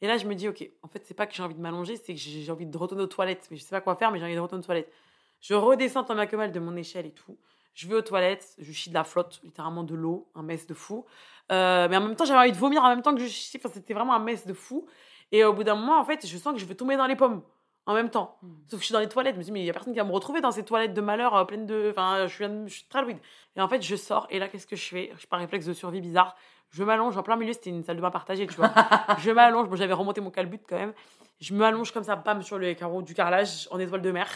Et 0.00 0.08
là, 0.08 0.16
je 0.16 0.26
me 0.26 0.34
dis, 0.34 0.48
ok, 0.48 0.68
en 0.82 0.88
fait, 0.88 1.06
c'est 1.06 1.14
pas 1.14 1.28
que 1.28 1.34
j'ai 1.34 1.42
envie 1.44 1.54
de 1.54 1.60
m'allonger, 1.60 1.94
c'est 1.96 2.14
que 2.14 2.18
j'ai 2.18 2.40
j'ai 2.40 2.50
envie 2.50 2.66
de 2.66 2.78
retourner 2.78 3.04
aux 3.04 3.06
toilettes. 3.06 3.46
Mais 3.52 3.56
je 3.56 3.62
sais 3.62 3.70
pas 3.70 3.80
quoi 3.80 3.94
faire, 3.94 4.10
mais 4.10 4.18
j'ai 4.18 4.24
envie 4.24 4.34
de 4.34 4.40
retourner 4.40 4.64
aux 4.64 4.66
toilettes. 4.66 4.92
Je 5.40 5.54
redescends 5.54 6.02
tant 6.02 6.14
bien 6.14 6.26
que 6.26 6.36
mal 6.36 6.50
de 6.50 6.58
mon 6.58 6.74
échelle 6.74 7.06
et 7.06 7.12
tout. 7.12 7.38
Je 7.74 7.88
vais 7.88 7.94
aux 7.94 8.02
toilettes, 8.02 8.54
je 8.58 8.72
chie 8.72 8.90
de 8.90 8.94
la 8.94 9.04
flotte, 9.04 9.40
littéralement 9.42 9.84
de 9.84 9.94
l'eau, 9.94 10.28
un 10.34 10.42
mess 10.42 10.66
de 10.66 10.74
fou. 10.74 11.04
Euh, 11.50 11.88
mais 11.88 11.96
en 11.96 12.00
même 12.00 12.16
temps, 12.16 12.24
j'avais 12.24 12.40
envie 12.40 12.52
de 12.52 12.56
vomir 12.56 12.82
en 12.82 12.88
même 12.88 13.02
temps 13.02 13.14
que 13.14 13.20
je 13.20 13.26
chie. 13.26 13.56
Enfin, 13.56 13.70
c'était 13.72 13.94
vraiment 13.94 14.14
un 14.14 14.18
mess 14.18 14.46
de 14.46 14.52
fou. 14.52 14.86
Et 15.32 15.44
au 15.44 15.52
bout 15.52 15.64
d'un 15.64 15.74
moment, 15.74 15.98
en 15.98 16.04
fait, 16.04 16.26
je 16.26 16.36
sens 16.36 16.52
que 16.52 16.58
je 16.58 16.64
vais 16.64 16.74
tomber 16.74 16.96
dans 16.96 17.06
les 17.06 17.16
pommes 17.16 17.42
en 17.86 17.94
même 17.94 18.10
temps. 18.10 18.38
Hmm. 18.42 18.48
Sauf 18.68 18.78
que 18.78 18.82
je 18.82 18.86
suis 18.86 18.92
dans 18.92 19.00
les 19.00 19.08
toilettes. 19.08 19.34
Je 19.34 19.38
me 19.38 19.44
dis, 19.44 19.52
mais 19.52 19.60
il 19.60 19.66
y 19.66 19.70
a 19.70 19.72
personne 19.72 19.92
qui 19.92 19.98
va 19.98 20.04
me 20.04 20.12
retrouver 20.12 20.40
dans 20.40 20.50
ces 20.50 20.64
toilettes 20.64 20.94
de 20.94 21.00
malheur 21.00 21.34
euh, 21.34 21.44
pleines 21.44 21.66
de. 21.66 21.88
Enfin, 21.90 22.26
je 22.26 22.34
suis, 22.34 22.44
je 22.66 22.72
suis 22.72 22.84
très 22.88 23.02
louide. 23.02 23.18
Et 23.56 23.60
en 23.60 23.68
fait, 23.68 23.82
je 23.82 23.96
sors. 23.96 24.26
Et 24.30 24.38
là, 24.38 24.48
qu'est-ce 24.48 24.66
que 24.66 24.76
je 24.76 24.88
fais? 24.88 25.12
Je 25.18 25.26
par 25.26 25.40
réflexe 25.40 25.66
de 25.66 25.72
survie 25.72 26.00
bizarre. 26.00 26.36
Je 26.70 26.84
m'allonge 26.84 27.16
en 27.16 27.22
plein 27.22 27.36
milieu. 27.36 27.52
C'était 27.52 27.70
une 27.70 27.84
salle 27.84 27.96
de 27.96 28.02
bain 28.02 28.10
partagée, 28.10 28.46
tu 28.46 28.54
vois. 28.54 28.72
je 29.18 29.30
m'allonge. 29.30 29.68
Bon, 29.68 29.76
j'avais 29.76 29.92
remonté 29.92 30.20
mon 30.20 30.30
calbut 30.30 30.60
quand 30.68 30.78
même. 30.78 30.92
Je 31.40 31.54
m'allonge 31.54 31.90
comme 31.92 32.04
ça, 32.04 32.16
bam, 32.16 32.42
sur 32.42 32.58
le 32.58 32.74
carreau 32.74 33.02
du 33.02 33.14
carrelage 33.14 33.66
en 33.70 33.78
étoile 33.78 34.02
de 34.02 34.10
mer. 34.12 34.28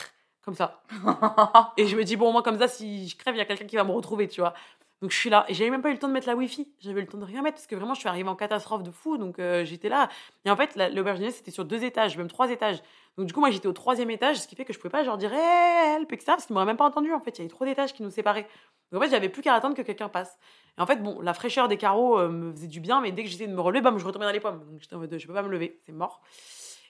Comme 0.44 0.54
ça. 0.54 0.82
Et 1.76 1.86
je 1.86 1.96
me 1.96 2.04
dis, 2.04 2.16
bon, 2.16 2.30
moi, 2.32 2.42
comme 2.42 2.58
ça, 2.58 2.68
si 2.68 3.08
je 3.08 3.16
crève, 3.16 3.34
il 3.34 3.38
y 3.38 3.40
a 3.40 3.46
quelqu'un 3.46 3.66
qui 3.66 3.76
va 3.76 3.84
me 3.84 3.92
retrouver, 3.92 4.28
tu 4.28 4.40
vois. 4.40 4.52
Donc 5.00 5.10
je 5.10 5.16
suis 5.18 5.30
là. 5.30 5.44
Et 5.48 5.54
j'avais 5.54 5.70
même 5.70 5.82
pas 5.82 5.90
eu 5.90 5.94
le 5.94 5.98
temps 5.98 6.08
de 6.08 6.12
mettre 6.12 6.26
la 6.28 6.36
Wi-Fi. 6.36 6.68
J'avais 6.80 7.00
le 7.00 7.06
temps 7.06 7.18
de 7.18 7.24
rien 7.24 7.42
mettre 7.42 7.56
parce 7.56 7.66
que 7.66 7.74
vraiment, 7.74 7.94
je 7.94 8.00
suis 8.00 8.08
arrivée 8.08 8.28
en 8.28 8.36
catastrophe 8.36 8.82
de 8.82 8.90
fou. 8.90 9.16
Donc 9.18 9.38
euh, 9.38 9.64
j'étais 9.64 9.88
là. 9.88 10.08
Et 10.44 10.50
en 10.50 10.56
fait, 10.56 10.76
la- 10.76 10.88
l'auberge 10.88 11.18
jeunesse, 11.18 11.36
c'était 11.36 11.50
sur 11.50 11.64
deux 11.64 11.82
étages, 11.84 12.16
même 12.16 12.28
trois 12.28 12.50
étages. 12.50 12.82
Donc 13.18 13.26
du 13.26 13.32
coup, 13.32 13.40
moi, 13.40 13.50
j'étais 13.50 13.68
au 13.68 13.72
troisième 13.72 14.10
étage, 14.10 14.36
ce 14.40 14.48
qui 14.48 14.54
fait 14.56 14.64
que 14.64 14.72
je 14.72 14.78
pouvais 14.78 14.90
pas 14.90 15.02
genre 15.04 15.18
dire 15.18 15.32
help, 15.32 16.10
etc. 16.12 16.24
Parce 16.36 16.46
qu'ils 16.46 16.54
m'auraient 16.54 16.66
même 16.66 16.76
pas 16.76 16.86
entendu. 16.86 17.12
En 17.12 17.20
fait, 17.20 17.32
il 17.32 17.38
y 17.38 17.40
avait 17.42 17.50
trop 17.50 17.64
d'étages 17.64 17.92
qui 17.92 18.02
nous 18.02 18.10
séparaient. 18.10 18.46
Donc 18.92 19.02
en 19.02 19.04
fait, 19.04 19.10
j'avais 19.10 19.28
plus 19.28 19.42
qu'à 19.42 19.54
attendre 19.54 19.74
que 19.76 19.82
quelqu'un 19.82 20.08
passe. 20.08 20.38
Et 20.78 20.80
en 20.80 20.86
fait, 20.86 20.96
bon, 21.02 21.20
la 21.20 21.34
fraîcheur 21.34 21.68
des 21.68 21.76
carreaux 21.76 22.18
euh, 22.18 22.28
me 22.28 22.52
faisait 22.52 22.66
du 22.68 22.80
bien, 22.80 23.00
mais 23.00 23.12
dès 23.12 23.24
que 23.24 23.28
j'essayais 23.30 23.48
de 23.48 23.54
me 23.54 23.60
relever, 23.60 23.80
bam, 23.82 23.98
je 23.98 24.04
retombais 24.06 24.26
dans 24.26 24.32
les 24.32 24.40
pommes. 24.40 24.64
Donc 24.70 24.80
j'étais 24.80 24.94
en 24.94 24.98
mode, 25.00 25.16
je 25.18 25.26
peux 25.26 25.34
pas 25.34 25.42
me 25.42 25.48
lever, 25.48 25.80
c'est 25.84 25.92
mort. 25.92 26.22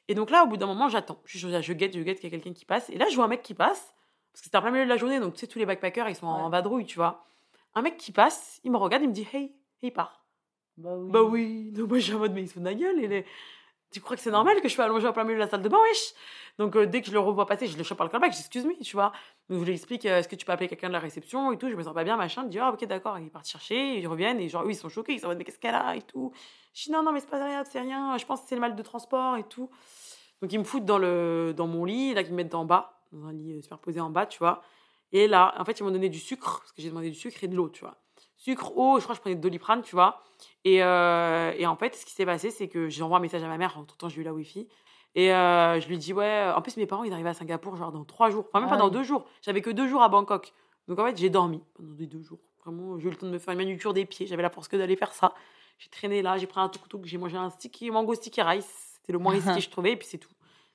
Et 0.09 0.15
donc 0.15 0.31
là, 0.31 0.45
au 0.45 0.47
bout 0.47 0.57
d'un 0.57 0.67
moment, 0.67 0.89
j'attends. 0.89 1.19
Je, 1.25 1.39
je, 1.39 1.63
je 1.63 1.73
guette, 1.73 1.95
je 1.97 2.03
guette 2.03 2.21
qu'il 2.21 2.31
y 2.31 2.35
a 2.35 2.37
quelqu'un 2.39 2.53
qui 2.53 2.65
passe. 2.65 2.91
Et 2.91 2.99
là, 2.99 3.07
je 3.11 3.15
vois 3.17 3.25
un 3.25 3.29
mec 3.29 3.43
qui 3.43 3.55
passe, 3.55 3.95
parce 4.33 4.41
que 4.41 4.45
c'était 4.45 4.57
en 4.59 4.63
plein 4.63 4.71
milieu 4.71 4.85
de 4.85 4.89
la 4.91 4.97
journée, 4.97 5.21
donc 5.21 5.35
tu 5.35 5.41
sais, 5.41 5.47
tous 5.47 5.59
les 5.59 5.67
backpackers, 5.67 6.09
ils 6.09 6.15
sont 6.17 6.27
en 6.27 6.49
vadrouille, 6.51 6.85
tu 6.87 6.97
vois. 6.97 7.25
Un 7.75 7.83
mec 7.83 7.97
qui 7.97 8.13
passe, 8.13 8.61
il 8.65 8.71
me 8.71 8.77
regarde, 8.77 9.03
il 9.03 9.09
me 9.09 9.15
dit 9.15 9.27
hey, 9.33 9.47
et 9.83 9.87
il 9.89 9.93
part. 9.93 10.25
Bah 10.77 10.91
oui. 10.97 11.11
Bah 11.11 11.23
oui. 11.23 11.71
Donc 11.73 11.89
moi, 11.89 11.99
je 11.99 12.05
suis 12.05 12.15
en 12.15 12.19
mode, 12.19 12.33
mais 12.33 12.43
il 12.43 12.49
se 12.49 12.55
fout 12.55 12.63
de 12.63 12.69
ma 12.69 12.75
gueule. 12.75 12.99
Et 13.03 13.09
les- 13.09 13.27
Tu 13.93 14.01
crois 14.01 14.17
que 14.17 14.23
c'est 14.23 14.31
normal 14.31 14.61
que 14.61 14.69
je 14.69 14.75
sois 14.75 14.85
allongée 14.87 15.07
en 15.07 15.13
plein 15.13 15.25
milieu 15.25 15.37
de 15.37 15.41
la 15.45 15.49
salle 15.49 15.63
de 15.63 15.69
bain, 15.69 15.79
wesh? 15.81 16.15
Donc 16.59 16.77
euh, 16.77 16.87
dès 16.87 17.01
que 17.01 17.07
je 17.09 17.13
le 17.13 17.21
revois 17.21 17.47
passer, 17.47 17.67
je 17.69 17.77
le 17.79 17.85
chope 17.85 17.99
par 17.99 18.07
le 18.07 18.11
callback, 18.11 18.33
je 18.33 18.37
dis 18.37 18.43
excuse 18.43 18.65
moi 18.65 18.75
tu 18.83 18.97
vois. 18.97 19.13
Donc 19.51 19.61
je 19.61 19.65
lui 19.65 19.73
explique, 19.73 20.07
euh, 20.07 20.19
est-ce 20.19 20.29
que 20.29 20.37
tu 20.37 20.47
peux 20.47 20.53
appeler 20.53 20.69
quelqu'un 20.69 20.89
de 20.89 20.95
la 20.95 20.99
réception 20.99 21.53
et 21.53 21.59
tout, 21.59 21.69
je 21.69 21.75
me 21.75 21.83
sens 21.83 21.93
pas 21.93 22.05
bien, 22.05 22.17
machin. 22.17 22.45
Il 22.45 22.51
dit, 22.51 22.59
ah 22.59 22.73
ok, 22.73 22.85
d'accord. 22.87 23.19
Ils 23.19 23.31
partent 23.31 23.47
chercher, 23.47 23.99
ils 23.99 24.07
reviennent 24.07 24.41
et 24.41 24.49
genre, 24.49 24.65
eux, 24.65 24.71
ils 24.71 24.77
sont 24.77 24.89
choqués, 24.89 25.13
ils 25.13 25.21
sont 25.21 25.27
en 25.27 25.29
mode, 25.31 25.39
mais 25.39 25.45
qu'est-ce 25.45 25.59
qu'elle 25.59 25.75
a 25.75 25.97
et 25.97 26.03
tout. 26.03 26.33
Je 26.73 26.85
dis, 26.85 26.91
non, 26.91 27.03
non, 27.03 27.13
mais 27.13 27.21
c'est 27.21 27.29
pas 27.29 27.45
rien, 27.45 27.63
c'est 27.65 27.81
rien, 27.81 28.17
je 28.17 28.25
pense 28.25 28.41
que 28.41 28.49
c'est 28.49 28.55
le 28.55 28.61
mal 28.61 28.75
de 28.75 28.83
transport 28.83 29.37
et 29.37 29.45
tout. 29.45 29.69
Donc 30.41 30.53
ils 30.53 30.59
me 30.59 30.65
foutent 30.65 30.85
dans, 30.85 30.99
le, 30.99 31.53
dans 31.57 31.67
mon 31.67 31.85
lit, 31.85 32.15
là, 32.15 32.23
qu'ils 32.23 32.33
me 32.33 32.39
mettent 32.39 32.55
en 32.55 32.65
bas, 32.65 33.01
dans 33.13 33.27
un 33.27 33.33
lit 33.33 33.53
euh, 33.53 33.63
superposé 33.63 34.01
en 34.01 34.11
bas, 34.11 34.27
tu 34.27 34.39
vois. 34.39 34.63
Et 35.13 35.29
là, 35.29 35.55
en 35.59 35.65
fait, 35.65 35.79
ils 35.79 35.85
m'ont 35.85 35.91
donné 35.91 36.09
du 36.09 36.19
sucre, 36.19 36.61
parce 36.61 36.73
que 36.73 36.83
j'ai 36.83 36.89
demandé 36.89 37.11
du 37.11 37.17
sucre 37.17 37.43
et 37.45 37.49
de 37.49 37.55
l'eau, 37.55 37.69
tu 37.69 37.81
vois. 37.85 37.99
Sucre, 38.37 38.77
eau, 38.77 38.99
je 38.99 39.05
crois 39.05 39.15
que 39.15 39.19
je 39.19 39.21
prenais 39.21 39.37
de 39.37 39.41
doliprane, 39.41 39.83
tu 39.83 39.95
vois. 39.95 40.23
Et, 40.65 40.83
euh, 40.83 41.53
et 41.57 41.67
en 41.67 41.77
fait, 41.77 41.95
ce 41.95 42.05
qui 42.05 42.13
s'est 42.13 42.27
passé, 42.27 42.51
c'est 42.51 42.69
que 42.69 42.89
j'envoie 42.89 43.19
un 43.19 43.21
message 43.21 43.43
à 43.43 43.49
ma 43.49 43.59
mère. 43.59 43.79
Entre 43.79 43.97
temps, 43.97 44.09
j'ai 44.09 44.21
eu 44.21 44.25
la 44.25 44.35
Wi-Fi. 44.35 44.67
Et 45.15 45.33
euh, 45.33 45.81
je 45.81 45.87
lui 45.89 45.99
dis, 45.99 46.13
ouais. 46.13 46.51
En 46.55 46.61
plus, 46.63 46.77
mes 46.77 46.87
parents, 46.87 47.05
ils 47.05 47.13
arrivaient 47.13 47.29
à 47.31 47.35
Singapour, 47.35 47.77
genre 47.77 47.93
dans 47.93 48.05
trois 48.05 48.31
jours. 48.31 48.47
Enfin, 48.49 48.61
même 48.61 48.69
Ah 48.69 48.75
pas 48.75 48.79
dans 48.79 48.87
oui. 48.89 48.93
deux 48.93 49.05
jours. 49.05 49.25
J'avais 49.43 49.61
que 49.63 49.71
deux 49.71 49.87
jours 49.89 50.03
à 50.03 50.09
Bangkok. 50.09 50.53
Donc, 50.89 50.99
en 50.99 51.05
fait, 51.07 51.17
j'ai 51.17 51.31
dormi 51.31 51.63
pendant 51.75 51.93
des 51.93 52.07
deux 52.07 52.23
jours. 52.23 52.41
Vraiment, 52.65 52.99
j'ai 52.99 53.07
eu 53.07 53.11
le 53.11 53.17
temps 53.17 53.27
de 53.27 53.33
me 53.33 53.39
faire 53.39 53.53
une 53.53 53.59
manucure 53.59 53.93
des 53.95 54.07
pieds. 54.07 54.27
J'avais 54.27 54.43
la 54.43 54.51
force 54.51 54.69
que 54.69 54.77
d'aller 54.77 54.97
faire 54.97 55.13
ça. 55.13 55.35
J'ai 55.79 55.89
traîné 55.89 56.23
là, 56.23 56.39
j'ai 56.39 56.47
pris 56.47 56.61
un 56.61 56.69
tuk-tuk, 56.69 57.05
j'ai 57.05 57.19
mangé 57.19 57.37
un 57.37 57.51
sticky, 57.51 57.91
mango 57.91 58.15
sticky 58.15 58.43
rice. 58.43 58.95
C'était 58.97 59.13
le 59.13 59.19
moins 59.19 59.33
risqué, 59.33 59.61
je 59.61 59.71
trouvais. 59.71 59.93
Et 59.93 59.97
puis, 59.97 60.07
c'est 60.09 60.19
tout. 60.19 60.31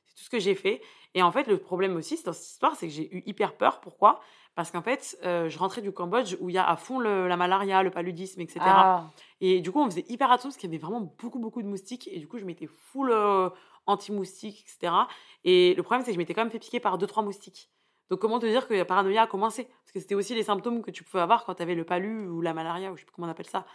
C'est 0.05 0.15
tout 0.15 0.23
ce 0.23 0.29
que 0.29 0.39
j'ai 0.39 0.55
fait. 0.55 0.81
Et 1.15 1.23
en 1.23 1.31
fait, 1.31 1.47
le 1.47 1.57
problème 1.57 1.95
aussi 1.95 2.17
c'est 2.17 2.25
dans 2.25 2.33
cette 2.33 2.47
histoire, 2.47 2.75
c'est 2.75 2.87
que 2.87 2.93
j'ai 2.93 3.13
eu 3.15 3.23
hyper 3.25 3.55
peur. 3.57 3.79
Pourquoi? 3.81 4.21
Parce 4.55 4.71
qu'en 4.71 4.81
fait, 4.81 5.17
euh, 5.23 5.47
je 5.47 5.57
rentrais 5.57 5.81
du 5.81 5.91
Cambodge 5.93 6.35
où 6.41 6.49
il 6.49 6.53
y 6.53 6.57
a 6.57 6.67
à 6.69 6.75
fond 6.75 6.99
le- 6.99 7.27
la 7.27 7.37
malaria, 7.37 7.81
le 7.81 7.91
paludisme, 7.91 8.41
etc. 8.41 8.59
Ah, 8.65 9.07
Et 9.39 9.61
du 9.61 9.71
coup, 9.71 9.79
on 9.79 9.85
faisait 9.85 10.03
hyper 10.09 10.29
attention 10.31 10.49
parce 10.49 10.57
qu'il 10.57 10.69
y 10.69 10.75
avait 10.75 10.81
vraiment 10.81 10.99
beaucoup, 11.21 11.39
beaucoup 11.39 11.61
de 11.61 11.67
moustiques. 11.67 12.09
Et 12.11 12.19
du 12.19 12.27
coup, 12.27 12.37
je 12.39 12.45
m'étais 12.45 12.67
full 12.67 13.11
euh, 13.11 13.49
anti-moustique, 13.85 14.61
etc. 14.67 15.07
Et 15.43 15.73
le 15.75 15.83
problème, 15.83 16.01
c'est 16.03 16.11
que 16.11 16.15
je 16.15 16.17
m'étais 16.17 16.33
quand 16.33 16.41
même 16.43 16.51
fait 16.51 16.59
piquer 16.59 16.79
par 16.79 16.97
deux, 16.97 17.07
trois 17.07 17.23
moustiques. 17.23 17.69
Donc, 18.09 18.19
comment 18.19 18.39
te 18.39 18.45
dire 18.47 18.67
que 18.67 18.73
la 18.73 18.85
paranoïa 18.85 19.21
a 19.23 19.27
commencé? 19.27 19.65
Parce 19.65 19.91
que 19.93 19.99
c'était 19.99 20.15
aussi 20.15 20.35
les 20.35 20.43
symptômes 20.43 20.81
que 20.81 20.91
tu 20.91 21.03
pouvais 21.03 21.21
avoir 21.21 21.45
quand 21.45 21.55
tu 21.55 21.61
avais 21.61 21.75
le 21.75 21.85
palu 21.85 22.27
ou 22.27 22.41
la 22.41 22.53
malaria, 22.53 22.91
ou 22.91 22.95
je 22.95 23.01
sais 23.01 23.05
plus 23.05 23.13
comment 23.13 23.27
on 23.27 23.31
appelle 23.31 23.47
ça. 23.47 23.65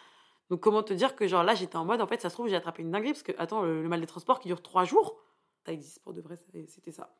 Donc, 0.50 0.60
comment 0.60 0.82
te 0.82 0.92
dire 0.92 1.14
que, 1.16 1.26
genre 1.26 1.44
là, 1.44 1.54
j'étais 1.54 1.76
en 1.76 1.84
mode, 1.86 2.00
en 2.02 2.06
fait, 2.06 2.20
ça 2.20 2.28
se 2.28 2.34
trouve, 2.34 2.48
j'ai 2.48 2.56
attrapé 2.56 2.82
une 2.82 2.90
dinguerie. 2.90 3.12
Parce 3.12 3.22
que, 3.22 3.32
attends, 3.38 3.62
le, 3.62 3.80
le 3.82 3.88
mal 3.88 4.00
de 4.00 4.06
transport 4.06 4.40
qui 4.40 4.48
dure 4.48 4.60
trois 4.60 4.84
jours, 4.84 5.16
ça 5.64 5.72
existe 5.72 6.02
pour 6.02 6.12
de 6.12 6.20
vrai, 6.20 6.36
c'était 6.66 6.92
ça. 6.92 7.14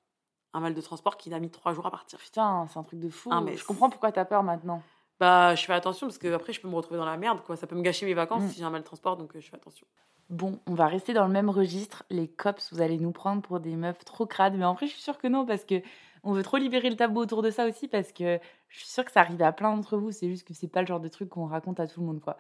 Un 0.55 0.61
mal 0.61 0.73
de 0.73 0.81
transport 0.81 1.17
qui 1.19 1.35
a 1.35 1.39
mis 1.39 1.51
trois 1.51 1.75
jours 1.75 1.85
à 1.87 1.91
partir. 1.91 2.19
putain, 2.19 2.67
c'est 2.73 2.79
un 2.79 2.83
truc 2.85 3.01
de 3.01 3.11
fou. 3.11 3.29
Ah, 3.33 3.41
mais 3.43 3.57
je 3.57 3.65
comprends 3.65 3.91
pourquoi 3.91 4.13
t'as 4.13 4.25
peur 4.25 4.43
maintenant. 4.43 4.83
Bah, 5.21 5.55
je 5.55 5.65
fais 5.65 5.73
attention 5.75 6.07
parce 6.07 6.19
que 6.19 6.33
après, 6.33 6.53
je 6.53 6.61
peux 6.61 6.69
me 6.69 6.75
retrouver 6.75 6.99
dans 6.99 7.05
la 7.05 7.17
merde, 7.17 7.41
quoi. 7.45 7.57
Ça 7.57 7.67
peut 7.67 7.77
me 7.77 7.83
gâcher 7.83 8.07
mes 8.07 8.15
vacances 8.15 8.43
Mm. 8.45 8.49
si 8.49 8.59
j'ai 8.59 8.65
un 8.65 8.71
mal 8.71 8.81
de 8.81 8.87
transport, 8.87 9.17
donc 9.17 9.35
euh, 9.37 9.41
je 9.41 9.49
fais 9.51 9.57
attention. 9.57 9.87
Bon, 10.31 10.59
on 10.67 10.75
va 10.75 10.87
rester 10.87 11.13
dans 11.13 11.27
le 11.27 11.33
même 11.33 11.51
registre. 11.51 12.03
Les 12.09 12.29
cops, 12.29 12.73
vous 12.73 12.81
allez 12.81 12.99
nous 12.99 13.13
prendre 13.13 13.43
pour 13.43 13.61
des 13.61 13.77
meufs 13.77 14.05
trop 14.05 14.27
crades. 14.27 14.55
Mais 14.57 14.65
en 14.65 14.73
vrai, 14.75 14.87
je 14.87 14.93
suis 14.93 15.03
sûre 15.03 15.19
que 15.19 15.29
non, 15.29 15.45
parce 15.45 15.65
que 15.65 15.83
on 16.23 16.33
veut 16.33 16.43
trop 16.43 16.57
libérer 16.57 16.89
le 16.89 16.97
tabou 16.97 17.21
autour 17.21 17.43
de 17.43 17.51
ça 17.51 17.67
aussi, 17.67 17.87
parce 17.89 18.11
que 18.13 18.39
je 18.69 18.79
suis 18.79 18.89
sûre 18.89 19.05
que 19.05 19.13
ça 19.13 19.21
arrive 19.21 19.43
à 19.43 19.53
plein 19.53 19.75
d'entre 19.77 19.99
vous. 19.99 20.11
C'est 20.13 20.29
juste 20.29 20.49
que 20.49 20.55
c'est 20.55 20.69
pas 20.69 20.81
le 20.81 20.87
genre 20.87 21.01
de 21.01 21.09
truc 21.09 21.29
qu'on 21.29 21.47
raconte 21.47 21.79
à 21.81 21.87
tout 21.87 22.01
le 22.01 22.07
monde, 22.07 22.21
quoi. 22.21 22.37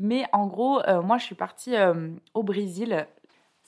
Mais 0.00 0.24
en 0.32 0.46
gros, 0.48 0.80
euh, 0.88 1.00
moi, 1.02 1.18
je 1.18 1.24
suis 1.24 1.34
partie 1.36 1.76
euh, 1.76 2.10
au 2.34 2.42
Brésil 2.42 3.06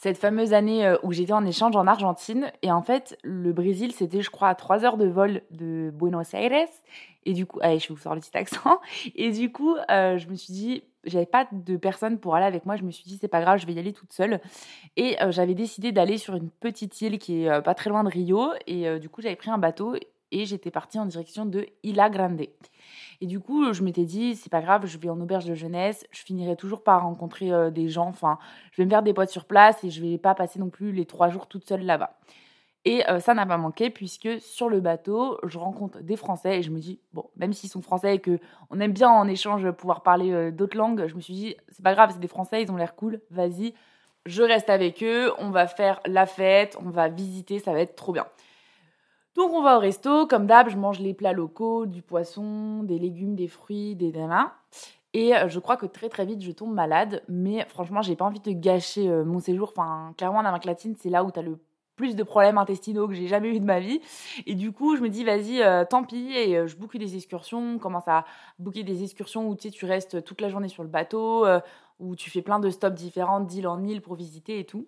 cette 0.01 0.17
fameuse 0.17 0.55
année 0.55 0.87
euh, 0.87 0.97
où 1.03 1.13
j'étais 1.13 1.35
en 1.35 1.45
échange 1.45 1.77
en 1.77 1.87
Argentine. 1.87 2.51
Et 2.63 2.73
en 2.73 2.81
fait, 2.81 3.19
le 3.23 3.53
Brésil, 3.53 3.93
c'était, 3.93 4.23
je 4.23 4.31
crois, 4.31 4.49
à 4.49 4.55
3 4.55 4.87
heures 4.87 4.97
de 4.97 5.07
vol 5.07 5.43
de 5.51 5.91
Buenos 5.93 6.33
Aires. 6.33 6.69
Et 7.27 7.35
du 7.35 7.45
coup, 7.45 7.59
allez, 7.61 7.79
je 7.79 7.89
vous 7.89 7.97
faire 7.97 8.15
le 8.15 8.23
petit 8.23 8.35
accent. 8.35 8.81
Et 9.15 9.31
du 9.31 9.53
coup, 9.53 9.77
euh, 9.91 10.17
je 10.17 10.27
me 10.29 10.37
suis 10.37 10.55
dit, 10.55 10.85
j'avais 11.05 11.27
pas 11.27 11.47
de 11.53 11.77
personne 11.77 12.19
pour 12.19 12.35
aller 12.35 12.47
avec 12.47 12.65
moi. 12.65 12.77
Je 12.77 12.83
me 12.83 12.91
suis 12.91 13.05
dit, 13.05 13.19
c'est 13.21 13.29
pas 13.29 13.43
grave, 13.43 13.59
je 13.61 13.67
vais 13.67 13.75
y 13.75 13.79
aller 13.79 13.93
toute 13.93 14.15
seule. 14.15 14.41
Et 14.97 15.21
euh, 15.23 15.33
j'avais 15.33 15.55
décidé 15.55 15.93
d'aller 15.93 16.17
sur 16.17 16.35
une 16.35 16.49
petite 16.49 16.99
île 17.03 17.19
qui 17.19 17.45
est 17.45 17.63
pas 17.63 17.75
très 17.75 17.91
loin 17.91 18.03
de 18.03 18.09
Rio. 18.09 18.53
Et 18.67 18.99
du 19.01 19.11
coup, 19.11 19.21
j'avais 19.21 19.37
pris 19.37 19.51
un 19.51 19.59
bateau 19.59 19.97
et 20.33 20.47
j'étais 20.47 20.71
partie 20.71 20.99
en 20.99 21.07
direction 21.07 21.45
de 21.45 21.67
Ilha 21.83 22.11
Grande. 22.11 22.43
Et 23.21 23.27
du 23.27 23.41
coup, 23.41 23.73
je 23.73 23.83
m'étais 23.83 24.05
dit, 24.05 24.35
c'est 24.35 24.51
pas 24.51 24.63
grave, 24.63 24.87
je 24.87 24.99
vais 24.99 25.09
en 25.09 25.21
auberge 25.21 25.45
de 25.45 25.55
jeunesse, 25.55 26.07
je 26.11 26.23
finirai 26.23 26.57
toujours 26.57 26.83
par 26.83 27.03
rencontrer 27.03 27.53
euh, 27.53 27.71
des 27.71 27.89
gens. 27.89 28.09
Enfin, 28.09 28.39
je 28.73 28.81
vais 28.81 28.87
me 28.87 28.91
faire 28.91 29.03
des 29.03 29.13
potes 29.13 29.31
sur 29.31 29.45
place 29.45 29.83
et 29.85 29.91
je 29.91 30.01
vais 30.01 30.19
pas 30.19 30.35
passer 30.35 30.59
non 30.59 30.71
plus 30.71 30.93
les 30.93 31.05
trois 31.05 31.29
jours 31.29 31.47
toute 31.47 31.67
seule 31.67 31.83
là-bas. 31.83 32.19
Et 32.87 33.07
euh, 33.11 33.21
ça 33.21 33.35
n'a 33.35 33.45
pas 33.45 33.59
manqué 33.59 33.91
puisque 33.91 34.41
sur 34.41 34.71
le 34.71 34.81
bateau, 34.81 35.39
je 35.45 35.59
rencontre 35.59 36.01
des 36.01 36.17
Français 36.17 36.59
et 36.59 36.63
je 36.63 36.71
me 36.71 36.79
dis, 36.79 36.99
bon, 37.13 37.29
même 37.37 37.53
s'ils 37.53 37.69
sont 37.69 37.83
Français 37.83 38.15
et 38.15 38.19
que 38.21 38.39
on 38.71 38.81
aime 38.81 38.93
bien 38.93 39.11
en 39.11 39.29
échange 39.29 39.71
pouvoir 39.73 40.03
parler 40.03 40.33
euh, 40.33 40.51
d'autres 40.51 40.79
langues, 40.79 41.07
je 41.07 41.15
me 41.15 41.21
suis 41.21 41.35
dit, 41.35 41.57
c'est 41.69 41.85
pas 41.85 41.93
grave, 41.93 42.11
c'est 42.13 42.21
des 42.21 42.29
Français, 42.29 42.63
ils 42.63 42.73
ont 42.73 42.77
l'air 42.77 42.95
cool, 42.95 43.21
vas-y, 43.31 43.75
je 44.25 44.43
reste 44.43 44.71
avec 44.71 45.03
eux, 45.03 45.31
on 45.39 45.51
va 45.51 45.67
faire 45.67 46.01
la 46.07 46.25
fête, 46.25 46.79
on 46.81 46.89
va 46.89 47.09
visiter, 47.09 47.59
ça 47.59 47.73
va 47.75 47.81
être 47.81 47.97
trop 47.97 48.13
bien. 48.13 48.27
Donc 49.41 49.55
on 49.55 49.63
va 49.63 49.79
au 49.79 49.81
resto, 49.81 50.27
comme 50.27 50.45
d'hab, 50.45 50.69
je 50.69 50.77
mange 50.77 51.01
les 51.01 51.15
plats 51.15 51.33
locaux, 51.33 51.87
du 51.87 52.03
poisson, 52.03 52.83
des 52.83 52.99
légumes, 52.99 53.35
des 53.35 53.49
fruits, 53.49 53.97
des 53.97 54.13
nanas. 54.13 54.53
Et 55.15 55.35
euh, 55.35 55.49
je 55.49 55.59
crois 55.59 55.79
que 55.79 55.87
très 55.87 56.11
très 56.11 56.27
vite 56.27 56.43
je 56.43 56.53
tombe 56.53 56.75
malade, 56.75 57.23
mais 57.27 57.65
franchement 57.71 58.03
j'ai 58.03 58.17
pas 58.17 58.27
envie 58.27 58.41
de 58.41 58.53
gâcher 58.53 59.09
euh, 59.09 59.25
mon 59.25 59.41
séjour. 59.41 59.73
Enfin, 59.75 60.13
clairement 60.19 60.41
en 60.41 60.45
Amérique 60.45 60.67
latine, 60.67 60.95
c'est 60.99 61.09
là 61.09 61.25
où 61.25 61.31
tu 61.33 61.39
as 61.39 61.43
le 61.43 61.59
plus 61.97 62.17
de 62.17 62.23
problèmes 62.23 62.59
intestinaux 62.59 63.09
que 63.09 63.15
j'ai 63.15 63.29
jamais 63.29 63.49
eu 63.49 63.61
de 63.61 63.65
ma 63.65 63.81
vie. 63.81 64.03
Et 64.45 64.55
du 64.55 64.73
coup, 64.73 64.95
je 64.95 65.01
me 65.01 65.09
dis, 65.09 65.25
vas-y, 65.25 65.63
euh, 65.63 65.87
tant 65.89 66.05
pis. 66.05 66.37
Et 66.37 66.69
je 66.69 66.77
boucle 66.77 66.99
des 66.99 67.17
excursions, 67.17 67.79
commence 67.79 68.09
à 68.09 68.27
booker 68.59 68.83
des 68.83 69.03
excursions 69.03 69.49
où 69.49 69.57
tu 69.57 69.69
sais, 69.69 69.71
tu 69.71 69.87
restes 69.87 70.23
toute 70.23 70.43
la 70.43 70.51
journée 70.51 70.69
sur 70.69 70.83
le 70.83 70.91
bateau, 70.91 71.47
où 71.99 72.15
tu 72.15 72.29
fais 72.29 72.43
plein 72.43 72.59
de 72.59 72.69
stops 72.69 72.95
différents 72.95 73.41
d'île 73.41 73.69
en 73.69 73.83
île 73.85 74.03
pour 74.03 74.17
visiter 74.17 74.59
et 74.59 74.67
tout. 74.67 74.87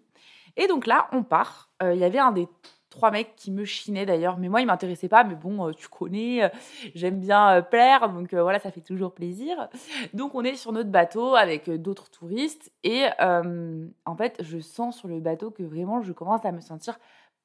Et 0.58 0.66
donc 0.66 0.86
là, 0.86 1.08
on 1.12 1.22
part. 1.22 1.70
Il 1.82 1.96
y 1.96 2.04
avait 2.04 2.18
un 2.18 2.32
des 2.32 2.48
trois 2.92 3.10
mecs 3.10 3.34
qui 3.34 3.50
me 3.50 3.64
chinaient 3.64 4.06
d'ailleurs, 4.06 4.38
mais 4.38 4.48
moi, 4.48 4.60
ils 4.60 4.66
m'intéressaient 4.66 5.08
pas. 5.08 5.24
Mais 5.24 5.34
bon, 5.34 5.72
tu 5.72 5.88
connais, 5.88 6.52
j'aime 6.94 7.18
bien 7.18 7.62
plaire, 7.62 8.08
donc 8.08 8.32
voilà, 8.32 8.60
ça 8.60 8.70
fait 8.70 8.80
toujours 8.80 9.12
plaisir. 9.12 9.68
Donc 10.14 10.36
on 10.36 10.44
est 10.44 10.54
sur 10.54 10.70
notre 10.70 10.90
bateau 10.90 11.34
avec 11.34 11.68
d'autres 11.68 12.10
touristes. 12.10 12.70
Et 12.84 13.06
en 13.18 14.16
fait, 14.16 14.36
je 14.40 14.58
sens 14.60 14.96
sur 14.96 15.08
le 15.08 15.18
bateau 15.18 15.50
que 15.50 15.64
vraiment, 15.64 16.02
je 16.02 16.12
commence 16.12 16.44
à 16.44 16.52
me 16.52 16.60
sentir 16.60 16.98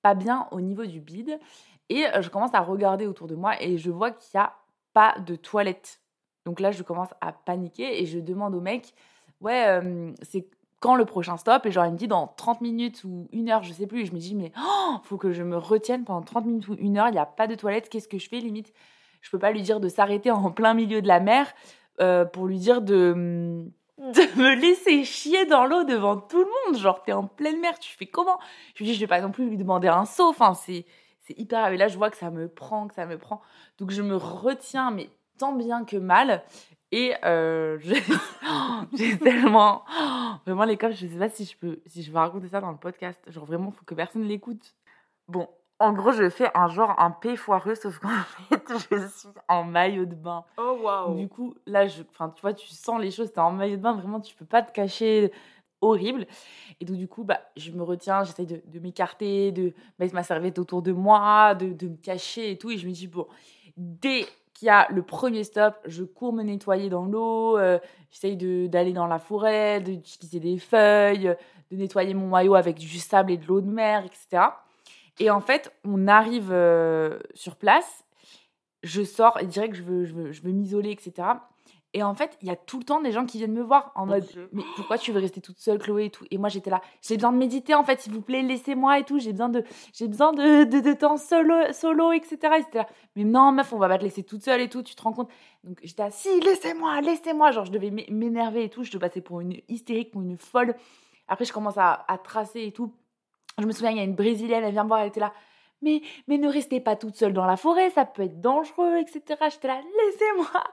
pas 0.04 0.14
bien 0.14 0.48
au 0.52 0.62
niveau 0.62 0.86
du 0.86 1.02
bide. 1.02 1.40
Et 1.90 2.04
je 2.20 2.30
commence 2.30 2.54
à 2.54 2.60
regarder 2.60 3.08
autour 3.08 3.28
de 3.28 3.36
moi 3.36 3.54
et 3.64 3.78
je 3.78 3.90
vois 3.90 4.12
qu'il 4.12 4.38
n'y 4.38 4.44
a 4.44 4.54
pas 4.94 5.16
de 5.26 5.36
toilette. 5.36 6.02
Donc 6.46 6.60
là, 6.60 6.72
je 6.72 6.84
commence 6.84 7.14
à 7.22 7.32
paniquer 7.32 8.02
et 8.02 8.06
je 8.06 8.20
demande 8.20 8.54
au 8.56 8.60
mec, 8.62 8.94
ouais, 9.40 9.82
c'est 10.22 10.50
quand 10.80 10.96
le 10.96 11.06
prochain 11.06 11.38
stop 11.38 11.66
Et 11.66 11.72
genre, 11.72 11.86
il 11.86 11.94
me 11.94 11.98
dit 11.98 12.08
dans 12.08 12.28
30 12.28 12.62
minutes 12.62 13.04
ou 13.04 13.28
une 13.32 13.50
heure, 13.50 13.64
je 13.64 13.74
sais 13.74 13.88
plus. 13.88 14.02
Et 14.02 14.06
je 14.06 14.14
me 14.14 14.20
dis, 14.20 14.36
mais 14.36 14.52
oh, 14.58 14.96
faut 15.04 15.18
que 15.18 15.32
je 15.32 15.44
me 15.44 15.58
retienne 15.58 16.04
pendant 16.04 16.22
30 16.22 16.46
minutes 16.46 16.68
ou 16.68 16.76
une 16.80 16.98
heure, 16.98 17.08
il 17.10 17.14
n'y 17.14 17.20
a 17.20 17.26
pas 17.26 17.48
de 17.48 17.56
toilette, 17.56 17.90
qu'est-ce 17.90 18.08
que 18.08 18.18
je 18.18 18.30
fais 18.30 18.40
limite? 18.40 18.74
Je 19.22 19.30
peux 19.32 19.40
pas 19.40 19.52
lui 19.52 19.62
dire 19.62 19.80
de 19.80 19.90
s'arrêter 19.90 20.32
en 20.32 20.52
plein 20.52 20.74
milieu 20.74 21.02
de 21.02 21.08
la 21.08 21.20
mer 21.20 21.54
pour 22.32 22.46
lui 22.46 22.60
dire 22.60 22.82
de 22.82 23.66
de 23.98 24.40
me 24.40 24.54
laisser 24.54 25.04
chier 25.04 25.46
dans 25.46 25.66
l'eau 25.66 25.84
devant 25.84 26.18
tout 26.18 26.40
le 26.40 26.46
monde. 26.46 26.80
Genre, 26.80 27.02
t'es 27.02 27.14
en 27.14 27.26
pleine 27.26 27.60
mer, 27.60 27.80
tu 27.80 27.96
fais 27.96 28.06
comment? 28.06 28.40
Je 28.76 28.84
lui 28.84 28.92
dis, 28.92 28.94
je 28.94 29.00
vais 29.00 29.08
pas 29.08 29.22
non 29.22 29.32
plus 29.32 29.50
lui 29.50 29.58
demander 29.58 29.88
un 29.88 30.06
saut. 30.06 30.30
Enfin, 30.30 30.54
c'est, 30.54 30.86
c'est 31.22 31.38
hyper. 31.38 31.68
Et 31.68 31.78
là, 31.78 31.88
je 31.88 31.98
vois 31.98 32.10
que 32.10 32.18
ça 32.18 32.30
me 32.30 32.48
prend, 32.48 32.88
que 32.88 32.94
ça 32.94 33.06
me 33.06 33.18
prend. 33.18 33.42
Donc, 33.80 33.92
je 33.92 34.02
me 34.02 34.16
retiens, 34.16 34.92
mais 34.92 35.10
tant 35.40 35.54
bien 35.54 35.84
que 35.84 35.98
mal. 35.98 36.44
Et 36.92 37.14
euh, 37.26 37.80
j'ai 38.94 39.18
tellement. 39.18 39.84
Vraiment, 40.46 40.64
les 40.64 40.78
cops, 40.78 40.96
je 40.96 41.08
sais 41.08 41.20
pas 41.20 41.30
si 41.30 41.46
je 41.46 41.58
peux 41.58 41.80
si 41.86 42.04
je 42.04 42.12
vais 42.12 42.20
raconter 42.20 42.48
ça 42.48 42.62
dans 42.62 42.72
le 42.72 42.78
podcast. 42.78 43.20
Genre, 43.28 43.46
vraiment, 43.46 43.72
faut 43.72 43.86
que 43.86 43.96
personne 43.96 44.24
l'écoute. 44.24 44.76
Bon, 45.28 45.50
en 45.80 45.94
gros, 45.94 46.12
je 46.12 46.30
fais 46.30 46.50
un 46.56 46.68
genre 46.70 46.96
un 46.98 47.12
P 47.12 47.36
foireux, 47.36 47.76
sauf 47.76 48.00
qu'en 48.00 48.10
fait, 48.48 48.64
je 48.92 49.08
suis 49.08 49.30
en 49.48 49.64
maillot 49.64 50.06
de 50.06 50.16
bain. 50.16 50.46
Oh 50.58 50.80
waouh 50.82 51.16
Du 51.16 51.28
coup, 51.28 51.56
là, 51.66 51.88
je, 51.88 52.04
enfin, 52.10 52.30
tu 52.30 52.42
vois, 52.42 52.54
tu 52.54 52.68
sens 52.68 53.02
les 53.02 53.12
choses, 53.12 53.32
t'es 53.32 53.40
en 53.40 53.52
maillot 53.52 53.78
de 53.78 53.82
bain, 53.82 53.94
vraiment, 53.94 54.20
tu 54.20 54.36
peux 54.36 54.46
pas 54.46 54.62
te 54.62 54.72
cacher 54.72 55.32
horrible. 55.82 56.26
Et 56.80 56.86
donc, 56.86 56.98
du 56.98 57.08
coup, 57.08 57.24
bah, 57.24 57.42
je 57.56 57.72
me 57.72 57.84
retiens, 57.84 58.24
j'essaye 58.24 58.48
de, 58.48 58.62
de 58.66 58.80
m'écarter, 58.80 59.52
de 59.52 59.74
mettre 60.00 60.16
ma 60.16 60.24
serviette 60.24 60.58
autour 60.60 60.82
de 60.82 60.92
moi, 60.92 61.54
de, 61.56 61.74
de, 61.74 61.90
me 61.90 61.98
cacher 61.98 62.52
et 62.52 62.58
tout. 62.58 62.72
Et 62.72 62.78
je 62.78 62.88
me 62.88 62.92
dis, 62.92 63.08
bon, 63.08 63.28
dès 63.76 64.26
qu'il 64.58 64.66
y 64.66 64.70
a 64.70 64.88
le 64.90 65.04
premier 65.04 65.44
stop, 65.44 65.76
je 65.86 66.04
cours 66.04 66.34
me 66.34 66.42
nettoyer 66.42 66.90
dans 66.90 67.06
l'eau, 67.06 67.58
euh, 67.58 67.78
j'essaye 68.10 68.36
d'aller 68.68 68.92
dans 68.92 69.06
la 69.06 69.20
forêt, 69.20 69.82
d'utiliser 69.82 70.40
des 70.40 70.58
feuilles, 70.58 71.36
de 71.72 71.78
nettoyer 71.78 72.16
mon 72.16 72.28
maillot 72.28 72.56
avec 72.56 72.78
du 72.78 72.98
sable 72.98 73.32
et 73.32 73.38
de 73.38 73.46
l'eau 73.46 73.62
de 73.62 73.70
mer, 73.70 74.04
etc. 74.04 74.46
Et 75.20 75.30
en 75.30 75.42
fait, 75.42 75.72
on 75.86 76.08
arrive 76.08 76.50
euh, 76.52 77.20
sur 77.36 77.56
place, 77.56 78.04
je 78.82 79.04
sors 79.04 79.38
et 79.40 79.48
je 79.50 79.84
veux, 79.84 80.06
je 80.06 80.42
veux 80.42 80.52
m'isoler, 80.52 80.90
etc. 80.90 81.28
Et 81.94 82.04
en 82.04 82.14
fait, 82.14 82.38
il 82.42 82.48
y 82.48 82.52
a 82.52 82.56
tout 82.56 82.80
le 82.80 82.84
temps 82.84 83.02
des 83.02 83.12
gens 83.12 83.26
qui 83.26 83.38
viennent 83.38 83.54
me 83.54 83.64
voir 83.64 83.92
en 83.96 84.06
mode 84.06 84.26
Mais 84.52 84.64
pourquoi 84.76 84.98
tu 84.98 85.12
veux 85.12 85.20
rester 85.20 85.42
toute 85.42 85.58
seule, 85.58 85.80
Chloé 85.80 86.06
et 86.06 86.10
tout? 86.10 86.26
Et 86.32 86.38
moi, 86.38 86.50
j'étais 86.50 86.70
là 86.70 86.82
J'ai 87.02 87.16
besoin 87.16 87.32
de 87.32 87.38
méditer, 87.38 87.76
en 87.76 87.84
fait, 87.84 88.02
s'il 88.02 88.14
vous 88.14 88.22
plaît, 88.22 88.42
laissez-moi 88.42 89.00
et 89.00 89.04
tout. 89.04 89.20
J'ai 89.20 89.32
besoin 89.32 89.50
de, 89.50 89.64
j'ai 89.94 90.08
besoin 90.08 90.34
de, 90.34 90.66
de, 90.66 90.94
temps 90.94 91.18
solo, 91.18 91.72
solo 91.72 92.12
etc. 92.12 92.38
Et 92.60 92.80
Mais 93.16 93.24
non, 93.24 93.52
meuf, 93.52 93.72
on 93.72 93.78
va 93.78 93.88
pas 93.88 93.98
te 93.98 94.04
laisser 94.04 94.24
toute 94.24 94.44
seule 94.44 94.62
et 94.62 94.70
tout, 94.70 94.84
tu 94.84 94.96
te 94.96 95.02
rends 95.02 95.14
compte? 95.14 95.30
Donc 95.64 95.80
j'étais 95.82 96.04
là 96.04 96.12
Si, 96.12 96.40
laissez-moi, 96.42 97.00
laissez-moi. 97.02 97.52
Genre, 97.52 97.66
je 97.66 97.72
devais 97.72 97.90
m'énerver 97.90 98.66
et 98.66 98.70
tout. 98.70 98.84
Je 98.84 98.92
te 98.92 98.98
passais 98.98 99.22
pour 99.22 99.40
une 99.40 99.56
hystérique, 99.70 100.12
pour 100.12 100.22
une 100.22 100.38
folle. 100.38 100.76
Après, 101.30 101.46
je 101.46 101.54
commence 101.54 101.78
à, 101.78 102.06
à 102.08 102.18
tracer 102.18 102.64
et 102.64 102.72
tout. 102.72 102.92
Je 103.60 103.66
me 103.66 103.72
souviens, 103.72 103.92
il 103.92 103.98
y 103.98 104.02
a 104.02 104.04
une 104.04 104.16
Brésilienne, 104.16 104.64
elle 104.64 104.74
vient 104.74 104.84
me 104.84 104.90
voir, 104.90 105.00
elle 105.00 105.08
était 105.08 105.20
là. 105.20 105.34
Mais, 105.82 106.02
mais 106.28 106.38
ne 106.38 106.48
restez 106.50 106.80
pas 106.80 106.96
toute 106.96 107.16
seule 107.16 107.34
dans 107.34 107.46
la 107.46 107.56
forêt, 107.56 107.90
ça 107.92 108.06
peut 108.06 108.24
être 108.24 108.42
dangereux, 108.42 108.98
etc. 108.98 109.40
J'étais 109.52 109.68
là, 109.68 109.80
laissez-moi. 110.06 110.64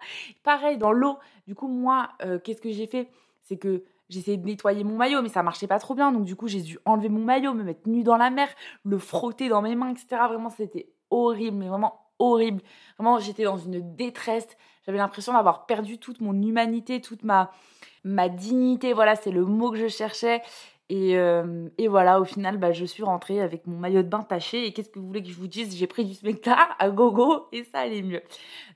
Pareil, 0.43 0.79
dans 0.79 0.93
l'eau. 0.93 1.19
Du 1.47 1.55
coup, 1.55 1.69
moi, 1.69 2.11
euh, 2.23 2.39
qu'est-ce 2.39 2.61
que 2.61 2.71
j'ai 2.71 2.87
fait? 2.87 3.09
C'est 3.43 3.59
que 3.59 3.85
j'ai 4.09 4.21
essayé 4.21 4.37
de 4.37 4.47
nettoyer 4.47 4.85
mon 4.85 4.97
maillot, 4.97 5.23
mais 5.23 5.29
ça 5.29 5.43
marchait 5.43 5.67
pas 5.67 5.79
trop 5.79 5.95
bien. 5.95 6.13
Donc, 6.13 6.25
du 6.25 6.37
coup, 6.37 6.49
j'ai 6.49 6.61
dû 6.61 6.79
enlever 6.85 7.09
mon 7.09 7.25
maillot, 7.25 7.55
me 7.55 7.63
mettre 7.63 7.89
nu 7.89 8.03
dans 8.03 8.17
la 8.17 8.31
mer, 8.31 8.49
le 8.85 8.99
frotter 8.99 9.49
dans 9.49 9.63
mes 9.63 9.75
mains, 9.75 9.91
etc. 9.91 10.07
Vraiment, 10.29 10.51
c'était 10.51 10.89
horrible, 11.11 11.57
mais 11.57 11.69
vraiment 11.69 12.01
horrible. 12.19 12.63
Vraiment, 12.99 13.19
j'étais 13.19 13.45
dans 13.45 13.59
une 13.59 13.95
détresse. 13.97 14.49
J'avais 14.87 14.99
l'impression 14.99 15.33
d'avoir 15.33 15.67
perdu 15.67 15.99
toute 15.99 16.21
mon 16.21 16.35
humanité, 16.35 17.01
toute 17.01 17.25
ma, 17.25 17.51
ma 18.05 18.29
dignité. 18.29 18.93
Voilà, 18.93 19.17
c'est 19.17 19.31
le 19.31 19.45
mot 19.45 19.71
que 19.71 19.79
je 19.79 19.89
cherchais. 19.89 20.43
Et, 20.91 21.17
euh, 21.17 21.69
et, 21.79 21.89
voilà, 21.89 22.21
au 22.21 22.25
final, 22.25 22.59
bah, 22.59 22.73
je 22.73 22.85
suis 22.85 23.03
rentrée 23.03 23.41
avec 23.41 23.67
mon 23.67 23.79
maillot 23.79 24.03
de 24.03 24.09
bain 24.09 24.23
taché. 24.23 24.67
Et 24.67 24.73
qu'est-ce 24.73 24.91
que 24.91 24.99
vous 24.99 25.07
voulez 25.07 25.23
que 25.23 25.31
je 25.31 25.35
vous 25.35 25.47
dise? 25.47 25.77
J'ai 25.77 25.87
pris 25.87 26.05
du 26.05 26.15
spectacle 26.15 26.75
à 26.79 26.91
gogo 26.91 27.47
et 27.53 27.65
ça 27.65 27.81
allait 27.81 28.03
mieux. 28.03 28.23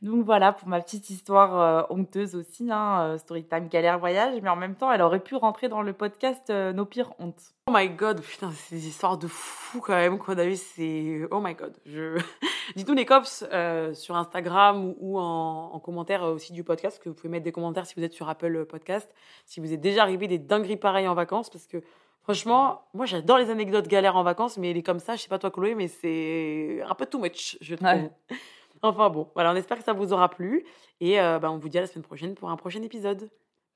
Donc 0.01 0.25
voilà 0.25 0.53
pour 0.53 0.69
ma 0.69 0.81
petite 0.81 1.11
histoire 1.11 1.61
euh, 1.61 1.83
honteuse 1.91 2.35
aussi, 2.35 2.71
hein, 2.71 3.01
euh, 3.03 3.19
Storytime 3.19 3.69
Galère 3.69 3.99
Voyage. 3.99 4.41
Mais 4.43 4.49
en 4.49 4.57
même 4.57 4.75
temps, 4.75 4.91
elle 4.91 5.03
aurait 5.03 5.23
pu 5.23 5.37
rentrer 5.37 5.69
dans 5.69 5.83
le 5.83 5.93
podcast 5.93 6.51
Nos 6.51 6.87
pires 6.87 7.13
hontes. 7.19 7.53
Oh 7.69 7.71
my 7.71 7.89
god, 7.91 8.23
putain, 8.23 8.51
c'est 8.51 8.77
des 8.77 8.89
histoires 8.89 9.19
de 9.19 9.27
fou 9.27 9.81
quand 9.81 9.95
même 9.95 10.19
qu'on 10.19 10.39
a. 10.39 10.55
C'est. 10.57 11.21
Oh 11.31 11.41
my 11.41 11.55
god. 11.55 11.77
Je... 11.85 12.19
Dites-nous 12.77 12.95
les 12.95 13.05
cops 13.05 13.45
sur 13.93 14.17
Instagram 14.17 14.95
ou, 14.99 15.19
en, 15.19 15.71
en, 15.75 15.79
commentaire 15.79 16.23
aussi 16.23 16.53
du 16.53 16.65
podcast, 16.65 16.99
que 17.03 17.09
vous 17.09 17.15
pouvez 17.15 17.29
mettre 17.29 17.45
des 17.45 17.53
commentaires 17.53 17.87
si 17.87 17.95
vous 17.95 18.03
êtes 18.03 18.13
sur 18.13 18.29
Apple 18.29 18.65
Podcast, 18.67 19.15
si 19.45 19.61
vous 19.61 19.73
êtes 19.73 19.81
déjà 19.81 20.03
arrivé 20.03 20.29
des 20.29 20.39
dingueries 20.39 20.77
pareilles 20.77 21.09
en 21.09 21.15
vacances, 21.15 21.51
parce 21.51 21.67
que 21.67 21.83
Franchement, 22.29 22.83
moi 22.93 23.07
j'adore 23.07 23.39
les 23.39 23.49
anecdotes 23.49 23.89
galères 23.89 24.17
en 24.17 24.23
vacances, 24.23 24.59
mais 24.59 24.75
les 24.75 24.83
comme 24.83 24.99
ça, 24.99 25.17
je 25.17 25.23
sais 25.23 25.31
pas 25.31 25.39
toi 25.39 25.51
Chloé, 25.51 25.75
mais 25.75 25.89
c'est 25.89 26.83
un 26.87 26.95
peu 26.95 27.07
too 27.07 27.19
much, 27.19 27.57
je 27.63 27.75
trouve. 27.75 28.11
Enfin 28.83 29.09
bon, 29.09 29.31
voilà, 29.33 29.51
on 29.51 29.57
espère 29.57 29.79
que 29.79 29.83
ça 29.83 29.95
vous 29.95 30.13
aura 30.13 30.29
plu 30.29 30.67
et 31.01 31.19
euh, 31.19 31.39
bah, 31.39 31.51
on 31.51 31.57
vous 31.57 31.71
dit 31.71 31.79
à 31.79 31.81
la 31.81 31.87
semaine 31.87 32.05
prochaine 32.05 32.35
pour 32.35 32.51
un 32.51 32.57
prochain 32.57 32.83
épisode. 32.83 33.31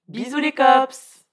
Bisous 0.07 0.39
les 0.39 0.53
cops 0.53 1.25